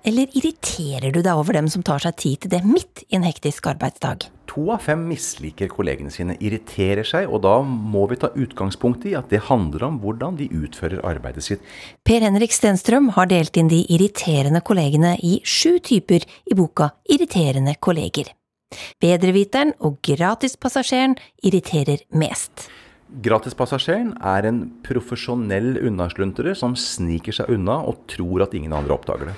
Eller 0.00 0.30
irriterer 0.32 1.12
du 1.12 1.18
deg 1.18 1.28
over 1.36 1.58
dem 1.58 1.66
som 1.68 1.82
tar 1.84 2.00
seg 2.00 2.14
tid 2.22 2.38
til 2.40 2.52
det 2.54 2.60
midt 2.64 3.02
i 3.10 3.18
en 3.18 3.26
hektisk 3.26 3.68
arbeidsdag? 3.68 4.30
To 4.48 4.64
av 4.72 4.86
fem 4.86 5.02
misliker 5.10 5.68
kollegene 5.68 6.08
sine, 6.14 6.38
irriterer 6.40 7.04
seg, 7.04 7.28
og 7.28 7.42
da 7.44 7.58
må 7.66 8.06
vi 8.08 8.16
ta 8.22 8.30
utgangspunkt 8.32 9.04
i 9.10 9.12
at 9.18 9.28
det 9.28 9.42
handler 9.50 9.84
om 9.90 9.98
hvordan 10.00 10.38
de 10.40 10.48
utfører 10.56 11.04
arbeidet 11.04 11.44
sitt. 11.44 11.68
Per 12.00 12.24
Henrik 12.24 12.56
Stenstrøm 12.56 13.12
har 13.18 13.28
delt 13.28 13.60
inn 13.60 13.68
de 13.68 13.82
irriterende 13.92 14.64
kollegene 14.64 15.18
i 15.20 15.42
sju 15.44 15.76
typer 15.84 16.24
i 16.24 16.56
boka 16.56 16.94
Irriterende 17.12 17.76
kolleger. 17.76 18.32
Bedreviteren 19.04 19.76
og 19.84 20.00
gratispassasjeren 20.00 21.20
irriterer 21.44 22.08
mest. 22.16 22.70
Gratispassasjeren 23.06 24.16
er 24.18 24.48
en 24.48 24.64
profesjonell 24.86 25.76
unnasluntrer 25.78 26.56
som 26.58 26.74
sniker 26.78 27.36
seg 27.36 27.52
unna 27.54 27.78
og 27.86 28.02
tror 28.10 28.42
at 28.46 28.56
ingen 28.58 28.74
andre 28.74 28.96
oppdager 28.96 29.30
det. 29.30 29.36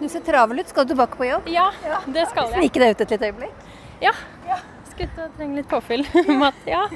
Du 0.00 0.08
ser 0.10 0.24
travel 0.26 0.62
ut. 0.62 0.70
Skal 0.72 0.86
du 0.86 0.94
tilbake 0.94 1.18
på 1.20 1.28
jobb? 1.28 1.50
Ja, 1.52 1.68
det 2.08 2.24
skal 2.32 2.48
jeg. 2.48 2.62
Snike 2.64 2.82
deg 2.82 2.94
ut 2.94 3.04
et 3.04 3.12
lite 3.14 3.28
øyeblikk? 3.28 3.68
Ja. 4.02 4.14
Skal 4.88 5.06
ut 5.06 5.20
og 5.22 5.36
trenger 5.36 5.60
litt 5.60 5.68
påfyll. 5.70 6.02
ja. 6.74 6.86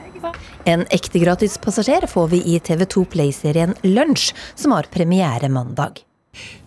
En 0.67 0.83
ekte 0.93 1.23
gratispassasjer 1.23 2.09
får 2.11 2.33
vi 2.33 2.43
i 2.57 2.59
TV 2.59 2.83
2 2.97 3.05
Play-serien 3.13 3.77
Lunsj, 3.85 4.33
som 4.57 4.75
har 4.75 4.89
premiere 4.93 5.53
mandag. 5.53 6.03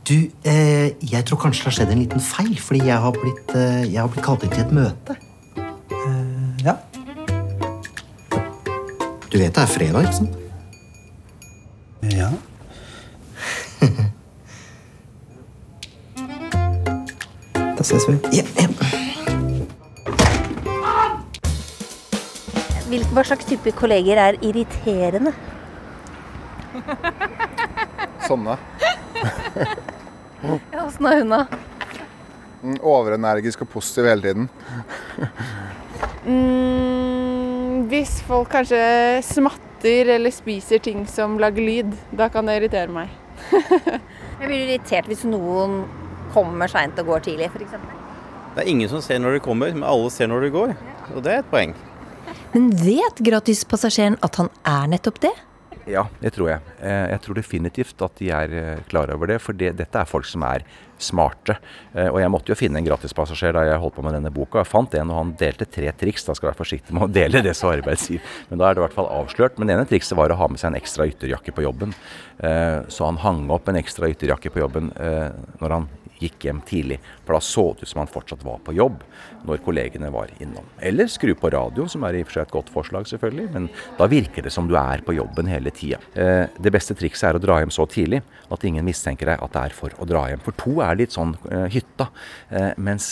Du, 0.08 0.16
eh, 0.48 0.96
jeg 1.06 1.26
tror 1.28 1.42
kanskje 1.44 1.66
det 1.66 1.70
har 1.70 1.78
skjedd 1.80 1.92
en 1.94 2.06
liten 2.06 2.24
feil, 2.24 2.56
fordi 2.62 2.86
jeg 2.88 3.04
har 3.04 3.18
blitt, 3.18 3.52
eh, 3.58 3.84
jeg 3.90 4.00
har 4.00 4.10
blitt 4.10 4.26
kalt 4.26 4.46
inn 4.46 4.54
til 4.56 4.64
et 4.64 4.72
møte. 4.74 5.18
Eh, 5.60 6.64
ja. 6.66 6.80
Du 9.30 9.38
vet 9.38 9.54
det 9.54 9.62
er 9.62 9.70
fredag, 9.70 10.08
ikke 10.08 10.18
sant? 10.18 10.34
Ja. 12.10 12.32
da 17.78 17.84
ses 17.86 18.10
vi. 18.10 18.18
Ja, 18.40 18.46
ja. 18.58 18.66
Hva 23.14 23.22
slags 23.26 23.46
type 23.46 23.72
kolleger 23.78 24.18
er 24.18 24.34
irriterende? 24.42 25.34
Sånne. 28.28 28.58
ja, 30.74 30.86
Åssen 30.88 31.06
er 31.10 31.16
hun, 31.22 31.30
da? 31.36 31.42
Mm, 32.64 32.78
overenergisk 32.82 33.62
og 33.66 33.70
positiv 33.76 34.04
hele 34.10 34.22
tiden. 34.26 34.46
mm, 36.26 36.89
hvis 38.00 38.20
folk 38.24 38.48
kanskje 38.54 38.80
smatter 39.28 40.14
eller 40.16 40.32
spiser 40.32 40.80
ting 40.84 41.02
som 41.10 41.36
lager 41.42 41.66
lyd, 41.66 41.96
da 42.16 42.30
kan 42.32 42.48
det 42.48 42.60
irritere 42.60 42.92
meg. 42.96 43.12
Jeg 44.40 44.46
blir 44.46 44.62
irritert 44.62 45.10
hvis 45.10 45.26
noen 45.28 45.82
kommer 46.32 46.72
seint 46.72 47.00
og 47.02 47.12
går 47.12 47.26
tidlig, 47.28 47.50
f.eks. 47.52 47.76
Det 48.56 48.64
er 48.64 48.72
ingen 48.72 48.92
som 48.92 49.04
ser 49.04 49.20
når 49.20 49.36
de 49.36 49.44
kommer, 49.44 49.74
men 49.76 49.84
alle 49.88 50.08
ser 50.14 50.30
når 50.32 50.48
de 50.48 50.52
går. 50.54 50.74
Og 51.12 51.26
det 51.26 51.34
er 51.34 51.44
et 51.44 51.52
poeng. 51.52 51.76
Men 52.54 52.72
vet 52.80 53.20
gratispassasjeren 53.26 54.16
at 54.26 54.40
han 54.40 54.52
er 54.68 54.88
nettopp 54.96 55.20
det? 55.28 55.36
Ja, 55.90 56.06
det 56.22 56.36
tror 56.36 56.52
jeg. 56.52 56.76
Eh, 56.86 57.08
jeg 57.14 57.22
tror 57.26 57.38
definitivt 57.40 58.04
at 58.06 58.20
de 58.20 58.30
er 58.34 58.54
eh, 58.54 58.84
klar 58.90 59.10
over 59.14 59.32
det. 59.32 59.40
For 59.42 59.58
det, 59.58 59.74
dette 59.80 59.98
er 59.98 60.10
folk 60.10 60.28
som 60.30 60.46
er 60.46 60.66
smarte. 61.02 61.56
Eh, 61.96 62.10
og 62.12 62.20
jeg 62.22 62.32
måtte 62.32 62.54
jo 62.54 62.58
finne 62.60 62.82
en 62.82 62.86
gratispassasjer 62.86 63.56
da 63.56 63.66
jeg 63.66 63.82
holdt 63.82 63.98
på 63.98 64.06
med 64.06 64.18
denne 64.18 64.32
boka. 64.34 64.62
Jeg 64.62 64.70
fant 64.70 64.98
en, 65.00 65.14
og 65.14 65.22
han 65.22 65.34
delte 65.40 65.68
tre 65.70 65.92
triks. 65.98 66.28
Da 66.28 66.36
skal 66.38 66.50
jeg 66.50 66.54
være 66.54 66.62
forsiktig 66.62 66.96
med 66.96 67.08
å 67.08 67.12
dele 67.20 67.44
det 67.46 67.56
som 67.58 67.72
arbeidsgiver. 67.74 68.36
Men 68.52 68.62
da 68.62 68.70
er 68.70 68.78
det 68.78 68.84
i 68.84 68.86
hvert 68.86 68.98
fall 69.00 69.12
avslørt. 69.16 69.58
Men 69.58 69.70
det 69.70 69.78
ene 69.78 69.90
trikset 69.90 70.18
var 70.20 70.34
å 70.34 70.40
ha 70.40 70.50
med 70.52 70.62
seg 70.62 70.72
en 70.72 70.82
ekstra 70.82 71.10
ytterjakke 71.10 71.56
på 71.56 71.66
jobben. 71.66 71.96
Så 72.40 73.04
han 73.04 73.18
hang 73.20 73.50
opp 73.52 73.68
en 73.68 73.80
ekstra 73.80 74.08
ytterjakke 74.14 74.52
på 74.54 74.62
jobben 74.62 74.94
når 74.96 75.74
han 75.76 75.90
gikk 76.20 76.46
hjem 76.48 76.62
tidlig. 76.68 77.00
For 77.26 77.36
da 77.36 77.42
så 77.44 77.66
det 77.74 77.88
ut 77.88 77.92
som 77.92 78.02
han 78.04 78.12
fortsatt 78.12 78.46
var 78.46 78.60
på 78.66 78.76
jobb 78.78 79.04
når 79.48 79.62
kollegene 79.64 80.12
var 80.14 80.32
innom. 80.44 80.66
Eller 80.84 81.10
skru 81.12 81.34
på 81.38 81.52
radioen, 81.54 81.90
som 81.92 82.04
er 82.08 82.18
i 82.18 82.24
og 82.24 82.30
for 82.30 82.38
seg 82.38 82.48
et 82.48 82.56
godt 82.56 82.72
forslag, 82.74 83.08
selvfølgelig. 83.10 83.48
Men 83.56 83.68
da 84.00 84.08
virker 84.12 84.46
det 84.46 84.54
som 84.54 84.68
du 84.70 84.76
er 84.80 85.04
på 85.06 85.16
jobben 85.18 85.50
hele 85.52 85.74
tida. 85.76 86.02
Eh, 86.14 86.46
det 86.60 86.74
beste 86.76 86.98
trikset 86.98 87.30
er 87.30 87.40
å 87.40 87.44
dra 87.44 87.60
hjem 87.62 87.74
så 87.74 87.88
tidlig 87.90 88.22
at 88.52 88.66
ingen 88.68 88.88
mistenker 88.88 89.32
deg 89.32 89.46
at 89.46 89.56
det 89.56 89.66
er 89.70 89.78
for 89.78 89.96
å 90.00 90.08
dra 90.10 90.26
hjem. 90.32 90.44
For 90.46 90.60
to 90.60 90.80
er 90.86 91.00
litt 91.00 91.16
sånn 91.16 91.36
eh, 91.52 91.68
hytta. 91.72 92.10
Eh, 92.50 92.72
mens 92.78 93.12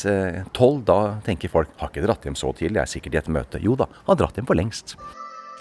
tolv, 0.55 0.83
da 0.87 1.17
tenker 1.25 1.51
folk 1.51 1.71
har 1.79 1.91
ikke 1.91 2.05
dratt 2.05 2.25
hjem 2.27 2.37
så 2.37 2.51
tidlig, 2.55 2.81
jeg 2.81 2.85
er 2.85 2.93
sikkert 2.97 3.15
i 3.15 3.21
et 3.21 3.31
møte. 3.39 3.63
Jo 3.63 3.77
da, 3.79 3.87
har 4.09 4.19
dratt 4.19 4.37
hjem 4.37 4.49
for 4.49 4.59
lengst. 4.59 4.97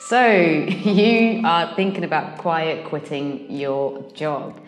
So, 0.08 0.20
you 0.20 1.42
are 1.44 1.74
thinking 1.74 2.04
about 2.04 2.38
quiet 2.38 2.84
quitting 2.84 3.50
your 3.50 4.04
job. 4.14 4.60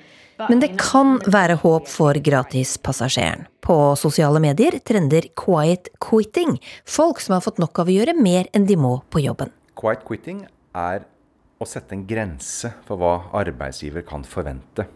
Men 0.46 0.60
det 0.62 0.76
kan 0.78 1.16
være 1.26 1.56
håp 1.64 1.88
for 1.90 2.14
gratispassasjeren. 2.22 3.48
På 3.64 3.96
sosiale 3.98 4.38
medier 4.42 4.78
trender 4.86 5.26
quiet 5.38 5.90
quitting. 5.98 6.60
Folk 6.86 7.18
som 7.20 7.34
har 7.34 7.42
fått 7.42 7.58
nok 7.58 7.82
av 7.82 7.90
å 7.90 7.96
gjøre 7.96 8.14
mer 8.14 8.46
enn 8.54 8.68
de 8.68 8.76
må 8.78 9.00
på 9.10 9.24
jobben. 9.24 9.50
Quiet 9.78 10.04
quitting 10.06 10.44
er 10.78 11.02
å 11.58 11.66
sette 11.66 11.96
en 11.96 12.06
grense 12.06 12.70
for 12.86 13.00
hva 13.00 13.16
arbeidsgiver 13.40 14.06
kan 14.06 14.22
forvente. 14.22 14.86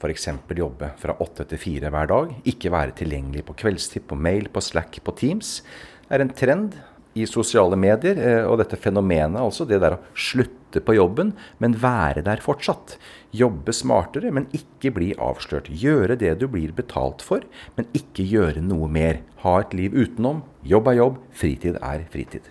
F.eks. 0.00 0.28
jobbe 0.56 0.92
fra 1.02 1.18
åtte 1.20 1.44
til 1.50 1.60
fire 1.60 1.90
hver 1.92 2.08
dag, 2.08 2.30
ikke 2.48 2.72
være 2.72 2.94
tilgjengelig 3.02 3.42
på 3.50 3.58
kveldstid, 3.64 4.06
på 4.08 4.16
mail, 4.16 4.46
på 4.54 4.62
Slack, 4.64 5.02
på 5.04 5.16
Teams. 5.18 5.58
Det 6.06 6.16
er 6.16 6.24
en 6.24 6.32
trend 6.32 6.78
i 7.18 7.26
sosiale 7.28 7.76
medier, 7.76 8.16
eh, 8.16 8.46
og 8.46 8.62
dette 8.62 8.78
fenomenet, 8.80 9.42
altså 9.42 9.66
det 9.68 9.82
der 9.82 9.98
å 9.98 10.02
slutte 10.14 10.59
på 10.78 10.94
jobben, 10.94 11.32
men 11.58 11.74
være 11.82 12.22
der 12.22 12.38
fortsatt. 12.44 12.94
Jobbe 13.34 13.74
smartere, 13.74 14.30
men 14.30 14.46
ikke 14.54 14.94
bli 14.94 15.10
avslørt. 15.18 15.72
Gjøre 15.74 16.14
det 16.22 16.36
du 16.38 16.46
blir 16.46 16.70
betalt 16.76 17.26
for, 17.26 17.42
men 17.74 17.90
ikke 17.90 18.22
gjøre 18.30 18.62
noe 18.62 18.86
mer. 18.86 19.24
Ha 19.42 19.58
et 19.64 19.74
liv 19.74 19.98
utenom. 19.98 20.44
Jobb 20.62 20.94
er 20.94 21.00
jobb, 21.02 21.20
fritid 21.34 21.82
er 21.82 22.06
fritid. 22.14 22.46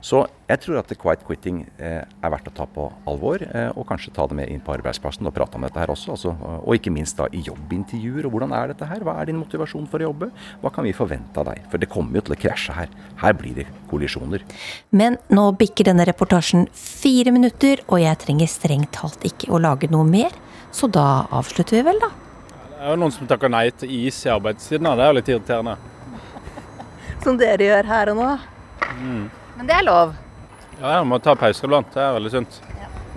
Så 0.00 0.20
jeg 0.46 0.60
tror 0.62 0.78
at 0.78 0.92
quiet 0.94 1.24
quitting 1.26 1.64
eh, 1.82 2.04
er 2.06 2.30
verdt 2.30 2.46
å 2.48 2.54
ta 2.54 2.64
på 2.70 2.84
alvor, 3.10 3.42
eh, 3.42 3.70
og 3.74 3.86
kanskje 3.88 4.12
ta 4.14 4.28
det 4.30 4.36
med 4.38 4.52
inn 4.52 4.60
på 4.64 4.72
arbeidsplassen 4.76 5.26
og 5.26 5.34
prate 5.34 5.58
om 5.58 5.64
dette 5.66 5.80
her 5.80 5.90
også. 5.90 6.12
Altså, 6.14 6.34
og 6.38 6.76
ikke 6.76 6.92
minst 6.94 7.18
da 7.18 7.26
i 7.34 7.42
jobbintervjuer. 7.44 8.28
og 8.28 8.36
Hvordan 8.36 8.54
er 8.54 8.70
dette 8.70 8.86
her? 8.86 9.02
Hva 9.02 9.16
er 9.18 9.28
din 9.28 9.40
motivasjon 9.40 9.88
for 9.90 9.98
å 9.98 10.08
jobbe? 10.08 10.30
Hva 10.62 10.72
kan 10.74 10.86
vi 10.86 10.94
forvente 10.96 11.42
av 11.42 11.50
deg? 11.50 11.66
For 11.72 11.82
det 11.82 11.90
kommer 11.90 12.20
jo 12.20 12.28
til 12.28 12.36
å 12.36 12.40
krasje 12.44 12.76
her. 12.76 12.92
Her 13.18 13.34
blir 13.38 13.58
det 13.58 13.66
kollisjoner. 13.90 14.44
Men 14.94 15.18
nå 15.34 15.48
bikker 15.58 15.90
denne 15.90 16.06
reportasjen 16.06 16.68
fire 16.78 17.34
minutter, 17.34 17.82
og 17.88 17.98
jeg 18.04 18.22
trenger 18.22 18.50
strengt 18.54 18.94
talt 18.94 19.26
ikke 19.26 19.50
å 19.50 19.60
lage 19.62 19.90
noe 19.90 20.06
mer. 20.06 20.36
Så 20.70 20.86
da 20.92 21.26
avslutter 21.34 21.80
vi 21.80 21.82
vel, 21.90 21.98
da. 22.04 22.12
Det 22.68 22.86
er 22.86 22.94
jo 22.94 23.00
noen 23.02 23.12
som 23.16 23.26
takker 23.26 23.50
nei 23.50 23.66
til 23.74 23.90
is 24.06 24.22
i 24.22 24.30
arbeidstiden. 24.30 24.86
Det 24.94 25.02
er 25.02 25.10
jo 25.10 25.18
litt 25.18 25.32
irriterende. 25.34 25.76
Som 27.24 27.40
dere 27.40 27.66
gjør 27.66 27.90
her 27.90 28.12
og 28.12 28.22
nå. 28.22 28.30
Mm. 29.02 29.26
Men 29.58 29.66
det 29.66 29.74
er 29.74 29.86
lov. 29.86 30.12
Ja, 30.78 30.92
jeg 31.00 31.06
må 31.10 31.18
ta 31.18 31.34
pauser 31.34 31.66
iblant. 31.66 31.88
Det 31.90 31.98
er 31.98 32.12
veldig 32.14 32.30
sunt. 32.30 32.60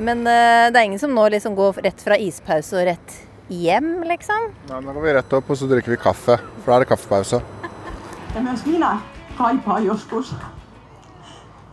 Men 0.02 0.24
uh, 0.26 0.72
det 0.74 0.80
er 0.80 0.88
ingen 0.88 1.02
som 1.02 1.14
nå 1.14 1.28
liksom 1.30 1.54
går 1.54 1.84
rett 1.86 2.02
fra 2.02 2.18
ispause 2.18 2.80
og 2.80 2.88
rett 2.88 3.18
hjem, 3.52 4.00
liksom? 4.10 4.48
Nei, 4.72 4.80
Nå 4.82 4.96
går 4.96 5.06
vi 5.06 5.14
rett 5.20 5.36
opp 5.38 5.52
og 5.54 5.60
så 5.60 5.70
drikker 5.70 5.94
vi 5.94 6.00
kaffe, 6.02 6.40
for 6.64 6.72
da 6.72 6.80
er 6.80 6.86
det 6.86 6.90
kaffepause. 6.90 7.42
Myös 8.42 8.66
minä 8.66 8.96
kaipaan 9.38 9.86
joskus 9.86 10.34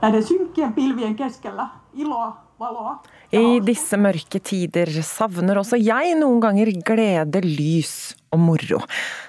näiden 0.03 0.23
synkkien 0.23 0.73
pilvien 0.73 1.17
keskellä 1.17 1.69
iloa, 1.95 2.37
valoa. 2.61 2.99
I 3.33 3.61
disse 3.65 3.97
mørke 3.97 4.41
tider 4.41 4.91
savner 5.03 5.59
også 5.63 5.79
jeg 5.81 6.15
noen 6.19 6.41
ganger 6.43 6.71
glede, 6.85 7.43
lys 7.45 8.18
og 8.35 8.43
moro. 8.43 8.83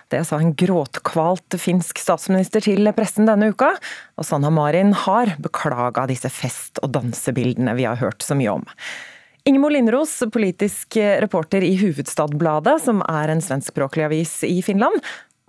Det 0.10 0.24
sa 0.28 0.40
en 0.42 0.56
gråtkvalt 0.58 1.58
finsk 1.62 2.02
statsminister 2.02 2.64
til 2.66 2.90
pressen 2.98 3.30
denne 3.30 3.52
uka, 3.54 3.74
og 4.18 4.28
Sanna 4.28 4.52
Marin 4.54 4.96
har 5.06 5.36
beklaga 5.42 6.08
disse 6.10 6.32
fest- 6.34 6.82
og 6.84 6.94
dansebildene 6.98 7.76
vi 7.78 7.88
har 7.90 8.02
hørt 8.02 8.26
så 8.26 8.38
mye 8.38 8.60
om. 8.60 8.68
Ingeborg 9.48 9.78
Lindros, 9.78 10.18
politisk 10.34 11.00
reporter 11.24 11.64
i 11.66 11.76
Hovedstadbladet, 11.80 12.76
som 12.84 13.00
er 13.08 13.32
en 13.32 13.42
svenskspråklig 13.42 14.10
avis 14.10 14.40
i 14.46 14.60
Finland. 14.66 15.00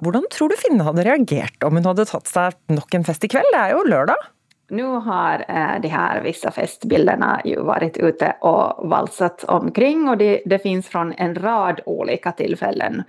Hvordan 0.01 0.25
tror 0.33 0.49
du 0.49 0.57
Finne 0.57 0.87
hadde 0.87 1.05
reagert 1.05 1.65
om 1.67 1.77
hun 1.77 1.85
hadde 1.85 2.07
tatt 2.09 2.31
seg 2.31 2.57
nok 2.73 2.95
en 2.97 3.05
fest 3.05 3.27
i 3.27 3.33
kveld? 3.33 3.51
Det 3.53 3.65
er 3.65 3.75
jo 3.75 3.89
lørdag. 3.89 4.31
Nu 4.71 4.85
har 4.85 5.45
eh, 5.49 5.81
de 5.83 5.89
här 5.89 6.23
vissa 6.23 6.51
festbilderna 6.51 7.41
ju 7.45 7.61
varit 7.61 7.97
ute 7.97 8.37
och 8.41 8.89
valsat 8.89 9.45
omkring 9.45 10.09
och 10.09 10.19
det, 10.19 10.43
det 10.47 10.59
finns 10.59 10.89
från 10.89 11.13
en 11.13 11.35
rad 11.35 11.81
olika 11.87 12.33
tillfällen. 12.33 13.03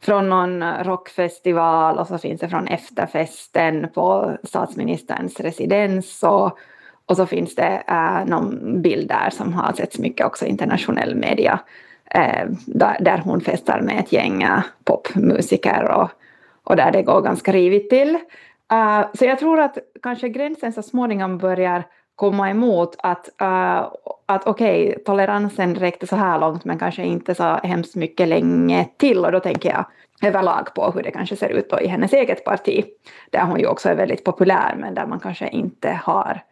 Från 0.00 0.28
någon 0.28 0.64
rockfestival 0.84 1.98
och 1.98 2.06
så 2.06 2.18
finns 2.18 2.40
det 2.40 2.48
från 2.48 2.68
efterfesten 2.68 3.88
på 3.94 4.36
statsministerns 4.44 5.40
residens 5.40 6.22
och, 6.22 6.58
och 7.06 7.16
så 7.16 7.26
finns 7.26 7.54
det 7.54 7.82
eh, 7.88 8.24
någon 8.24 8.82
bild 8.82 9.08
där 9.08 9.30
som 9.30 9.54
har 9.54 9.72
setts 9.72 9.98
mycket 9.98 10.26
också 10.26 10.46
i 10.46 10.48
internationell 10.48 11.14
media 11.14 11.60
eh, 12.10 12.48
där, 12.66 12.96
där 13.00 13.18
hon 13.18 13.40
festar 13.40 13.80
med 13.80 14.00
ett 14.00 14.12
gäng 14.12 14.42
eh, 14.42 14.60
popmusiker 14.84 15.90
och, 15.90 16.10
och 16.64 16.76
där 16.76 16.92
det 16.92 17.02
går 17.02 17.20
ganska 17.20 17.52
rivigt 17.52 17.90
till. 17.90 18.18
Uh, 18.72 19.06
så 19.14 19.24
jag 19.24 19.38
tror 19.38 19.60
att 19.60 19.78
kanske 20.02 20.28
gränsen 20.28 20.72
så 20.72 20.82
småningom 20.82 21.38
börjar 21.38 21.84
komma 22.16 22.50
emot 22.50 22.96
att, 22.98 23.28
uh, 23.42 23.92
att 24.26 24.46
okej, 24.46 24.88
okay, 24.88 25.04
toleransen 25.04 25.74
räckte 25.74 26.06
så 26.06 26.16
här 26.16 26.38
långt 26.38 26.64
men 26.64 26.78
kanske 26.78 27.02
inte 27.02 27.34
så 27.34 27.42
hemskt 27.42 27.94
mycket 27.94 28.28
länge 28.28 28.88
till 28.96 29.24
och 29.24 29.32
då 29.32 29.40
tänker 29.40 29.68
jag 29.68 29.84
överlag 30.22 30.74
på 30.74 30.90
hur 30.90 31.02
det 31.02 31.10
kanske 31.10 31.36
ser 31.36 31.48
ut 31.48 31.70
då 31.70 31.80
i 31.80 31.86
hennes 31.86 32.12
eget 32.12 32.44
parti 32.44 32.84
där 33.30 33.42
hon 33.42 33.60
ju 33.60 33.66
också 33.66 33.88
är 33.88 33.94
väldigt 33.94 34.24
populär 34.24 34.74
men 34.78 34.94
där 34.94 35.06
man 35.06 35.20
kanske 35.20 35.48
inte 35.48 36.00
har 36.04 36.42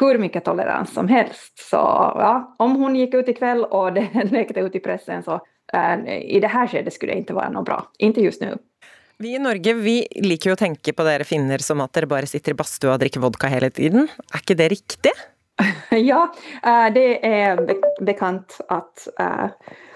hur 0.00 0.18
mycket 0.18 0.44
tolerans 0.44 0.94
som 0.94 1.08
helst. 1.08 1.58
Så 1.70 1.76
ja, 2.18 2.54
om 2.58 2.76
hon 2.76 2.96
gick 2.96 3.14
ut 3.14 3.28
ikväll 3.28 3.64
och 3.64 3.92
det 3.92 4.24
läckte 4.30 4.60
ut 4.60 4.74
i 4.74 4.80
pressen 4.80 5.22
så 5.22 5.32
uh, 5.74 6.08
i 6.08 6.40
det 6.40 6.48
här 6.48 6.66
skedet 6.66 6.92
skulle 6.92 7.12
det 7.12 7.18
inte 7.18 7.34
vara 7.34 7.48
något 7.48 7.64
bra. 7.64 7.86
Inte 7.98 8.20
just 8.20 8.40
nu. 8.40 8.58
Vi 9.18 9.34
i 9.34 9.38
Norge 9.40 9.72
vi 9.74 9.94
liker 10.20 10.50
jo 10.50 10.54
å 10.56 10.60
tenke 10.60 10.92
på 10.92 11.04
dere 11.06 11.24
finner 11.24 11.62
som 11.64 11.80
at 11.80 11.94
dere 11.96 12.08
bare 12.10 12.28
sitter 12.28 12.52
i 12.52 12.58
badstua 12.58 12.96
og 12.96 13.00
drikker 13.00 13.22
vodka 13.24 13.48
hele 13.48 13.70
tiden. 13.72 14.10
Er 14.28 14.42
ikke 14.42 14.56
det 14.58 14.68
riktig? 14.74 15.12
ja, 16.10 16.26
det 16.92 17.06
er 17.24 17.62
bekant 18.04 18.58
at 18.68 19.06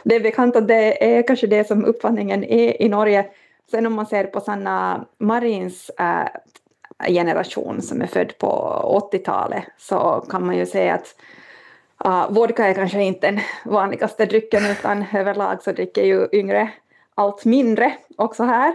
det 0.09 0.17
er 0.17 0.25
bekant 0.25 0.57
at 0.57 0.69
det 0.71 0.81
er 1.05 1.21
kanskje 1.29 1.51
det 1.53 1.67
som 1.69 1.85
oppfatningen 1.85 2.47
er 2.49 2.81
i 2.81 2.89
Norge. 2.89 3.27
Så 3.69 3.83
når 3.85 3.93
man 3.93 4.09
ser 4.09 4.31
på 4.33 4.41
Sanna 4.41 4.77
Marins 5.21 5.91
generasjon 7.05 7.85
som 7.85 8.01
er 8.01 8.11
født 8.13 8.39
på 8.41 8.49
80-tallet, 9.13 9.69
så 9.77 10.01
kan 10.31 10.47
man 10.49 10.57
jo 10.57 10.65
se 10.69 10.87
at 10.97 11.13
vodka 12.33 12.67
är 12.67 12.75
kanske 12.75 13.03
inte 13.03 13.27
den 13.31 13.41
vanligaste 13.65 14.27
drycken 14.27 14.67
utan 14.67 15.05
överlag 15.13 15.63
så 15.63 15.73
dricker 15.73 16.03
ju 16.03 16.29
yngre 16.33 16.71
allt 17.15 17.45
mindre 17.45 17.93
också 18.17 18.45
här. 18.45 18.75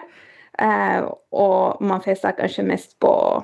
Uh, 0.62 1.12
och 1.30 1.82
man 1.82 2.02
festar 2.02 2.32
kanske 2.32 2.64
mest 2.64 3.00
på, 3.00 3.44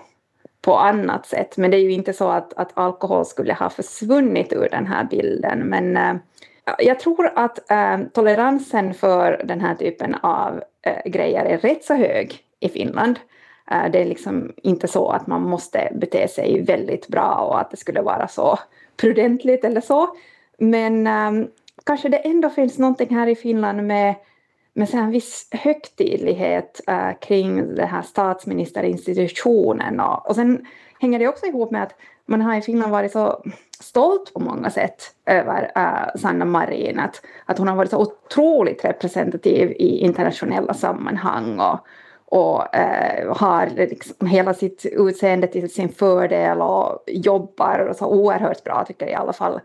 på 0.61 0.75
annat 0.75 1.25
sätt. 1.25 1.57
Men 1.57 1.71
det 1.71 1.77
är 1.77 1.81
ju 1.81 1.91
inte 1.91 2.13
så 2.13 2.29
att, 2.29 2.53
att 2.53 2.71
alkohol 2.73 3.25
skulle 3.25 3.53
ha 3.53 3.69
försvunnit 3.69 4.53
ur 4.53 4.67
den 4.71 4.87
här 4.87 5.03
bilden. 5.03 5.59
Men 5.59 5.97
eh, 5.97 6.15
jag 6.79 6.99
tror 6.99 7.31
att 7.35 7.71
eh, 7.71 7.97
toleransen 8.13 8.93
för 8.93 9.41
den 9.45 9.61
här 9.61 9.75
typen 9.75 10.15
av 10.15 10.63
grejer 11.05 11.45
är 11.45 11.57
rätt 11.57 11.83
så 11.83 11.93
hög 11.93 12.39
i 12.59 12.69
Finland. 12.69 13.19
det 13.91 14.01
är 14.01 14.05
liksom 14.05 14.53
inte 14.57 14.87
så 14.87 15.09
att 15.09 15.27
man 15.27 15.41
måste 15.41 15.91
bete 15.95 16.27
sig 16.27 16.61
väldigt 16.61 17.07
bra 17.07 17.35
och 17.35 17.59
att 17.59 17.71
det 17.71 17.77
skulle 17.77 18.01
vara 18.01 18.27
så 18.27 18.59
prudentligt 18.97 19.65
eller 19.65 19.81
så. 19.81 20.15
Men 20.57 21.07
um, 21.07 21.47
kanske 21.83 22.09
det 22.09 22.17
ändå 22.17 22.49
finns 22.49 22.77
någonting 22.77 23.15
här 23.15 23.27
i 23.27 23.35
Finland 23.35 23.87
med 23.87 24.15
med 24.73 24.89
så 24.89 24.97
en 24.97 25.11
viss 25.11 25.47
högtidlighet 25.51 26.81
uh, 26.89 27.11
kring 27.21 27.75
den 27.75 27.87
här 27.87 28.01
statsministerinstitutionen. 28.01 29.99
Och, 29.99 30.29
och 30.29 30.35
sen 30.35 30.65
hänger 30.99 31.19
det 31.19 31.27
också 31.27 31.45
ihop 31.45 31.71
med 31.71 31.83
att 31.83 31.95
man 32.25 32.41
har 32.41 32.55
i 32.55 32.61
Finland 32.61 32.91
varit 32.91 33.11
så 33.11 33.43
stolt 33.79 34.33
på 34.33 34.39
många 34.39 34.69
sätt 34.69 35.03
över 35.25 35.71
uh, 35.77 36.19
Sanna 36.21 36.45
Marin, 36.45 36.99
att, 36.99 37.21
att 37.45 37.57
hon 37.57 37.67
har 37.67 37.75
varit 37.75 37.89
så 37.89 37.97
otroligt 37.97 38.85
representativ 38.85 39.71
i 39.71 39.97
internationella 39.97 40.73
sammanhang 40.73 41.59
och, 41.59 41.79
och 42.25 42.59
uh, 42.59 43.35
har 43.37 43.69
liksom 43.75 44.27
hela 44.27 44.53
sitt 44.53 44.85
utseende 44.85 45.47
till 45.47 45.73
sin 45.73 45.89
fördel 45.89 46.61
och 46.61 47.03
jobbar 47.07 47.93
så 47.97 48.05
oerhört 48.05 48.63
bra, 48.63 48.85
tycker 48.87 49.05
jag 49.05 49.13
i 49.13 49.15
alla 49.15 49.33
fall. 49.33 49.59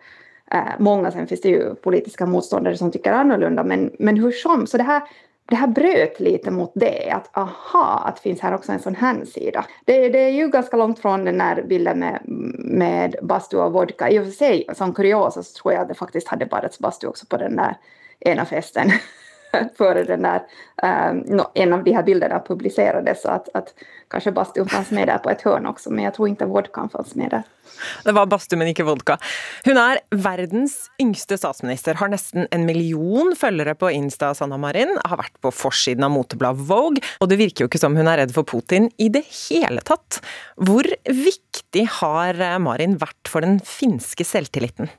Eh, 0.53 0.73
många, 0.79 1.11
sen 1.11 1.27
finns 1.27 1.41
det 1.41 1.49
ju 1.49 1.75
politiska 1.75 2.27
motståndare 2.27 2.77
som 2.77 2.93
tycker 2.93 3.13
annorlunda, 3.13 3.65
men, 3.65 3.91
men 3.99 4.17
hur 4.17 4.33
som, 4.33 4.67
så 4.67 4.77
det 4.77 4.83
här, 4.83 5.03
det 5.49 5.57
här 5.57 5.67
bröt 5.67 6.21
lite 6.21 6.51
mot 6.51 6.73
det, 6.75 7.11
att 7.11 7.37
aha, 7.37 8.03
att 8.05 8.19
finns 8.19 8.41
här 8.41 8.55
också 8.55 8.73
en 8.73 8.81
sån 8.81 8.95
här 8.95 9.25
sida. 9.25 9.65
Det, 9.85 10.09
det 10.09 10.19
är 10.19 10.31
ju 10.31 10.49
ganska 10.49 10.77
långt 10.77 10.99
från 10.99 11.25
den 11.25 11.39
där 11.39 11.63
bilden 11.63 11.99
med, 11.99 12.21
med 12.59 13.17
bastu 13.23 13.57
och 13.57 13.73
vodka. 13.73 14.11
I 14.11 14.19
och 14.19 14.25
för 14.25 14.33
sig, 14.33 14.67
som 14.75 14.95
kuriosa 14.95 15.43
så 15.43 15.63
tror 15.63 15.75
jag 15.75 15.83
att 15.83 15.89
det 15.89 15.95
faktiskt 15.95 16.29
hade 16.29 16.47
badats 16.47 16.79
bastu 16.79 17.07
också 17.07 17.27
på 17.27 17.37
den 17.37 17.57
där 17.57 17.77
ena 18.21 18.45
festen. 18.45 18.91
före 19.79 20.05
den 20.05 20.23
där, 20.23 20.43
uh, 20.85 21.45
en 21.55 21.73
av 21.73 21.85
de 21.85 21.93
här 21.93 22.03
bilderna 22.03 22.41
publicerades. 22.41 23.23
Så 23.23 23.29
att, 23.29 23.49
att 23.55 23.75
kanske 24.11 24.33
bastun 24.33 24.69
fanns 24.69 24.91
med 24.91 25.09
där 25.09 25.19
på 25.19 25.31
ett 25.31 25.43
hörn 25.43 25.67
också, 25.67 25.91
men 25.91 26.05
jag 26.05 26.15
tror 26.15 26.29
inte 26.29 26.47
vodkan 26.47 26.89
fanns 26.89 27.15
med 27.15 27.31
där. 27.31 27.43
Det 28.05 28.13
var 28.13 28.27
badstue, 28.27 28.59
men 28.59 28.71
ikke 28.71 28.87
vodka. 28.87 29.19
Hun 29.67 29.79
er 29.81 30.01
verdens 30.15 30.77
yngste 31.03 31.39
statsminister, 31.39 31.99
har 31.99 32.09
nesten 32.09 32.47
en 32.51 32.67
million 32.67 33.35
følgere 33.37 33.75
på 33.79 33.91
Insta, 33.93 34.33
Sanna 34.35 34.59
Marin, 34.61 34.95
har 35.05 35.21
vært 35.21 35.37
på 35.45 35.53
forsiden 35.53 36.07
av 36.07 36.15
motebladet 36.15 36.69
Vogue, 36.69 37.03
og 37.21 37.31
det 37.31 37.41
virker 37.41 37.65
jo 37.65 37.71
ikke 37.71 37.83
som 37.83 37.97
hun 37.99 38.09
er 38.09 38.23
redd 38.23 38.35
for 38.37 38.49
Putin 38.49 38.89
i 39.03 39.11
det 39.13 39.27
hele 39.49 39.83
tatt. 39.85 40.21
Hvor 40.57 40.89
viktig 41.05 41.89
har 42.01 42.41
Marin 42.63 42.97
vært 43.03 43.33
for 43.33 43.45
den 43.45 43.59
finske 43.67 44.25
selvtilliten? 44.27 44.91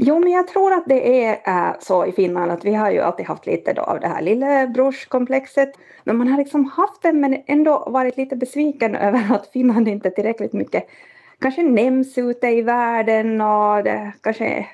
Jo, 0.00 0.16
men 0.16 0.30
jeg 0.32 0.46
tror 0.48 0.72
at 0.78 0.86
det 0.88 1.00
er 1.04 1.42
äh, 1.44 1.72
så 1.84 2.02
i 2.08 2.12
Finland 2.16 2.52
at 2.52 2.64
vi 2.64 2.72
har 2.72 2.90
jo 2.94 3.02
alltid 3.04 3.28
hatt 3.28 3.46
litt 3.46 3.68
av 3.76 4.00
det 4.00 4.08
her 4.08 4.24
lillebrorskomplekset. 4.24 5.76
Men 6.08 6.16
man 6.16 6.28
har 6.32 6.40
liksom 6.40 6.64
hatt 6.76 7.02
det 7.02 7.12
men 7.12 7.42
ändå 7.46 7.82
vært 7.92 8.16
litt 8.16 8.32
besviken 8.40 8.96
over 9.08 9.34
at 9.36 9.50
Finland 9.52 9.88
ikke 9.88 10.14
tillräckligt 10.16 10.56
mye 10.56 10.86
kanskje 11.40 11.62
nämns 11.62 12.18
ute 12.18 12.48
i 12.48 12.62
verden 12.62 13.40
og 13.40 13.84
det 13.84 14.12
kanskje 14.22 14.66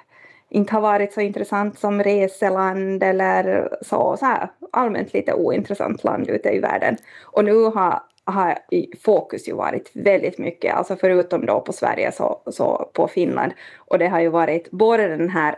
inte 0.51 0.73
har 0.73 0.81
varit 0.81 1.13
så 1.13 1.21
intressant 1.21 1.79
som 1.79 2.03
reseland 2.03 3.03
eller 3.03 3.69
så, 3.83 4.17
så 4.17 4.27
här, 4.27 4.49
allmänt 4.73 5.13
lite 5.13 5.35
ointressant 5.35 6.05
land 6.05 6.29
ute 6.29 6.49
i 6.49 6.59
världen. 6.59 6.97
Och 7.23 7.45
nu 7.45 7.65
har 7.65 8.03
har 8.27 8.59
fokus 9.05 9.49
ju 9.49 9.53
varit 9.53 9.91
väldigt 9.95 10.39
mycket, 10.39 10.75
alltså 10.75 10.97
förutom 10.97 11.47
då 11.47 11.61
på 11.61 11.73
Sverige 11.73 12.13
så, 12.13 12.41
så 12.47 12.91
på 12.93 13.09
Finland. 13.09 13.53
Och 13.79 13.99
det 13.99 14.09
har 14.09 14.21
ju 14.21 14.29
varit 14.29 14.71
både 14.71 15.09
den 15.09 15.29
här 15.29 15.57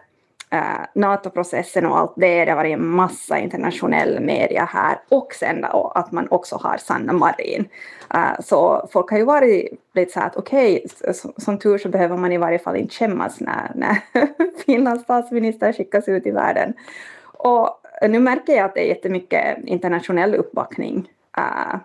eh, 0.50 0.80
NATO-processen 0.94 1.86
och 1.86 1.98
allt 1.98 2.12
det, 2.16 2.44
det 2.44 2.50
har 2.50 2.56
varit 2.56 2.72
en 2.72 2.86
massa 2.86 3.38
internationell 3.38 4.20
media 4.20 4.64
här 4.64 4.98
och 5.08 5.34
sen 5.34 5.60
då 5.60 5.92
att 5.94 6.12
man 6.12 6.28
också 6.30 6.56
har 6.56 6.76
Sanna 6.76 7.12
Marin. 7.12 7.68
Eh, 8.14 8.40
så 8.40 8.88
folk 8.92 9.10
har 9.10 9.18
ju 9.18 9.24
varit 9.24 9.80
lite 9.94 10.12
så 10.12 10.20
att 10.20 10.36
okej, 10.36 10.84
okay, 10.84 11.14
som, 11.36 11.58
tur 11.58 11.78
så 11.78 11.88
behöver 11.88 12.16
man 12.16 12.32
i 12.32 12.38
varje 12.38 12.58
fall 12.58 12.76
inte 12.76 12.94
skämmas 12.94 13.40
när, 13.40 13.72
när 13.74 13.98
Finlands 14.66 15.04
statsminister 15.04 15.72
skickas 15.72 16.08
ut 16.08 16.26
i 16.26 16.30
världen. 16.30 16.74
Och 17.22 17.80
nu 18.08 18.18
märker 18.18 18.52
jag 18.56 18.64
att 18.64 18.74
det 18.74 18.80
är 18.80 18.88
jättemycket 18.88 19.58
internationell 19.64 20.34
uppbackning 20.34 21.08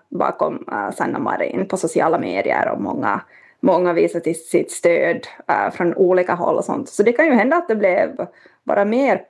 bakom 0.09 0.65
äh, 0.71 0.91
Sanna 0.95 1.19
Marin 1.19 1.67
på 1.67 1.77
sociala 1.77 2.19
medier 2.19 2.69
och 2.69 2.81
många, 2.81 3.21
många 3.59 3.93
till 3.93 4.35
sitt 4.45 4.71
stöd 4.71 5.27
äh, 5.47 5.71
från 5.71 5.95
olika 5.95 6.35
håll 6.35 6.57
och 6.57 6.65
sånt. 6.65 6.89
Så 6.89 7.03
det 7.03 7.11
kan 7.11 7.25
ju 7.25 7.33
hända 7.33 7.57
att 7.57 7.67
det 7.67 7.75
blev 7.75 8.27
bara 8.63 8.85
mer 8.85 9.21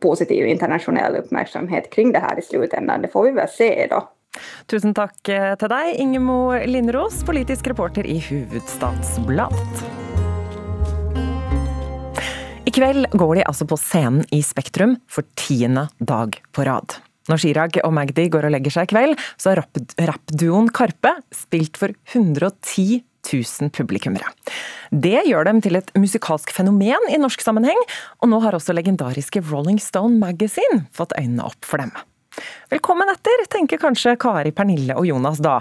positiv 0.00 0.46
internationell 0.46 1.16
uppmärksamhet 1.16 1.90
kring 1.90 2.12
det 2.12 2.18
här 2.18 2.38
i 2.38 2.42
slutändan. 2.42 3.02
Det 3.02 3.08
får 3.08 3.24
vi 3.24 3.30
väl 3.30 3.48
se 3.48 3.86
då. 3.90 4.08
Tusen 4.70 4.94
takk 4.94 5.28
eh, 5.28 5.54
til 5.58 5.72
deg, 5.72 5.96
Ingemo 5.98 6.54
Lindros, 6.66 7.24
politisk 7.26 7.66
reporter 7.72 8.06
i 8.06 8.20
Huvudstadsbladet. 8.22 9.82
I 12.64 12.70
kveld 12.70 13.08
går 13.18 13.40
de 13.40 13.46
altså 13.50 13.66
på 13.66 13.78
scenen 13.80 14.22
i 14.30 14.42
Spektrum 14.46 15.00
for 15.10 15.26
tiende 15.34 15.88
dag 15.98 16.38
på 16.54 16.64
rad. 16.68 16.94
Når 17.30 17.44
Chirag 17.44 17.78
og 17.86 17.94
Magdi 17.94 18.26
går 18.32 18.48
og 18.48 18.54
legger 18.56 18.74
seg 18.74 18.88
i 18.88 18.90
kveld, 18.90 19.14
så 19.38 19.52
har 19.52 19.62
rappduoen 20.08 20.70
Karpe 20.74 21.14
spilt 21.34 21.78
for 21.78 21.94
110 22.10 23.04
000 23.30 23.70
publikummere. 23.76 24.26
Det 24.90 25.20
gjør 25.28 25.46
dem 25.46 25.60
til 25.62 25.78
et 25.78 25.92
musikalsk 25.94 26.50
fenomen 26.56 27.10
i 27.12 27.20
norsk 27.20 27.44
sammenheng, 27.44 27.78
og 28.18 28.32
nå 28.32 28.40
har 28.42 28.56
også 28.56 28.74
legendariske 28.74 29.44
Rolling 29.50 29.78
Stone 29.82 30.18
Magazine 30.18 30.86
fått 30.96 31.14
øynene 31.20 31.46
opp 31.46 31.68
for 31.68 31.82
dem. 31.82 31.92
Velkommen 32.72 33.10
etter, 33.12 33.46
tenker 33.52 33.80
kanskje 33.82 34.16
Kari, 34.18 34.54
Pernille 34.56 34.96
og 34.98 35.06
Jonas 35.06 35.42
da. 35.44 35.60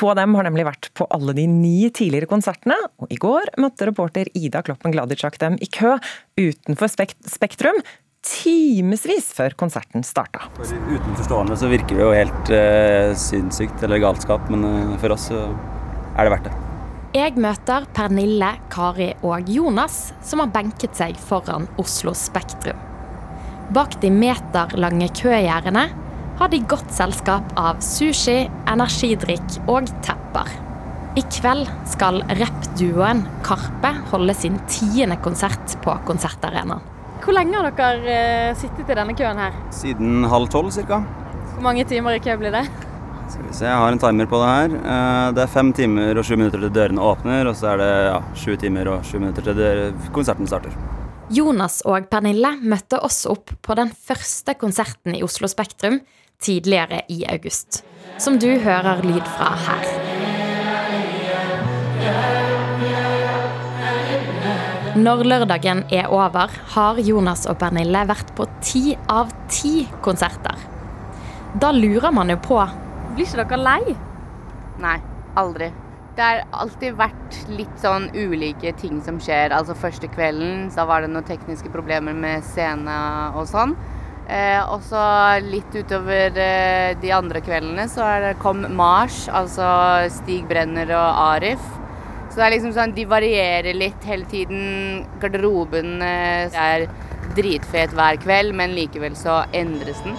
To 0.00 0.08
av 0.12 0.20
dem 0.20 0.36
har 0.38 0.46
nemlig 0.46 0.64
vært 0.68 0.88
på 0.96 1.04
alle 1.12 1.34
de 1.36 1.44
ni 1.50 1.90
tidligere 1.92 2.30
konsertene, 2.30 2.76
og 3.02 3.10
i 3.12 3.18
går 3.20 3.52
møtte 3.60 3.88
reporter 3.90 4.30
Ida 4.38 4.62
Kloppen 4.64 4.94
Gladitsjak 4.94 5.36
dem 5.42 5.58
i 5.60 5.68
kø 5.68 5.96
utenfor 6.40 6.92
Spektrum, 6.94 7.82
timevis 8.24 9.30
før 9.36 9.54
konserten 9.58 10.04
starta. 10.06 10.48
For 10.58 10.96
utenforstående 10.96 11.56
så 11.58 11.70
virker 11.70 11.96
det 11.96 12.04
jo 12.04 12.10
helt 12.14 12.52
eh, 12.54 13.12
sinnssykt 13.18 13.82
eller 13.86 14.02
galskap, 14.02 14.50
men 14.52 14.66
eh, 14.68 14.98
for 15.00 15.16
oss 15.16 15.30
så 15.30 15.46
er 16.16 16.26
det 16.26 16.34
verdt 16.34 16.50
det. 16.50 16.56
Jeg 17.10 17.34
møter 17.42 17.88
Pernille, 17.90 18.52
Kari 18.70 19.08
og 19.26 19.48
Jonas, 19.50 20.12
som 20.22 20.44
har 20.44 20.52
benket 20.54 20.94
seg 20.94 21.16
foran 21.18 21.66
Oslo 21.82 22.14
Spektrum. 22.14 22.78
Bak 23.74 23.96
de 24.02 24.12
meterlange 24.14 25.08
køgjerdene 25.18 25.88
har 26.40 26.50
de 26.52 26.62
godt 26.70 26.92
selskap 26.94 27.50
av 27.58 27.82
sushi, 27.84 28.44
energidrikk 28.70 29.58
og 29.70 29.90
tepper. 30.06 30.48
I 31.18 31.24
kveld 31.26 31.66
skal 31.90 32.22
rappduoen 32.38 33.24
Karpe 33.46 33.90
holde 34.12 34.34
sin 34.38 34.60
tiende 34.70 35.18
konsert 35.22 35.74
på 35.82 35.98
Konsertarenaen. 36.06 36.99
Hvor 37.20 37.36
lenge 37.36 37.58
har 37.58 37.74
dere 37.76 38.12
eh, 38.50 38.54
sittet 38.58 38.88
i 38.88 38.96
denne 38.96 39.14
køen 39.16 39.38
her? 39.38 39.56
Siden 39.74 40.24
halv 40.30 40.48
tolv 40.52 40.72
ca. 40.72 41.00
Hvor 41.54 41.66
mange 41.66 41.84
timer 41.84 42.16
i 42.16 42.22
kø 42.24 42.36
blir 42.40 42.54
det? 42.54 42.64
Skal 43.30 43.44
vi 43.44 43.52
se, 43.54 43.66
Jeg 43.66 43.76
har 43.76 43.92
en 43.92 44.00
timer 44.00 44.26
på 44.26 44.40
det 44.40 44.48
her. 44.48 44.78
Eh, 44.80 45.26
det 45.36 45.44
er 45.44 45.52
fem 45.52 45.72
timer 45.76 46.18
og 46.18 46.24
sju 46.24 46.36
minutter 46.38 46.64
til 46.64 46.72
dørene 46.74 47.04
åpner, 47.04 47.50
og 47.50 47.58
så 47.58 47.74
er 47.74 47.82
det 47.82 47.90
ja, 48.08 48.16
sju 48.34 48.56
timer 48.56 48.88
og 48.94 49.04
sju 49.04 49.18
minutter 49.20 49.46
til 49.50 50.10
konserten 50.16 50.48
starter. 50.48 50.74
Jonas 51.30 51.82
og 51.86 52.08
Pernille 52.10 52.56
møtte 52.66 52.98
oss 53.06 53.22
opp 53.30 53.52
på 53.62 53.76
den 53.78 53.92
første 53.94 54.56
konserten 54.58 55.14
i 55.14 55.22
Oslo 55.22 55.46
Spektrum 55.50 56.00
tidligere 56.42 57.04
i 57.12 57.22
august, 57.30 57.84
som 58.18 58.40
du 58.40 58.48
hører 58.64 59.04
lyd 59.04 59.28
fra 59.36 59.54
her. 59.68 59.84
Når 65.00 65.22
lørdagen 65.24 65.84
er 65.96 66.10
over, 66.12 66.50
har 66.74 66.98
Jonas 67.00 67.46
og 67.48 67.56
Pernille 67.62 68.02
vært 68.04 68.34
på 68.36 68.44
ti 68.60 68.82
av 69.08 69.30
ti 69.48 69.86
konserter. 70.04 70.58
Da 71.62 71.70
lurer 71.72 72.12
man 72.12 72.28
jo 72.28 72.36
på 72.42 72.58
Blir 73.14 73.24
ikke 73.24 73.46
dere 73.48 73.60
lei? 73.62 73.94
Nei, 74.82 74.98
aldri. 75.40 75.70
Det 76.18 76.26
har 76.26 76.42
alltid 76.52 76.98
vært 76.98 77.38
litt 77.48 77.80
sånn 77.80 78.10
ulike 78.12 78.74
ting 78.82 79.00
som 79.06 79.16
skjer. 79.22 79.54
Altså 79.56 79.78
første 79.78 80.10
kvelden 80.12 80.68
så 80.74 80.84
var 80.90 81.00
det 81.00 81.14
noen 81.14 81.28
tekniske 81.30 81.72
problemer 81.72 82.12
med 82.12 82.44
scene 82.50 83.00
og 83.32 83.48
sånn. 83.48 83.72
Eh, 84.28 84.60
og 84.68 84.84
så 84.84 85.00
litt 85.46 85.72
utover 85.74 86.36
eh, 86.36 86.92
de 87.00 87.14
andre 87.14 87.40
kveldene 87.42 87.88
så 87.90 88.04
det, 88.26 88.36
kom 88.44 88.66
Mars, 88.76 89.24
altså 89.32 89.70
Stig 90.20 90.44
Brenner 90.50 90.92
og 90.92 91.24
Arif. 91.30 91.79
Så 92.30 92.38
det 92.38 92.44
er 92.46 92.52
liksom 92.54 92.74
sånn, 92.76 92.92
de 92.94 93.04
varierer 93.10 93.74
litt 93.74 94.04
hele 94.06 94.26
tiden. 94.30 94.60
Garderoben 95.18 95.98
eh, 96.06 96.46
er 96.54 96.86
dritfet 97.34 97.90
hver 97.96 98.20
kveld, 98.22 98.54
men 98.54 98.76
likevel 98.76 99.16
så 99.18 99.42
endres 99.50 99.98
den. 100.06 100.14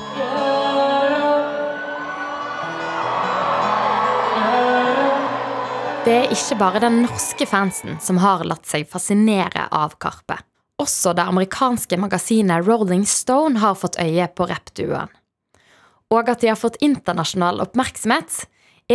Det 6.02 6.14
er 6.18 6.32
ikke 6.34 6.58
bare 6.58 6.82
den 6.82 7.04
norske 7.06 7.46
fansen 7.48 8.00
som 8.04 8.20
har 8.20 8.44
latt 8.44 8.68
seg 8.68 8.88
fascinere 8.90 9.68
av 9.72 9.94
Karpe. 10.02 10.40
Også 10.82 11.14
det 11.14 11.28
amerikanske 11.30 12.00
magasinet 12.02 12.66
Rolling 12.66 13.06
Stone 13.08 13.62
har 13.62 13.78
fått 13.78 14.00
øye 14.02 14.26
på 14.34 14.48
rappduoen. 14.50 15.12
Og 16.12 16.32
at 16.34 16.42
de 16.42 16.50
har 16.50 16.60
fått 16.60 16.82
internasjonal 16.84 17.62
oppmerksomhet, 17.64 18.42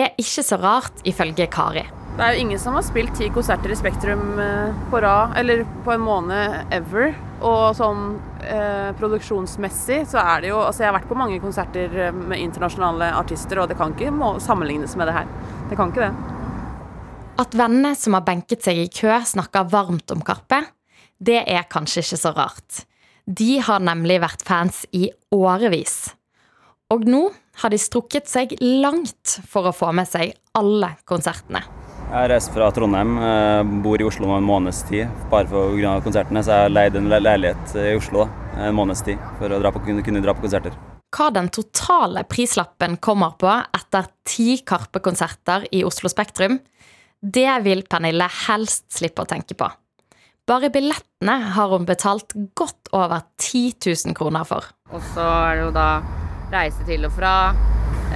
er 0.03 0.19
ikke 0.21 0.45
så 0.45 0.59
rart, 0.61 1.01
ifølge 1.09 1.47
Kari. 1.53 1.87
Det 2.17 2.25
er 2.25 2.33
jo 2.33 2.45
ingen 2.47 2.61
som 2.61 2.73
har 2.79 2.85
spilt 2.85 3.13
ti 3.19 3.27
konserter 3.29 3.73
i 3.73 3.77
Spektrum 3.77 4.39
eh, 4.41 4.77
på 4.89 5.01
rad, 5.05 5.35
eller 5.37 5.67
på 5.85 5.93
en 5.93 6.01
måned 6.01 6.73
ever. 6.73 7.11
Og 7.45 7.77
sånn 7.77 8.15
eh, 8.41 8.95
produksjonsmessig 8.97 9.99
så 10.09 10.23
er 10.23 10.47
det 10.47 10.49
jo 10.49 10.63
Altså, 10.63 10.81
jeg 10.83 10.89
har 10.89 10.97
vært 10.97 11.11
på 11.11 11.19
mange 11.21 11.37
konserter 11.43 11.93
eh, 12.07 12.17
med 12.17 12.41
internasjonale 12.41 13.11
artister, 13.19 13.61
og 13.61 13.69
det 13.69 13.77
kan 13.77 13.93
ikke 13.93 14.33
sammenlignes 14.41 14.97
med 14.97 15.11
det 15.11 15.19
her. 15.19 15.29
Det 15.69 15.77
kan 15.77 15.93
ikke 15.93 16.09
det. 16.09 16.33
At 17.45 17.53
vennene 17.61 17.93
som 18.01 18.17
har 18.17 18.25
benket 18.25 18.65
seg 18.65 18.81
i 18.81 18.89
kø, 18.89 19.13
snakker 19.29 19.69
varmt 19.69 20.17
om 20.17 20.25
Karpe, 20.25 20.63
det 21.21 21.43
er 21.45 21.69
kanskje 21.69 22.01
ikke 22.01 22.23
så 22.23 22.33
rart. 22.37 22.85
De 23.29 23.59
har 23.61 23.85
nemlig 23.85 24.23
vært 24.25 24.45
fans 24.47 24.87
i 24.97 25.11
årevis. 25.37 26.15
Og 26.95 27.05
nå 27.05 27.27
har 27.63 27.73
de 27.73 27.79
strukket 27.81 28.29
seg 28.29 28.55
langt 28.61 29.39
for 29.49 29.69
å 29.69 29.75
få 29.75 29.93
med 29.97 30.09
seg 30.09 30.35
alle 30.57 30.95
konsertene. 31.09 31.63
Jeg 32.07 32.15
har 32.15 32.31
reist 32.31 32.53
fra 32.55 32.69
Trondheim, 32.71 33.17
eh, 33.19 33.63
bor 33.83 34.01
i 34.01 34.07
Oslo 34.07 34.29
nå 34.29 34.37
en 34.37 34.47
måneds 34.47 34.85
tid. 34.89 35.09
Bare 35.31 35.49
pga. 35.51 36.01
konsertene, 36.05 36.43
så 36.45 36.53
jeg 36.55 36.63
har 36.63 36.71
leid 36.71 36.97
en 36.97 37.09
leilighet 37.11 37.75
i 37.75 37.97
Oslo 37.97 38.29
en 38.57 38.75
måneds 38.75 39.03
tid 39.05 39.19
for 39.39 39.49
å 39.51 39.61
dra 39.61 39.73
på, 39.73 39.83
kunne 39.85 40.23
dra 40.23 40.35
på 40.35 40.47
konserter. 40.47 40.73
Hva 41.17 41.31
den 41.33 41.49
totale 41.49 42.25
prislappen 42.29 42.97
kommer 42.99 43.37
på 43.39 43.51
etter 43.75 44.07
ti 44.25 44.59
Karpe-konserter 44.59 45.67
i 45.73 45.83
Oslo 45.85 46.09
Spektrum, 46.09 46.61
det 47.23 47.65
vil 47.65 47.83
Pernille 47.89 48.29
helst 48.47 48.91
slippe 48.93 49.25
å 49.25 49.29
tenke 49.29 49.57
på. 49.57 49.69
Bare 50.47 50.71
billettene 50.71 51.41
har 51.57 51.73
hun 51.73 51.87
betalt 51.89 52.37
godt 52.55 52.93
over 52.95 53.25
10 53.39 53.81
000 53.83 54.15
kroner 54.15 54.45
for. 54.47 54.63
Og 54.93 55.03
så 55.15 55.25
er 55.25 55.57
det 55.57 55.65
jo 55.65 55.73
da 55.75 55.89
reise 56.53 56.85
til 56.87 57.07
og 57.07 57.13
fra. 57.17 57.55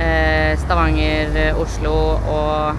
Eh, 0.01 0.59
Stavanger, 0.63 1.35
eh, 1.37 1.61
Oslo 1.61 1.93
og 2.31 2.77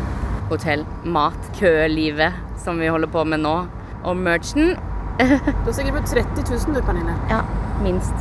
hotell, 0.51 0.85
mat, 1.03 1.37
kølivet 1.59 2.33
som 2.63 2.79
vi 2.79 2.87
holder 2.91 3.07
på 3.11 3.23
med 3.23 3.43
nå. 3.43 3.55
Og 4.03 4.17
merchen. 4.17 4.75
Du 5.21 5.67
har 5.67 5.73
sikkert 5.73 5.99
brukt 5.99 6.09
30 6.09 6.43
000 6.49 6.75
du, 6.75 6.81
Pernille. 6.81 7.15
Ja, 7.29 7.43
minst. 7.83 8.15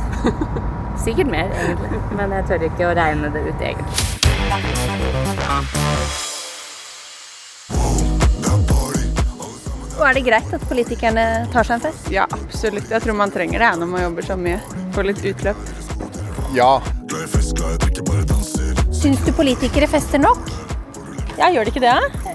Sikkert 1.05 1.31
mer, 1.31 1.49
egentlig. 1.63 2.01
Men 2.17 2.35
jeg 2.35 2.45
tør 2.49 2.67
ikke 2.67 2.89
å 2.91 2.95
regne 2.97 3.31
det 3.33 3.41
ut, 3.47 3.61
egentlig. 3.61 4.09
Og 10.01 10.07
er 10.09 10.17
det 10.17 10.23
greit 10.25 10.53
at 10.57 10.63
politikerne 10.69 11.25
tar 11.53 11.67
seg 11.67 11.77
en 11.77 11.83
fest? 11.87 12.09
Ja, 12.13 12.25
absolutt. 12.33 12.89
Jeg 12.89 13.03
tror 13.03 13.17
man 13.17 13.33
trenger 13.33 13.61
det 13.61 13.71
når 13.81 13.89
man 13.91 14.05
jobber 14.07 14.29
så 14.31 14.37
mye. 14.37 14.57
Får 14.95 15.09
litt 15.09 15.25
utløp. 15.31 16.20
Ja. 16.53 16.81
Syns 18.91 19.21
du 19.25 19.31
politikere 19.33 19.87
fester 19.87 20.19
nok? 20.19 20.49
Ja, 21.39 21.47
gjør 21.47 21.65
de 21.65 21.71
ikke 21.71 21.83
det? 21.83 21.93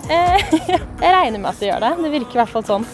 Eh, 0.09 0.55
Jeg 1.05 1.13
regner 1.13 1.39
med 1.39 1.51
at 1.51 1.61
de 1.61 1.69
gjør 1.69 1.85
det. 1.85 1.93
Det 2.01 2.13
virker 2.15 2.39
i 2.39 2.41
hvert 2.41 2.55
fall 2.55 2.65
sånn. 2.67 2.87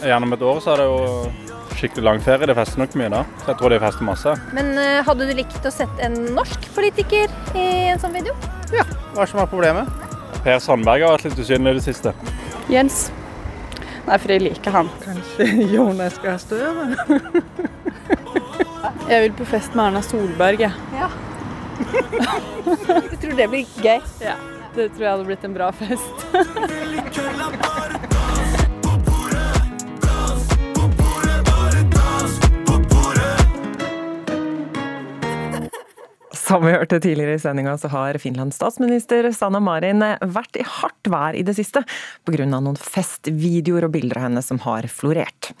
Gjennom 0.00 0.32
et 0.32 0.42
år 0.42 0.62
så 0.64 0.72
er 0.72 0.80
det 0.80 0.88
jo 0.88 1.76
skikkelig 1.76 2.06
lang 2.06 2.24
ferie. 2.24 2.48
De 2.48 2.56
fester 2.56 2.80
nok 2.80 2.96
mye 2.98 3.12
da. 3.12 3.22
Så 3.42 3.52
jeg 3.52 3.60
tror 3.60 3.74
de 3.74 3.82
fester 3.84 4.08
masse. 4.08 4.34
Men 4.56 4.72
eh, 4.80 5.02
hadde 5.06 5.28
du 5.28 5.36
likt 5.36 5.68
å 5.68 5.74
sett 5.74 6.02
en 6.04 6.16
norsk 6.36 6.70
politiker 6.76 7.28
i 7.52 7.68
en 7.92 8.00
sånn 8.00 8.16
video? 8.16 8.34
Hva 8.72 9.26
er 9.26 9.30
som 9.30 9.44
er 9.44 9.52
problemet? 9.52 10.08
Per 10.40 10.60
Sandberg 10.64 11.04
har 11.04 11.18
vært 11.18 11.28
litt 11.28 11.44
usynlig 11.44 11.76
i 11.76 11.80
det 11.82 11.88
siste. 11.90 12.16
Jens. 12.72 13.10
Nei, 14.06 14.16
for 14.18 14.32
jeg 14.32 14.42
liker 14.44 14.74
han. 14.74 14.88
Kanskje 15.04 15.48
Jonas 15.74 16.16
Gahr 16.22 16.38
Støre? 16.42 16.86
Jeg 19.10 19.24
vil 19.26 19.34
på 19.38 19.46
fest 19.48 19.74
med 19.74 19.90
Erna 19.90 20.02
Solberg, 20.06 20.60
jeg. 20.66 20.72
Ja. 20.96 21.10
Du 23.10 23.16
tror 23.16 23.36
det 23.38 23.46
blir 23.50 23.64
gøy? 23.82 24.00
Ja. 24.22 24.36
Det 24.74 24.90
tror 24.94 25.02
jeg 25.02 25.10
hadde 25.10 25.26
blitt 25.26 25.44
en 25.48 25.56
bra 25.56 25.72
fest. 25.74 26.16
Som 36.50 36.64
vi 36.66 36.72
hørte 36.74 36.98
tidligere 36.98 37.36
i 37.36 37.38
sendinga, 37.38 37.76
så 37.78 37.86
har 37.92 38.16
Finlands 38.18 38.56
statsminister 38.58 39.28
Sanna 39.30 39.60
Marin 39.62 40.02
vært 40.34 40.56
i 40.58 40.64
hardt 40.66 41.06
vær 41.12 41.36
i 41.38 41.44
det 41.46 41.54
siste 41.54 41.84
pga. 42.26 42.42
noen 42.50 42.74
festvideoer 42.74 43.86
og 43.86 43.92
bilder 43.94 44.18
av 44.18 44.24
henne 44.26 44.42
som 44.42 44.58
har 44.64 44.88
florert. 44.90 45.52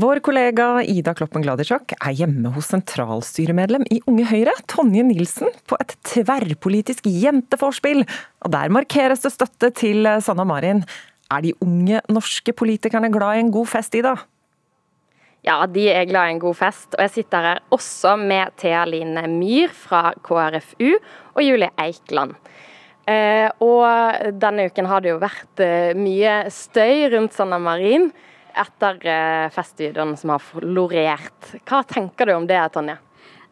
Vår 0.00 0.22
kollega 0.24 0.80
Ida 0.80 1.12
Kloppen 1.14 1.44
Gladisjok 1.44 1.92
er 1.98 2.16
hjemme 2.16 2.54
hos 2.56 2.72
sentralstyremedlem 2.72 3.84
i 3.92 4.00
Unge 4.08 4.24
Høyre, 4.32 4.56
Tonje 4.64 5.04
Nilsen, 5.04 5.52
på 5.68 5.76
et 5.84 5.92
tverrpolitisk 6.08 7.04
jenteforspill. 7.04 8.06
Og 8.48 8.56
der 8.56 8.72
markeres 8.72 9.28
det 9.28 9.34
støtte 9.36 9.74
til 9.76 10.08
Sanna 10.24 10.48
Marin. 10.48 10.86
Er 11.28 11.44
de 11.44 11.52
unge 11.60 12.00
norske 12.08 12.56
politikerne 12.56 13.12
glad 13.12 13.36
i 13.36 13.44
en 13.44 13.52
god 13.52 13.68
fest, 13.76 13.92
Ida? 13.92 14.16
Ja, 15.44 15.58
de 15.68 15.90
er 15.92 16.06
glad 16.08 16.30
i 16.30 16.34
en 16.34 16.40
god 16.40 16.56
fest. 16.56 16.94
Og 16.96 17.02
jeg 17.04 17.12
sitter 17.18 17.44
her 17.44 17.62
også 17.74 18.14
med 18.16 18.54
Thea 18.60 18.86
Line 18.88 19.26
Myhr 19.28 19.72
fra 19.76 20.14
KrFU 20.24 20.94
og 20.94 21.42
Julie 21.44 21.68
Eikeland. 21.84 22.32
Eh, 23.04 23.50
og 23.60 24.30
denne 24.40 24.70
uken 24.70 24.88
har 24.88 25.04
det 25.04 25.12
jo 25.12 25.20
vært 25.20 25.60
eh, 25.60 25.90
mye 25.98 26.46
støy 26.48 27.10
rundt 27.12 27.36
Sanna 27.36 27.58
Marin 27.60 28.08
etter 28.56 28.96
eh, 29.04 29.50
festvideoene 29.52 30.16
som 30.16 30.32
har 30.32 30.40
florert. 30.40 31.52
Hva 31.68 31.82
tenker 31.92 32.30
du 32.30 32.38
om 32.38 32.48
det, 32.48 32.62
Tonje? 32.72 32.96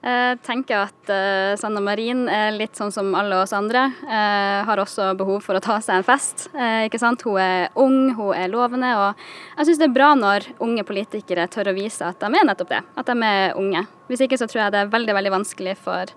Jeg 0.02 0.40
tenker 0.42 0.88
at 0.88 1.10
uh, 1.14 1.54
Sanna 1.54 1.78
Marin 1.78 2.24
er 2.26 2.56
litt 2.56 2.74
sånn 2.74 2.90
som 2.90 3.12
alle 3.14 3.36
oss 3.38 3.52
andre. 3.54 3.84
Uh, 4.02 4.64
har 4.66 4.80
også 4.82 5.12
behov 5.18 5.44
for 5.44 5.54
å 5.54 5.62
ta 5.62 5.76
seg 5.84 6.00
en 6.00 6.06
fest. 6.06 6.48
Ikke 6.88 6.98
sant? 6.98 7.22
Hun 7.22 7.38
er 7.38 7.68
ung, 7.78 8.10
hun 8.18 8.34
er 8.34 8.50
lovende. 8.50 8.90
Og 8.98 9.22
jeg 9.60 9.68
syns 9.68 9.78
det 9.78 9.86
er 9.86 9.94
bra 9.94 10.10
når 10.18 10.48
unge 10.64 10.82
politikere 10.88 11.46
tør 11.52 11.70
å 11.70 11.76
vise 11.76 12.08
at 12.08 12.18
de 12.18 12.32
er 12.34 12.48
nettopp 12.48 12.74
det. 12.74 12.82
At 12.98 13.12
de 13.12 13.28
er 13.28 13.54
unge. 13.60 13.84
Hvis 14.10 14.26
ikke 14.26 14.40
så 14.40 14.50
tror 14.50 14.64
jeg 14.64 14.74
det 14.74 14.82
er 14.82 14.92
veldig, 14.92 15.16
veldig 15.20 15.34
vanskelig 15.38 15.78
for 15.78 16.10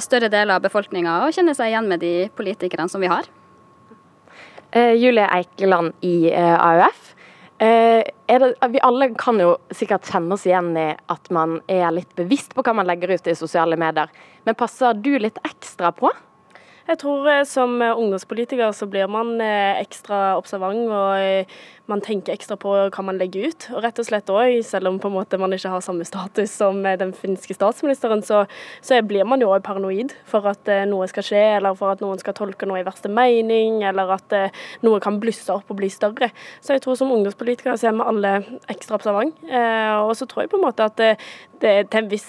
større 0.00 0.28
deler 0.30 0.54
av 0.54 0.62
befolkninga 0.62 1.24
å 1.24 1.30
kjenne 1.34 1.56
seg 1.58 1.72
igjen 1.72 1.88
med 1.90 2.00
de 2.04 2.14
politikerne 2.38 2.86
som 2.88 3.02
vi 3.02 3.10
har. 3.10 3.26
Julie 4.72 5.26
Eikeland 5.26 5.98
i 6.06 6.30
AUF. 6.32 7.11
Eh, 7.62 8.02
det, 8.26 8.54
vi 8.68 8.80
alle 8.82 9.12
kan 9.14 9.38
jo 9.38 9.52
sikkert 9.70 10.08
kjenne 10.10 10.34
oss 10.34 10.48
igjen 10.48 10.72
i 10.74 10.88
at 11.12 11.28
man 11.30 11.60
er 11.70 11.92
litt 11.94 12.10
bevisst 12.18 12.56
på 12.56 12.64
hva 12.66 12.74
man 12.74 12.88
legger 12.88 13.12
ut 13.14 13.28
i 13.30 13.36
sosiale 13.38 13.78
medier. 13.78 14.10
Men 14.42 14.58
passer 14.58 14.98
du 14.98 15.12
litt 15.22 15.38
ekstra 15.46 15.92
på? 15.94 16.10
Jeg 16.88 16.98
tror 16.98 17.28
eh, 17.30 17.44
som 17.46 17.76
ungdomspolitiker 17.78 18.74
så 18.74 18.88
blir 18.90 19.06
man 19.06 19.36
eh, 19.38 19.78
ekstra 19.78 20.32
observant 20.40 20.90
og 20.90 21.54
man 21.92 22.02
tenker 22.04 22.34
ekstra 22.34 22.56
på 22.60 22.72
hva 22.88 23.04
man 23.04 23.18
legger 23.20 23.50
ut. 23.50 23.68
Og 23.76 23.82
rett 23.84 24.00
og 24.00 24.08
slett 24.08 24.32
òg, 24.32 24.58
selv 24.66 24.90
om 24.90 24.98
på 25.02 25.10
en 25.10 25.16
måte 25.16 25.38
man 25.40 25.52
ikke 25.54 25.72
har 25.74 25.84
samme 25.84 26.06
status 26.08 26.54
som 26.58 26.80
den 26.82 27.12
finske 27.16 27.56
statsministeren, 27.56 28.24
så, 28.26 28.44
så 28.84 29.00
blir 29.06 29.26
man 29.28 29.42
jo 29.42 29.52
òg 29.52 29.64
paranoid 29.66 30.14
for 30.28 30.48
at 30.50 30.68
noe 30.88 31.08
skal 31.10 31.26
skje, 31.26 31.42
eller 31.58 31.76
for 31.78 31.94
at 31.94 32.02
noen 32.04 32.20
skal 32.20 32.36
tolke 32.38 32.68
noe 32.68 32.80
i 32.80 32.86
verste 32.86 33.10
mening, 33.12 33.82
eller 33.88 34.16
at 34.16 34.36
noe 34.84 35.00
kan 35.02 35.20
blusse 35.22 35.52
opp 35.52 35.70
og 35.72 35.80
bli 35.80 35.90
større. 35.92 36.30
Så 36.64 36.76
jeg 36.76 36.84
tror 36.84 36.98
som 36.98 37.12
ungdomspolitiker 37.14 37.76
så 37.78 37.90
er 37.90 37.96
vi 37.98 38.08
alle 38.12 38.34
ekstra 38.72 38.98
observant. 38.98 39.38
Og 40.02 40.14
så 40.18 40.28
tror 40.28 40.44
jeg 40.44 40.52
på 40.52 40.60
en 40.60 40.66
måte 40.66 40.86
at 40.88 40.98
det, 41.00 41.12
det, 41.62 41.74
til 41.92 42.02
en 42.02 42.10
viss 42.10 42.28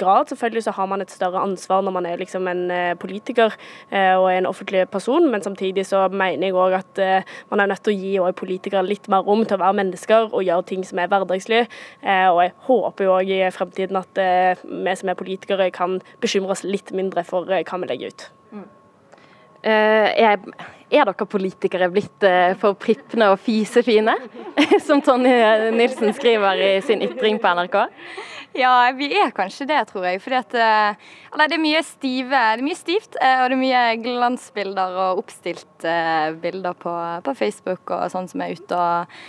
grad 0.00 0.30
selvfølgelig 0.30 0.64
så 0.66 0.74
har 0.76 0.88
man 0.90 1.04
et 1.04 1.12
større 1.12 1.42
ansvar 1.44 1.82
når 1.84 1.96
man 1.96 2.08
er 2.08 2.20
liksom 2.20 2.48
en 2.50 2.62
politiker 3.00 3.52
og 3.90 4.28
en 4.32 4.48
offentlig 4.48 4.86
person, 4.92 5.26
men 5.30 5.44
samtidig 5.44 5.84
så 5.88 6.06
mener 6.08 6.48
jeg 6.48 6.56
òg 6.56 6.78
at 6.78 7.02
man 7.50 7.62
er 7.62 7.72
nødt 7.72 7.84
til 7.84 7.94
å 7.94 8.00
gi 8.00 8.38
politikere 8.40 8.84
litt 8.86 8.99
mer 9.08 9.24
rom 9.26 9.44
til 9.44 9.56
å 9.56 9.62
være 9.62 9.78
mennesker 9.80 10.28
og 10.34 10.44
gjøre 10.44 10.66
ting 10.68 10.84
som 10.86 11.00
er 11.00 11.08
hverdagslige. 11.12 11.68
Og 12.02 12.42
jeg 12.44 12.52
håper 12.66 13.06
jo 13.06 13.14
òg 13.16 13.32
i 13.32 13.40
fremtiden 13.54 14.00
at 14.00 14.20
vi 14.64 14.96
som 14.96 15.12
er 15.12 15.18
politikere 15.18 15.70
kan 15.74 16.00
bekymre 16.20 16.56
oss 16.56 16.66
litt 16.66 16.92
mindre 16.92 17.24
for 17.24 17.48
hva 17.48 17.62
vi 17.62 17.90
legger 17.90 18.12
ut. 18.12 18.28
Mm. 18.50 18.68
Er, 19.62 20.40
er 20.90 21.08
dere 21.10 21.26
politikere 21.28 21.90
blitt 21.92 22.24
for 22.62 22.78
prippende 22.80 23.28
og 23.34 23.40
fisefine, 23.44 24.14
som 24.86 25.02
Tonje 25.04 25.70
Nilsen 25.76 26.14
skriver 26.16 26.62
i 26.64 26.70
sin 26.84 27.04
ytring 27.04 27.40
på 27.42 27.52
NRK? 27.58 27.76
Ja, 28.58 28.90
vi 28.98 29.06
er 29.14 29.30
kanskje 29.30 29.68
det, 29.70 29.78
tror 29.90 30.08
jeg. 30.08 30.18
Fordi 30.22 30.38
at 30.40 30.56
eller, 30.56 31.46
det, 31.46 31.54
er 31.54 31.62
mye 31.62 31.82
det 32.02 32.40
er 32.40 32.64
mye 32.66 32.78
stivt, 32.78 33.14
og 33.14 33.44
det 33.46 33.54
er 33.54 33.60
mye 33.60 33.84
glansbilder 34.02 34.96
og 35.04 35.22
oppstilte 35.22 35.94
bilder 36.42 36.74
på, 36.74 36.94
på 37.26 37.36
Facebook 37.38 37.94
og 37.94 38.08
sånn 38.10 38.26
som 38.30 38.42
er 38.42 38.56
ute 38.58 38.80
og, 38.80 39.20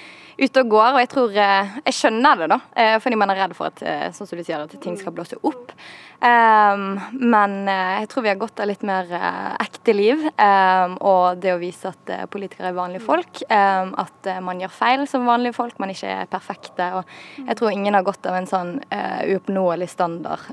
ute 0.41 0.63
og 0.63 0.73
går. 0.73 0.95
Og 0.95 1.03
jeg 1.03 1.11
tror 1.13 1.37
Jeg 1.37 1.97
skjønner 1.99 2.41
det, 2.41 2.49
da, 2.55 2.59
fordi 3.03 3.19
man 3.21 3.33
er 3.33 3.43
redd 3.43 3.57
for 3.57 3.69
at, 3.69 3.83
sånn 4.17 4.31
som 4.31 4.41
du 4.41 4.45
sier, 4.45 4.65
at 4.65 4.73
ting 4.81 4.97
skal 4.97 5.13
blåse 5.13 5.37
opp. 5.45 5.75
Um, 6.21 6.99
men 7.17 7.53
jeg 7.65 8.05
tror 8.11 8.21
vi 8.21 8.29
har 8.29 8.37
godt 8.37 8.59
av 8.61 8.67
litt 8.69 8.83
mer 8.85 9.07
uh, 9.09 9.55
ekte 9.61 9.95
liv. 9.95 10.21
Um, 10.37 10.93
og 11.01 11.41
det 11.41 11.55
å 11.55 11.59
vise 11.61 11.89
at 11.89 12.11
uh, 12.13 12.27
politikere 12.29 12.69
er 12.69 12.77
vanlige 12.77 13.01
folk. 13.07 13.41
Um, 13.49 13.95
at 14.01 14.29
uh, 14.29 14.37
man 14.45 14.61
gjør 14.61 14.75
feil 14.75 15.07
som 15.09 15.25
vanlige 15.25 15.57
folk, 15.57 15.79
man 15.81 15.93
ikke 15.93 16.13
er 16.13 16.29
perfekte. 16.29 16.91
Og 16.99 17.41
jeg 17.47 17.57
tror 17.57 17.73
ingen 17.73 17.97
har 17.97 18.05
godt 18.05 18.29
av 18.29 18.37
en 18.37 18.49
sånn 18.49 18.73
uoppnåelig 18.91 19.87
standard 19.89 20.43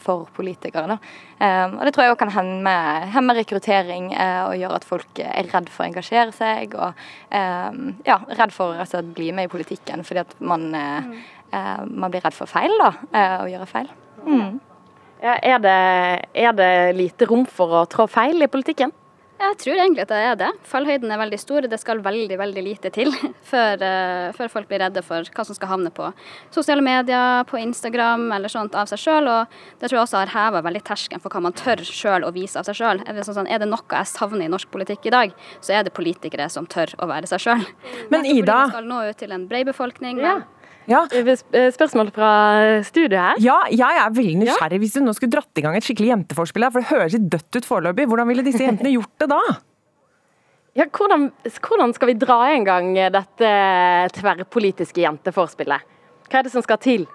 for 0.00 0.28
politikere. 0.36 0.96
og 1.40 1.82
det 1.86 1.92
tror 1.94 2.04
jeg 2.04 2.12
òg 2.12 2.20
kan 2.20 2.32
hemme, 2.34 2.74
hemme 3.14 3.34
rekruttering 3.36 4.10
og 4.12 4.54
gjøre 4.58 4.78
at 4.80 4.86
folk 4.86 5.20
er 5.22 5.48
redd 5.50 5.70
for 5.72 5.84
å 5.84 5.88
engasjere 5.88 6.34
seg. 6.34 6.74
Og 6.76 7.04
ja, 8.08 8.18
redd 8.40 8.54
for 8.54 8.80
å 8.80 9.02
bli 9.14 9.30
med 9.36 9.48
i 9.48 9.52
politikken 9.52 10.04
fordi 10.06 10.24
at 10.24 10.34
man, 10.40 10.70
man 10.72 12.10
blir 12.10 12.24
redd 12.24 12.36
for 12.36 12.50
feil, 12.50 12.74
da. 12.80 12.92
Å 13.44 13.48
gjøre 13.50 13.70
feil. 13.70 13.94
Mm. 14.26 14.58
Ja, 15.20 15.36
er, 15.36 15.58
det, 15.60 15.76
er, 16.32 16.52
det, 16.56 16.72
lite 16.96 17.28
rom 17.28 17.44
for 17.44 17.82
å 17.82 17.84
trå 17.90 18.06
feil 18.08 18.40
i 18.40 18.48
politikken? 18.48 18.94
Jeg 19.40 19.56
tror 19.56 19.78
egentlig 19.80 20.02
at 20.04 20.10
det 20.12 20.20
er 20.20 20.34
det. 20.36 20.48
Fallhøyden 20.68 21.12
er 21.12 21.20
veldig 21.20 21.38
stor. 21.40 21.64
Det 21.68 21.78
skal 21.80 22.02
veldig 22.04 22.36
veldig 22.36 22.64
lite 22.64 22.90
til 22.92 23.08
før, 23.50 23.80
uh, 23.80 24.32
før, 24.36 24.50
folk 24.52 24.68
blir 24.68 24.82
redde 24.84 25.00
for 25.04 25.24
hva 25.36 25.44
som 25.48 25.56
skal 25.56 25.70
havne 25.72 25.92
på 25.96 26.10
sosiale 26.52 26.84
medier, 26.84 27.44
på 27.48 27.60
Instagram 27.60 28.26
eller 28.36 28.52
sånt 28.52 28.76
av 28.76 28.88
seg 28.92 29.00
sjøl. 29.00 29.30
Det 29.80 29.88
tror 29.88 29.98
jeg 29.98 30.04
også 30.04 30.20
har 30.20 30.34
heva 30.34 30.62
veldig 30.64 30.84
terskelen 30.88 31.24
for 31.24 31.32
hva 31.32 31.44
man 31.48 31.56
tør 31.56 31.84
sjøl 31.88 32.28
å 32.28 32.32
vise 32.36 32.60
av 32.60 32.68
seg 32.68 32.80
sjøl. 32.80 33.00
Er, 33.08 33.20
sånn, 33.24 33.48
er, 33.48 33.60
det 33.60 33.68
noe 33.68 33.84
jeg 33.96 34.12
savner 34.12 34.44
i 34.44 34.52
norsk 34.52 34.72
politikk 34.72 35.08
i 35.08 35.16
dag, 35.16 35.36
så 35.64 35.76
er 35.76 35.88
det 35.88 35.96
politikere 35.96 36.48
som 36.52 36.68
tør 36.68 36.92
å 37.00 37.08
være 37.08 37.28
seg 37.32 37.44
sjøl. 37.44 37.68
Men 38.12 38.28
Ida 38.28 38.66
Man 38.66 38.76
skal 38.76 38.88
nå 38.92 39.02
ut 39.08 39.20
til 39.24 39.36
en 39.36 39.48
bred 39.48 39.72
befolkning. 39.72 40.20
Ja. 40.20 40.40
Ja. 40.90 41.04
Spørsmål 41.70 42.10
fra 42.14 42.30
studio 42.86 43.20
her? 43.20 43.38
Ja, 43.42 43.60
jeg 43.70 43.98
er 44.02 44.14
veldig 44.16 44.40
nysgjerrig. 44.42 44.80
Hvis 44.82 44.96
du 44.96 45.04
nå 45.04 45.14
skulle 45.14 45.36
dratt 45.36 45.60
i 45.60 45.64
gang 45.64 45.78
et 45.78 45.86
skikkelig 45.86 46.10
jenteforspill 46.10 46.66
her, 46.66 46.72
for 46.74 46.82
det 46.82 46.90
høres 46.90 47.14
litt 47.14 47.28
dødt 47.30 47.60
ut 47.60 47.68
foreløpig, 47.68 48.08
hvordan 48.10 48.30
ville 48.32 48.44
disse 48.46 48.64
jentene 48.66 48.92
gjort 48.96 49.14
det 49.22 49.30
da? 49.30 49.40
Ja, 50.78 50.86
hvordan, 50.86 51.30
hvordan 51.66 51.94
skal 51.94 52.12
vi 52.12 52.18
dra 52.18 52.40
i 52.54 52.58
gang 52.66 52.92
dette 53.14 53.54
tverrpolitiske 54.18 55.02
jenteforspillet? 55.02 55.86
Hva 56.30 56.38
er 56.38 56.46
det 56.46 56.52
som 56.54 56.62
skal 56.66 56.78
til? 56.82 57.06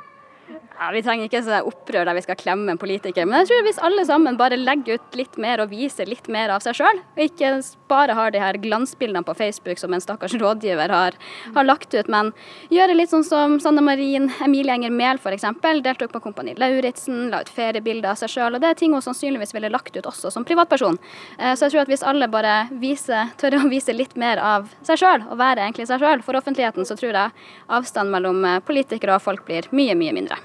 Ja, 0.76 0.90
Vi 0.92 1.02
trenger 1.06 1.30
ikke 1.30 1.40
sånn 1.44 1.68
opprør 1.70 2.04
der 2.08 2.18
vi 2.18 2.24
skal 2.26 2.36
klemme 2.36 2.74
en 2.74 2.80
politiker. 2.80 3.26
men 3.26 3.40
jeg 3.40 3.48
tror 3.48 3.64
hvis 3.64 3.80
alle 3.80 4.04
sammen 4.06 4.38
bare 4.38 4.58
legger 4.60 5.00
ut 5.00 5.16
litt 5.16 5.38
mer 5.38 5.62
og 5.64 5.70
viser 5.70 6.06
litt 6.06 6.28
mer 6.28 6.52
av 6.52 6.64
seg 6.66 6.76
sjøl, 6.76 7.00
og 7.00 7.22
ikke 7.24 7.52
bare 7.88 8.14
har 8.14 8.32
de 8.32 8.40
her 8.40 8.58
glansbildene 8.60 9.24
på 9.24 9.36
Facebook 9.36 9.80
som 9.80 9.94
en 9.94 10.02
stakkars 10.04 10.36
rådgiver 10.36 10.90
har, 10.92 11.16
har 11.56 11.64
lagt 11.64 11.94
ut, 11.94 12.08
men 12.12 12.34
gjøre 12.70 12.98
litt 12.98 13.10
sånn 13.10 13.24
som 13.24 13.60
Sanne 13.64 13.84
Marin, 13.86 14.28
Emilie 14.44 14.74
Enger 14.76 14.92
Mehl 14.92 15.22
f.eks. 15.22 15.46
deltok 15.86 16.12
på 16.12 16.20
Kompani 16.20 16.56
Lauritzen, 16.60 17.30
la 17.32 17.40
ut 17.42 17.50
feriebilder 17.50 18.12
av 18.12 18.20
seg 18.20 18.34
sjøl, 18.34 18.56
og 18.56 18.64
det 18.64 18.74
er 18.74 18.80
ting 18.80 18.94
hun 18.94 19.06
sannsynligvis 19.06 19.56
ville 19.56 19.72
lagt 19.72 19.96
ut 19.96 20.06
også 20.06 20.32
som 20.34 20.44
privatperson. 20.48 21.00
Eh, 21.40 21.54
så 21.56 21.66
jeg 21.70 21.76
tror 21.76 21.86
at 21.86 21.94
hvis 21.94 22.04
alle 22.04 22.28
bare 22.28 22.58
viser, 22.82 23.32
tør 23.40 23.62
å 23.62 23.70
vise 23.72 23.96
litt 23.96 24.18
mer 24.20 24.44
av 24.44 24.68
seg 24.84 25.00
sjøl, 25.00 25.24
og 25.30 25.40
være 25.40 25.64
egentlig 25.64 25.88
seg 25.88 26.04
sjøl 26.04 26.26
for 26.26 26.36
offentligheten, 26.36 26.84
så 26.84 27.00
tror 27.00 27.16
jeg 27.16 27.48
avstanden 27.80 28.12
mellom 28.18 28.44
eh, 28.44 28.60
politikere 28.66 29.16
og 29.16 29.24
folk 29.24 29.48
blir 29.48 29.72
mye, 29.72 29.96
mye 29.96 30.20
mindre. 30.20 30.42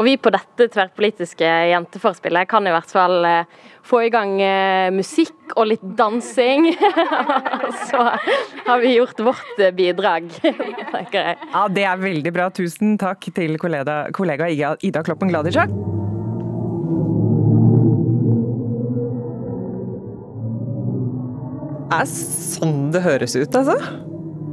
Og 0.00 0.06
vi 0.06 0.14
på 0.16 0.30
dette 0.32 0.70
tverrpolitiske 0.72 1.44
jenteforspillet 1.74 2.48
kan 2.48 2.64
i 2.64 2.72
hvert 2.72 2.88
fall 2.88 3.18
eh, 3.28 3.58
få 3.84 4.06
i 4.06 4.12
gang 4.12 4.32
eh, 4.40 4.88
musikk 4.96 5.52
og 5.60 5.68
litt 5.74 5.84
dansing. 5.98 6.70
Så 7.90 8.00
har 8.64 8.80
vi 8.80 8.94
gjort 8.94 9.20
vårt 9.20 9.60
eh, 9.60 9.74
bidrag, 9.76 10.32
tenker 10.94 11.20
jeg. 11.20 11.38
Ja, 11.52 11.66
Det 11.68 11.84
er 11.84 12.00
veldig 12.00 12.32
bra. 12.32 12.48
Tusen 12.48 12.96
takk 13.00 13.28
til 13.36 13.60
kollega, 13.60 14.06
kollega 14.16 14.48
Ida 14.48 15.04
Kloppen 15.04 15.34
Gladisjak. 15.34 15.76
er 21.90 22.06
sånn 22.06 22.92
det 22.94 23.02
høres 23.02 23.34
ut, 23.34 23.56
altså. 23.58 23.74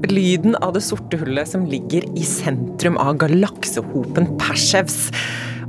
Lyden 0.05 0.55
av 0.61 0.75
det 0.75 0.83
sorte 0.85 1.17
hullet 1.17 1.49
som 1.49 1.63
ligger 1.65 2.05
i 2.19 2.23
sentrum 2.25 2.99
av 3.01 3.15
galaksehopen 3.17 4.29
Persevs. 4.37 5.07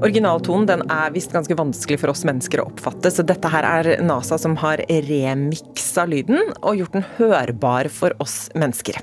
Originaltonen 0.05 0.67
den 0.69 0.83
er 0.93 1.15
visst 1.15 1.33
ganske 1.33 1.57
vanskelig 1.57 1.97
for 2.03 2.13
oss 2.13 2.27
mennesker 2.29 2.61
å 2.61 2.67
oppfatte, 2.69 3.11
så 3.11 3.25
dette 3.25 3.49
her 3.51 3.65
er 3.65 4.03
NASA 4.05 4.37
som 4.39 4.59
har 4.61 4.83
remiksa 5.09 6.05
lyden 6.11 6.53
og 6.61 6.83
gjort 6.83 6.99
den 6.99 7.07
hørbar 7.17 7.89
for 7.95 8.13
oss 8.23 8.51
mennesker. 8.59 9.01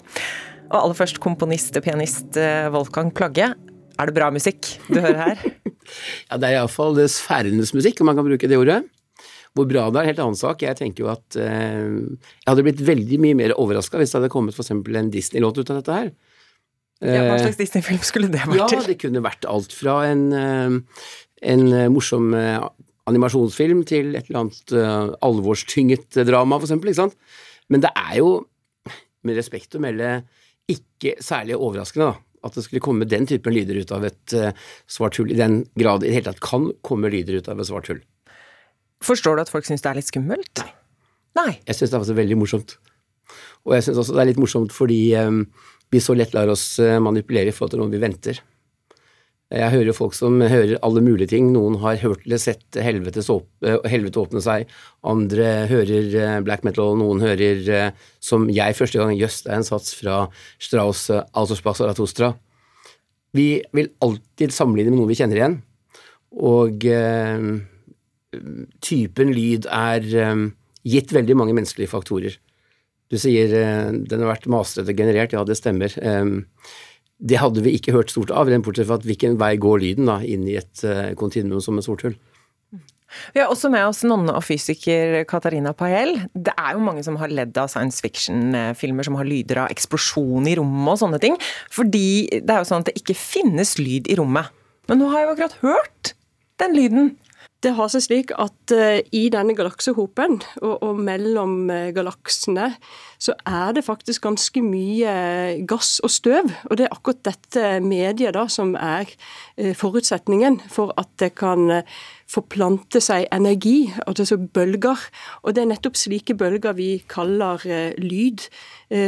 Og 0.70 0.78
aller 0.84 1.00
først 1.02 1.20
komponist 1.24 1.76
og 1.76 1.88
pianist 1.88 2.38
Volkan 2.76 3.10
Plagge. 3.16 3.50
Er 3.96 4.12
det 4.12 4.16
bra 4.16 4.30
musikk 4.36 4.76
du 4.92 5.02
hører 5.02 5.24
her? 5.24 5.46
ja, 6.30 6.38
det 6.38 6.52
er 6.52 6.60
iallfall 6.60 7.02
sfærenes 7.10 7.74
musikk, 7.76 8.00
om 8.00 8.12
man 8.12 8.20
kan 8.20 8.30
bruke 8.30 8.52
det 8.52 8.62
ordet. 8.62 8.84
Hvor 9.56 9.68
bra 9.70 9.88
det 9.88 10.02
er, 10.02 10.10
helt 10.12 10.20
annen 10.20 10.38
sak. 10.40 10.64
Jeg 10.68 10.76
tenker 10.80 11.06
jo 11.06 11.12
at 11.14 11.38
eh, 11.40 11.86
jeg 11.88 12.50
hadde 12.50 12.66
blitt 12.68 12.82
veldig 12.84 13.20
mye 13.24 13.38
mer 13.40 13.56
overraska 13.56 14.02
hvis 14.02 14.12
det 14.12 14.20
hadde 14.20 14.34
kommet 14.34 14.58
f.eks. 14.58 14.74
en 14.76 15.12
Disney-låt 15.14 15.62
ut 15.62 15.72
av 15.72 15.80
dette 15.80 16.00
her. 16.00 16.10
Ja, 17.04 17.26
hva 17.28 17.38
slags 17.42 17.60
Disney-film 17.60 18.04
skulle 18.08 18.30
det 18.32 18.46
vært? 18.48 18.72
Ja, 18.72 18.82
det 18.88 18.98
kunne 19.02 19.24
vært 19.24 19.46
alt 19.50 19.74
fra 19.76 20.00
en, 20.08 20.26
eh, 20.32 21.08
en 21.52 21.66
eh, 21.68 21.88
morsom 21.92 22.32
eh, 22.38 22.60
animasjonsfilm 23.06 23.84
til 23.86 24.16
et 24.16 24.30
eller 24.30 24.46
annet 24.46 25.20
alvorstynget 25.22 26.24
drama, 26.26 26.58
for 26.58 26.66
eksempel, 26.66 26.90
ikke 26.90 27.04
sant. 27.04 27.18
Men 27.70 27.84
det 27.84 27.92
er 28.00 28.16
jo, 28.18 28.32
med 29.28 29.38
respekt 29.38 29.78
å 29.78 29.82
melde, 29.84 30.24
ikke 30.72 31.14
særlig 31.22 31.60
overraskende, 31.60 32.08
da. 32.16 32.40
At 32.46 32.58
det 32.58 32.64
skulle 32.66 32.82
komme 32.82 33.06
den 33.10 33.28
typen 33.30 33.54
lyder 33.54 33.78
ut 33.82 33.94
av 33.94 34.04
et 34.06 34.34
svart 34.90 35.20
hull, 35.22 35.30
i 35.34 35.38
den 35.38 35.64
grad 35.78 36.04
i 36.04 36.10
det 36.10 36.18
hele 36.18 36.32
tatt 36.32 36.42
kan 36.46 36.68
komme 36.86 37.10
lyder 37.14 37.38
ut 37.38 37.50
av 37.50 37.62
et 37.62 37.70
svart 37.70 37.90
hull. 37.94 38.02
Forstår 39.06 39.38
du 39.38 39.46
at 39.46 39.52
folk 39.54 39.68
syns 39.68 39.84
det 39.86 39.92
er 39.92 40.00
litt 40.00 40.10
skummelt? 40.10 40.64
Nei. 41.38 41.52
Jeg 41.68 41.78
syns 41.78 41.92
det 41.92 41.98
er 41.98 42.02
faktisk 42.02 42.20
veldig 42.22 42.40
morsomt. 42.40 42.76
Og 43.66 43.76
jeg 43.76 43.86
syns 43.86 44.02
også 44.02 44.16
det 44.16 44.24
er 44.24 44.30
litt 44.32 44.42
morsomt 44.42 44.74
fordi 44.74 45.00
um, 45.20 45.46
vi 45.94 46.02
så 46.04 46.16
lett 46.18 46.36
lar 46.36 46.50
oss 46.52 46.76
uh, 46.82 46.98
manipulere 47.04 47.52
i 47.52 47.56
forhold 47.56 47.76
til 47.76 47.84
noe 47.84 47.94
vi 47.94 48.02
venter. 48.02 48.42
Jeg 49.54 49.70
hører 49.72 49.94
folk 49.94 50.16
som 50.18 50.40
hører 50.42 50.80
alle 50.84 51.04
mulige 51.06 51.30
ting. 51.36 51.52
Noen 51.54 51.78
har 51.84 52.00
hørt 52.02 52.24
eller 52.26 52.42
sett 52.42 52.80
helvete, 52.82 53.22
helvete 53.86 54.24
åpne 54.24 54.42
seg. 54.42 54.72
Andre 55.06 55.52
hører 55.70 56.10
uh, 56.16 56.40
black 56.46 56.66
metal, 56.66 56.98
noen 56.98 57.22
hører, 57.24 57.94
som 58.24 58.50
jeg 58.54 58.78
første 58.78 59.02
gang, 59.02 59.14
jøss, 59.20 59.44
det 59.46 59.54
er 59.54 59.62
en 59.62 59.70
sats 59.70 59.94
fra 60.00 60.24
Strauss, 60.58 61.06
uh, 61.14 61.56
Saratostra. 61.78 62.34
Vi 63.36 63.50
vil 63.76 63.94
alltid 64.02 64.54
sammenligne 64.56 64.94
med 64.94 65.02
noe 65.02 65.12
vi 65.12 65.18
kjenner 65.20 65.42
igjen. 65.42 65.62
Og 66.36 66.84
typen 68.86 69.34
lyd 69.36 69.70
er 69.72 70.06
um, 70.32 70.50
gitt 70.86 71.14
veldig 71.16 71.38
mange 71.38 71.56
menneskelige 71.58 71.92
faktorer. 71.92 72.38
Du 73.12 73.20
sier 73.22 73.52
uh, 73.54 73.94
den 73.94 74.24
har 74.24 74.34
vært 74.34 74.50
mastret 74.52 74.90
og 74.92 75.00
generert, 75.00 75.36
ja, 75.36 75.46
det 75.48 75.58
stemmer. 75.60 75.94
Um, 76.02 76.46
det 77.20 77.40
hadde 77.40 77.64
vi 77.64 77.78
ikke 77.78 77.96
hørt 77.96 78.12
stort 78.12 78.34
av, 78.36 78.52
bortsett 78.66 78.90
fra 78.90 79.00
at 79.00 79.06
hvilken 79.08 79.38
vei 79.40 79.56
går 79.62 79.84
lyden 79.84 80.10
da, 80.12 80.20
inn 80.22 80.48
i 80.50 80.58
et 80.60 80.88
uh, 80.88 81.14
kontinuum 81.20 81.64
som 81.64 81.80
et 81.80 81.88
sort 81.88 82.06
hull. 82.08 82.18
Vi 83.34 83.40
har 83.40 83.52
også 83.52 83.70
med 83.72 83.86
oss 83.88 84.02
nonne 84.08 84.34
og 84.36 84.44
fysiker 84.46 85.22
Katarina 85.30 85.72
Pael. 85.78 86.16
Det 86.34 86.54
er 86.58 86.76
jo 86.76 86.84
mange 86.84 87.04
som 87.06 87.18
har 87.22 87.32
ledd 87.32 87.56
av 87.60 87.70
science 87.72 88.04
fiction-filmer 88.04 89.08
som 89.08 89.18
har 89.20 89.28
lyder 89.30 89.64
av 89.64 89.74
eksplosjon 89.74 90.50
i 90.50 90.56
rommet 90.60 90.96
og 90.96 91.02
sånne 91.04 91.22
ting. 91.24 91.38
Fordi 91.74 92.08
det 92.36 92.52
er 92.52 92.62
jo 92.62 92.70
sånn 92.70 92.84
at 92.84 92.92
det 92.92 92.98
ikke 93.00 93.18
finnes 93.18 93.76
lyd 93.80 94.10
i 94.12 94.18
rommet. 94.20 94.52
Men 94.90 95.02
nå 95.02 95.10
har 95.12 95.22
jeg 95.22 95.30
jo 95.30 95.36
akkurat 95.36 95.60
hørt 95.64 96.14
den 96.62 96.76
lyden. 96.78 97.14
Det 97.64 97.72
har 97.78 97.90
seg 97.90 98.04
slik 98.04 98.32
at 98.38 98.74
uh, 98.76 99.00
i 99.16 99.24
denne 99.34 99.56
galaksehopen 99.58 100.38
og, 100.62 100.74
og 100.86 101.00
mellom 101.02 101.70
uh, 101.72 101.90
galaksene, 101.96 102.72
så 103.18 103.34
er 103.48 103.74
det 103.78 103.86
faktisk 103.88 104.26
ganske 104.28 104.62
mye 104.62 105.16
gass 105.68 105.98
og 106.06 106.14
støv. 106.14 106.52
Og 106.70 106.78
det 106.78 106.88
er 106.88 106.94
akkurat 106.94 107.24
dette 107.26 107.72
mediet 107.86 108.36
da 108.38 108.46
som 108.52 108.76
er 108.78 109.10
uh, 109.10 109.74
forutsetningen 109.78 110.60
for 110.70 110.94
at 111.00 111.10
det 111.22 111.34
kan 111.40 111.82
forplante 112.30 113.02
seg 113.04 113.28
energi, 113.34 113.92
altså 114.08 114.38
bølger. 114.38 115.02
Og 115.44 115.54
det 115.56 115.62
er 115.64 115.70
nettopp 115.70 115.98
slike 116.00 116.34
bølger 116.38 116.74
vi 116.78 116.90
kaller 117.12 117.62
lyd. 118.02 118.48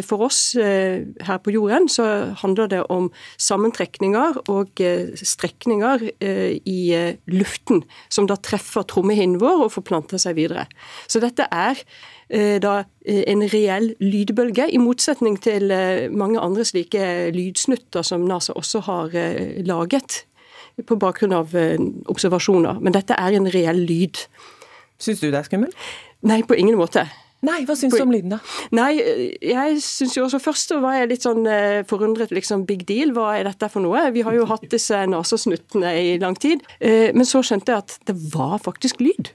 For 0.06 0.26
oss 0.26 0.42
her 0.58 1.40
på 1.44 1.54
jorden 1.54 1.90
så 1.90 2.06
handler 2.42 2.70
det 2.72 2.84
om 2.94 3.10
sammentrekninger 3.42 4.42
og 4.54 4.84
strekninger 5.22 6.06
i 6.66 6.80
luften, 7.34 7.84
som 8.10 8.30
da 8.30 8.38
treffer 8.38 8.86
trommehinnen 8.90 9.42
vår 9.42 9.66
og 9.66 9.74
forplanter 9.80 10.22
seg 10.22 10.38
videre. 10.38 10.68
Så 11.10 11.22
dette 11.24 11.50
er 11.50 11.82
da 12.62 12.84
en 13.08 13.44
reell 13.54 13.94
lydbølge, 14.04 14.70
i 14.70 14.82
motsetning 14.82 15.38
til 15.42 15.72
mange 16.14 16.42
andre 16.42 16.66
slike 16.68 17.32
lydsnutter 17.34 18.06
som 18.06 18.26
NASA 18.28 18.54
også 18.58 18.84
har 18.90 19.14
laget 19.64 20.27
på 20.86 20.98
bakgrunn 21.02 21.34
av 21.34 21.56
observasjoner. 22.12 22.82
Men 22.84 22.94
dette 22.94 23.18
er 23.18 23.38
en 23.38 23.50
reell 23.54 23.80
lyd. 23.88 24.20
Syns 25.02 25.22
du 25.24 25.32
det 25.32 25.40
er 25.40 25.48
skummelt? 25.48 25.88
Nei, 26.28 26.42
på 26.46 26.58
ingen 26.58 26.78
måte. 26.78 27.06
Nei, 27.46 27.60
hva 27.70 27.76
syns 27.78 27.94
du 27.94 28.02
om 28.02 28.12
lyden, 28.14 28.34
da? 28.34 28.40
Nei, 28.74 28.98
jeg 29.46 29.82
syns 29.86 30.16
jo 30.18 30.24
også 30.26 30.40
Først 30.42 30.74
var 30.82 30.96
jeg 30.98 31.12
litt 31.12 31.26
sånn 31.26 31.46
eh, 31.46 31.84
forundret, 31.88 32.34
liksom 32.34 32.66
big 32.70 32.88
deal, 32.90 33.14
hva 33.14 33.36
er 33.38 33.46
dette 33.46 33.70
for 33.70 33.86
noe? 33.86 34.08
Vi 34.16 34.24
har 34.26 34.34
jo 34.34 34.48
hatt 34.50 34.66
disse 34.72 35.04
nasesnuttene 35.10 35.92
i 36.02 36.16
lang 36.22 36.38
tid. 36.42 36.66
Eh, 36.82 37.14
men 37.14 37.30
så 37.30 37.44
skjønte 37.46 37.74
jeg 37.74 37.86
at 37.86 37.98
det 38.10 38.18
var 38.34 38.58
faktisk 38.66 39.04
lyd. 39.06 39.30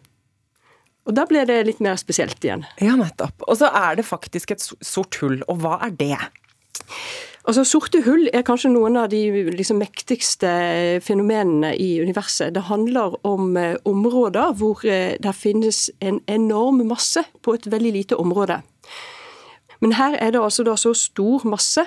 Og 1.07 1.15
da 1.15 1.27
ble 1.31 1.45
det 1.47 1.61
litt 1.67 1.83
mer 1.83 1.99
spesielt 1.99 2.43
igjen. 2.43 2.67
Ja, 2.83 2.97
nettopp. 2.99 3.47
Og 3.47 3.59
så 3.63 3.71
er 3.71 3.99
det 3.99 4.07
faktisk 4.07 4.55
et 4.55 4.67
sort 4.67 5.19
hull, 5.23 5.41
og 5.47 5.63
hva 5.63 5.79
er 5.87 5.95
det? 5.99 6.19
Altså, 7.43 7.65
Sorte 7.67 8.05
hull 8.07 8.29
er 8.31 8.45
kanskje 8.47 8.71
noen 8.71 8.97
av 9.01 9.09
de 9.11 9.19
liksom, 9.51 9.81
mektigste 9.83 10.51
fenomenene 11.03 11.73
i 11.75 11.97
universet. 11.99 12.55
Det 12.55 12.69
handler 12.69 13.17
om 13.27 13.57
eh, 13.59 13.75
områder 13.89 14.55
hvor 14.61 14.85
eh, 14.87 15.17
det 15.19 15.35
finnes 15.35 15.89
en 16.01 16.21
enorm 16.31 16.85
masse 16.87 17.25
på 17.43 17.57
et 17.59 17.67
veldig 17.67 17.93
lite 17.99 18.19
område. 18.23 18.61
Men 19.83 19.97
her 19.99 20.15
er 20.23 20.31
det 20.31 20.43
altså 20.43 20.63
da 20.63 20.77
så 20.79 20.95
stor 20.95 21.43
masse 21.49 21.83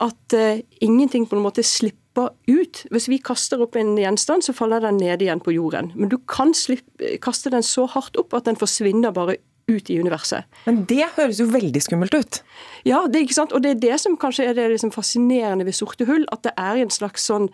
at 0.00 0.36
eh, 0.38 0.62
ingenting 0.80 1.26
på 1.26 1.34
en 1.34 1.42
måte 1.42 1.66
slipper 1.66 2.30
ut. 2.46 2.84
Hvis 2.94 3.08
vi 3.10 3.18
kaster 3.18 3.60
opp 3.64 3.74
en 3.76 3.96
gjenstand, 3.98 4.46
så 4.46 4.54
faller 4.54 4.86
den 4.86 5.00
ned 5.02 5.24
igjen 5.24 5.42
på 5.42 5.56
jorden. 5.56 5.90
Men 5.96 6.12
du 6.12 6.20
kan 6.30 6.54
slippe, 6.54 7.16
kaste 7.22 7.50
den 7.50 7.66
så 7.66 7.88
hardt 7.90 8.16
opp 8.20 8.38
at 8.38 8.46
den 8.46 8.60
forsvinner 8.60 9.10
bare 9.16 9.40
ut 9.66 9.90
i 9.90 9.98
universet. 9.98 10.46
Men 10.66 10.84
det 10.86 11.08
høres 11.16 11.40
jo 11.42 11.48
veldig 11.50 11.82
skummelt 11.82 12.14
ut? 12.14 12.40
Ja, 12.86 13.02
det 13.10 13.18
er 13.18 13.26
ikke 13.26 13.40
sant? 13.40 13.54
og 13.56 13.64
det 13.64 13.74
er 13.74 13.82
det 13.82 13.98
som 14.02 14.14
kanskje 14.20 14.46
er 14.50 14.54
det 14.58 14.68
liksom 14.70 14.92
fascinerende 14.94 15.66
ved 15.66 15.74
sorte 15.74 16.06
hull. 16.06 16.26
At 16.32 16.44
det 16.46 16.54
er 16.60 16.78
en 16.82 16.92
slags 16.94 17.26
sånn 17.26 17.48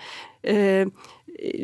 eh, 0.44 0.84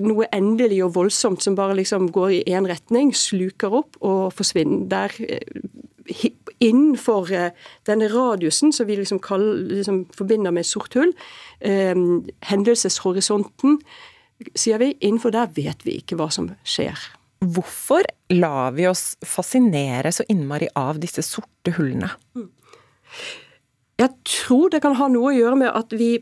noe 0.00 0.28
endelig 0.34 0.80
og 0.86 0.94
voldsomt 0.96 1.44
som 1.44 1.56
bare 1.58 1.76
liksom 1.78 2.08
går 2.14 2.38
i 2.38 2.44
én 2.56 2.68
retning, 2.68 3.12
sluker 3.12 3.76
opp 3.82 3.98
og 4.00 4.32
forsvinner. 4.36 4.86
Der 4.88 5.12
eh, 5.28 6.40
innenfor 6.64 7.32
eh, 7.34 7.50
denne 7.86 8.08
radiusen 8.12 8.72
som 8.72 8.88
vi 8.88 8.96
liksom, 9.02 9.20
kaller, 9.24 9.60
liksom 9.68 10.06
forbinder 10.16 10.54
med 10.54 10.66
sort 10.66 10.96
hull, 10.96 11.12
eh, 11.60 11.92
hendelseshorisonten, 12.48 13.82
sier 14.54 14.80
vi, 14.80 14.94
innenfor 15.02 15.34
der 15.34 15.52
vet 15.52 15.84
vi 15.84 15.98
ikke 16.00 16.16
hva 16.16 16.32
som 16.32 16.52
skjer. 16.64 16.96
Hvorfor 17.38 18.06
lar 18.34 18.72
vi 18.74 18.88
oss 18.90 19.16
fascinere 19.22 20.10
så 20.12 20.26
innmari 20.28 20.68
av 20.74 20.98
disse 21.02 21.22
sorte 21.22 21.76
hullene? 21.76 22.10
Jeg 23.98 24.10
tror 24.26 24.72
det 24.72 24.82
kan 24.82 24.96
ha 24.98 25.08
noe 25.10 25.30
å 25.30 25.36
gjøre 25.36 25.60
med 25.62 25.70
at 25.74 25.94
vi 25.94 26.16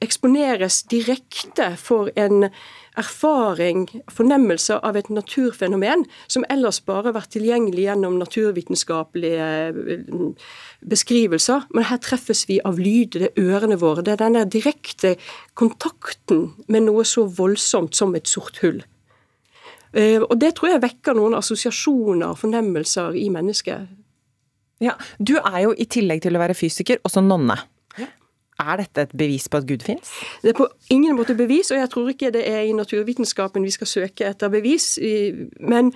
eksponeres 0.00 0.82
direkte 0.88 1.68
for 1.80 2.10
en 2.16 2.48
erfaring, 2.96 3.84
fornemmelse 4.12 4.78
av 4.86 4.96
et 4.96 5.10
naturfenomen 5.12 6.06
som 6.32 6.46
ellers 6.52 6.78
bare 6.86 7.10
har 7.10 7.16
vært 7.18 7.34
tilgjengelig 7.36 7.84
gjennom 7.84 8.16
naturvitenskapelige 8.20 9.48
eh, 9.68 10.48
beskrivelser. 10.80 11.68
Men 11.76 11.88
her 11.90 12.00
treffes 12.02 12.46
vi 12.48 12.58
av 12.64 12.80
lyd, 12.80 13.18
det 13.20 13.32
er 13.34 13.50
ørene 13.52 13.76
våre. 13.82 14.04
Det 14.06 14.16
er 14.16 14.24
denne 14.24 14.46
direkte 14.48 15.16
kontakten 15.54 16.48
med 16.72 16.88
noe 16.88 17.04
så 17.04 17.26
voldsomt 17.28 17.98
som 17.98 18.16
et 18.16 18.32
sort 18.32 18.62
hull. 18.64 18.80
Eh, 19.92 20.18
og 20.22 20.34
det 20.40 20.54
tror 20.56 20.74
jeg 20.74 20.82
vekker 20.82 21.16
noen 21.18 21.38
assosiasjoner 21.38 22.32
og 22.32 22.40
fornemmelser 22.42 23.16
i 23.18 23.28
mennesket. 23.32 23.86
Ja, 24.80 24.92
Du 25.18 25.38
er 25.38 25.60
jo 25.64 25.72
i 25.72 25.86
tillegg 25.88 26.20
til 26.22 26.36
å 26.36 26.42
være 26.42 26.54
fysiker 26.54 27.00
også 27.04 27.24
nonne. 27.24 27.56
Er 28.56 28.78
dette 28.80 29.02
et 29.04 29.12
bevis 29.12 29.50
på 29.52 29.58
at 29.60 29.66
Gud 29.68 29.82
fins? 29.84 30.14
Det 30.40 30.54
er 30.54 30.56
på 30.56 30.64
ingen 30.88 31.16
måte 31.18 31.34
bevis, 31.36 31.68
og 31.70 31.76
jeg 31.76 31.90
tror 31.92 32.08
ikke 32.08 32.30
det 32.32 32.44
er 32.48 32.62
i 32.64 32.72
naturvitenskapen 32.72 33.64
vi 33.66 33.72
skal 33.74 33.90
søke 33.90 34.30
etter 34.30 34.48
bevis. 34.48 34.94
Men 35.60 35.90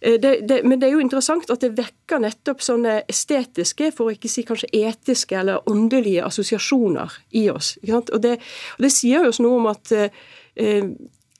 eh, 0.00 0.20
det, 0.22 0.36
det, 0.48 0.60
men 0.62 0.78
det 0.78 0.88
er 0.88 0.94
jo 0.94 1.02
interessant 1.02 1.50
at 1.50 1.64
det 1.64 1.72
vekker 1.74 2.22
nettopp 2.22 2.62
sånne 2.62 3.00
estetiske, 3.10 3.90
for 3.96 4.06
å 4.06 4.14
ikke 4.14 4.30
si 4.30 4.46
kanskje 4.46 4.70
etiske 4.78 5.40
eller 5.40 5.66
åndelige 5.70 6.22
assosiasjoner 6.28 7.18
i 7.34 7.48
oss. 7.50 7.74
Og 7.82 8.22
det, 8.22 8.38
og 8.78 8.86
det, 8.86 8.94
sier 8.94 9.26
jo 9.26 9.34
oss 9.34 9.42
noe 9.42 9.58
om 9.58 9.70
at 9.74 9.90
eh, 9.98 10.86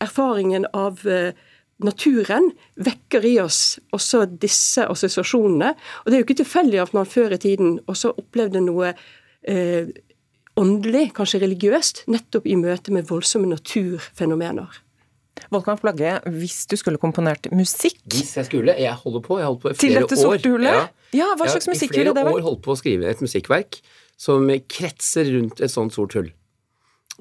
erfaringen 0.03 0.67
av 0.75 1.07
eh, 1.07 1.31
naturen 1.83 2.51
vekker 2.79 3.25
i 3.27 3.35
oss 3.43 3.79
også 3.95 4.25
disse 4.31 4.87
assosiasjonene. 4.87 5.75
Og 6.03 6.11
det 6.11 6.17
er 6.17 6.23
jo 6.23 6.29
ikke 6.29 6.41
tilfeldig 6.45 6.83
at 6.85 6.95
man 6.97 7.09
før 7.09 7.35
i 7.35 7.41
tiden 7.43 7.79
også 7.91 8.15
opplevde 8.21 8.63
noe 8.65 8.93
eh, 9.49 9.91
åndelig, 10.61 11.09
kanskje 11.17 11.43
religiøst, 11.43 12.05
nettopp 12.11 12.47
i 12.47 12.57
møte 12.59 12.95
med 12.95 13.09
voldsomme 13.11 13.51
naturfenomener. 13.51 14.81
Volkan 15.51 15.79
Flagge, 15.81 16.15
hvis 16.31 16.63
du 16.71 16.77
skulle 16.79 16.99
komponert 17.03 17.49
musikk 17.53 17.99
Hvis 18.15 18.37
jeg 18.39 18.47
skulle? 18.47 18.77
Jeg 18.79 18.95
holder 19.03 19.23
på. 19.25 19.39
Jeg 19.41 19.51
holdt 19.51 19.65
på 19.65 19.73
i 19.73 19.75
flere 19.75 19.81
år. 19.81 19.83
Til 19.83 19.99
dette 19.99 20.21
sorte 20.21 20.53
hullet? 20.55 20.79
Ja. 20.79 20.87
ja. 21.19 21.27
hva 21.39 21.51
slags 21.51 21.69
musikk 21.71 21.97
ville 21.97 22.15
det 22.15 22.23
vært? 22.23 22.31
I 22.31 22.31
flere 22.31 22.41
år 22.41 22.47
holdt 22.49 22.63
på 22.65 22.75
å 22.75 22.79
skrive 22.79 23.11
et 23.11 23.23
musikkverk 23.25 23.81
som 24.25 24.47
kretser 24.71 25.31
rundt 25.35 25.61
et 25.65 25.73
sånt 25.73 25.95
sort 25.97 26.15
hull. 26.17 26.31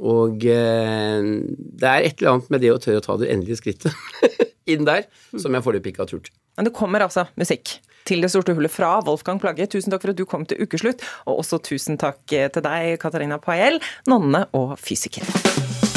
Og 0.02 0.46
eh, 0.50 1.32
det 1.54 1.90
er 1.90 2.08
et 2.08 2.22
eller 2.22 2.36
annet 2.36 2.54
med 2.54 2.64
det 2.66 2.74
å 2.74 2.80
tørre 2.82 3.02
å 3.02 3.06
ta 3.06 3.18
det 3.22 3.30
endelige 3.34 3.62
skrittet 3.62 3.94
inn 4.72 4.88
der 4.88 5.06
som 5.36 5.54
jeg 5.54 5.66
foreløpig 5.66 5.94
ikke 5.94 6.06
har 6.06 6.14
turt. 6.14 6.32
Men 6.58 6.70
det 6.70 6.76
kommer 6.78 7.06
altså 7.06 7.28
musikk 7.40 7.78
til 8.04 8.20
Det 8.20 8.34
sorte 8.34 8.52
hullet 8.52 8.74
fra 8.74 8.98
Wolfgang 9.08 9.40
Plagge. 9.40 9.70
Tusen 9.72 9.94
takk 9.94 10.04
for 10.04 10.12
at 10.12 10.20
du 10.20 10.26
kom 10.28 10.44
til 10.44 10.60
ukeslutt, 10.60 11.06
og 11.24 11.40
også 11.40 11.62
tusen 11.64 11.96
takk 11.96 12.20
til 12.28 12.66
deg, 12.68 12.98
Katarina 13.00 13.40
Pael, 13.40 13.80
nonne 14.12 14.44
og 14.60 14.76
fysiker. 14.84 15.93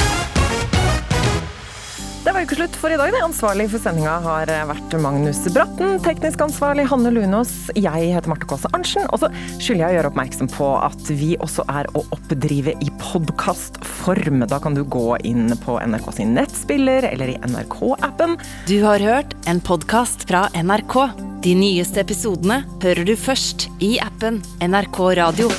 Ukeslutt 2.46 2.76
for 2.78 2.92
i 2.94 2.96
dag. 2.96 3.10
Det 3.10 3.18
ansvarlig 3.26 3.64
for 3.72 3.82
sendinga 3.82 4.12
har 4.22 4.50
vært 4.68 4.92
Magnus 5.02 5.40
Bratten. 5.50 5.96
Teknisk 6.04 6.44
ansvarlig 6.44 6.84
Hanne 6.86 7.10
Lunås. 7.10 7.72
Jeg 7.74 8.12
heter 8.12 8.30
Marte 8.30 8.46
Kaase 8.46 8.70
Arntzen. 8.70 9.08
Og 9.10 9.18
så 9.18 9.30
skylder 9.56 9.80
jeg 9.80 9.88
å 9.88 9.96
gjøre 9.96 10.10
oppmerksom 10.12 10.50
på 10.52 10.68
at 10.78 11.10
vi 11.10 11.32
også 11.42 11.64
er 11.74 11.90
å 11.98 12.04
oppdrive 12.14 12.76
i 12.78 12.92
podkastform. 13.02 14.44
Da 14.46 14.60
kan 14.62 14.78
du 14.78 14.84
gå 14.86 15.18
inn 15.26 15.50
på 15.64 15.74
NRK 15.90 16.06
sin 16.20 16.36
nettspiller 16.38 17.08
eller 17.08 17.34
i 17.34 17.40
NRK-appen. 17.50 18.38
Du 18.70 18.76
har 18.84 19.02
hørt 19.02 19.34
en 19.50 19.58
podkast 19.58 20.28
fra 20.30 20.44
NRK. 20.54 21.00
De 21.42 21.58
nyeste 21.58 22.04
episodene 22.06 22.60
hører 22.78 23.10
du 23.10 23.16
først 23.18 23.66
i 23.82 23.96
appen 24.06 24.38
NRK 24.62 25.02
Radio. 25.18 25.50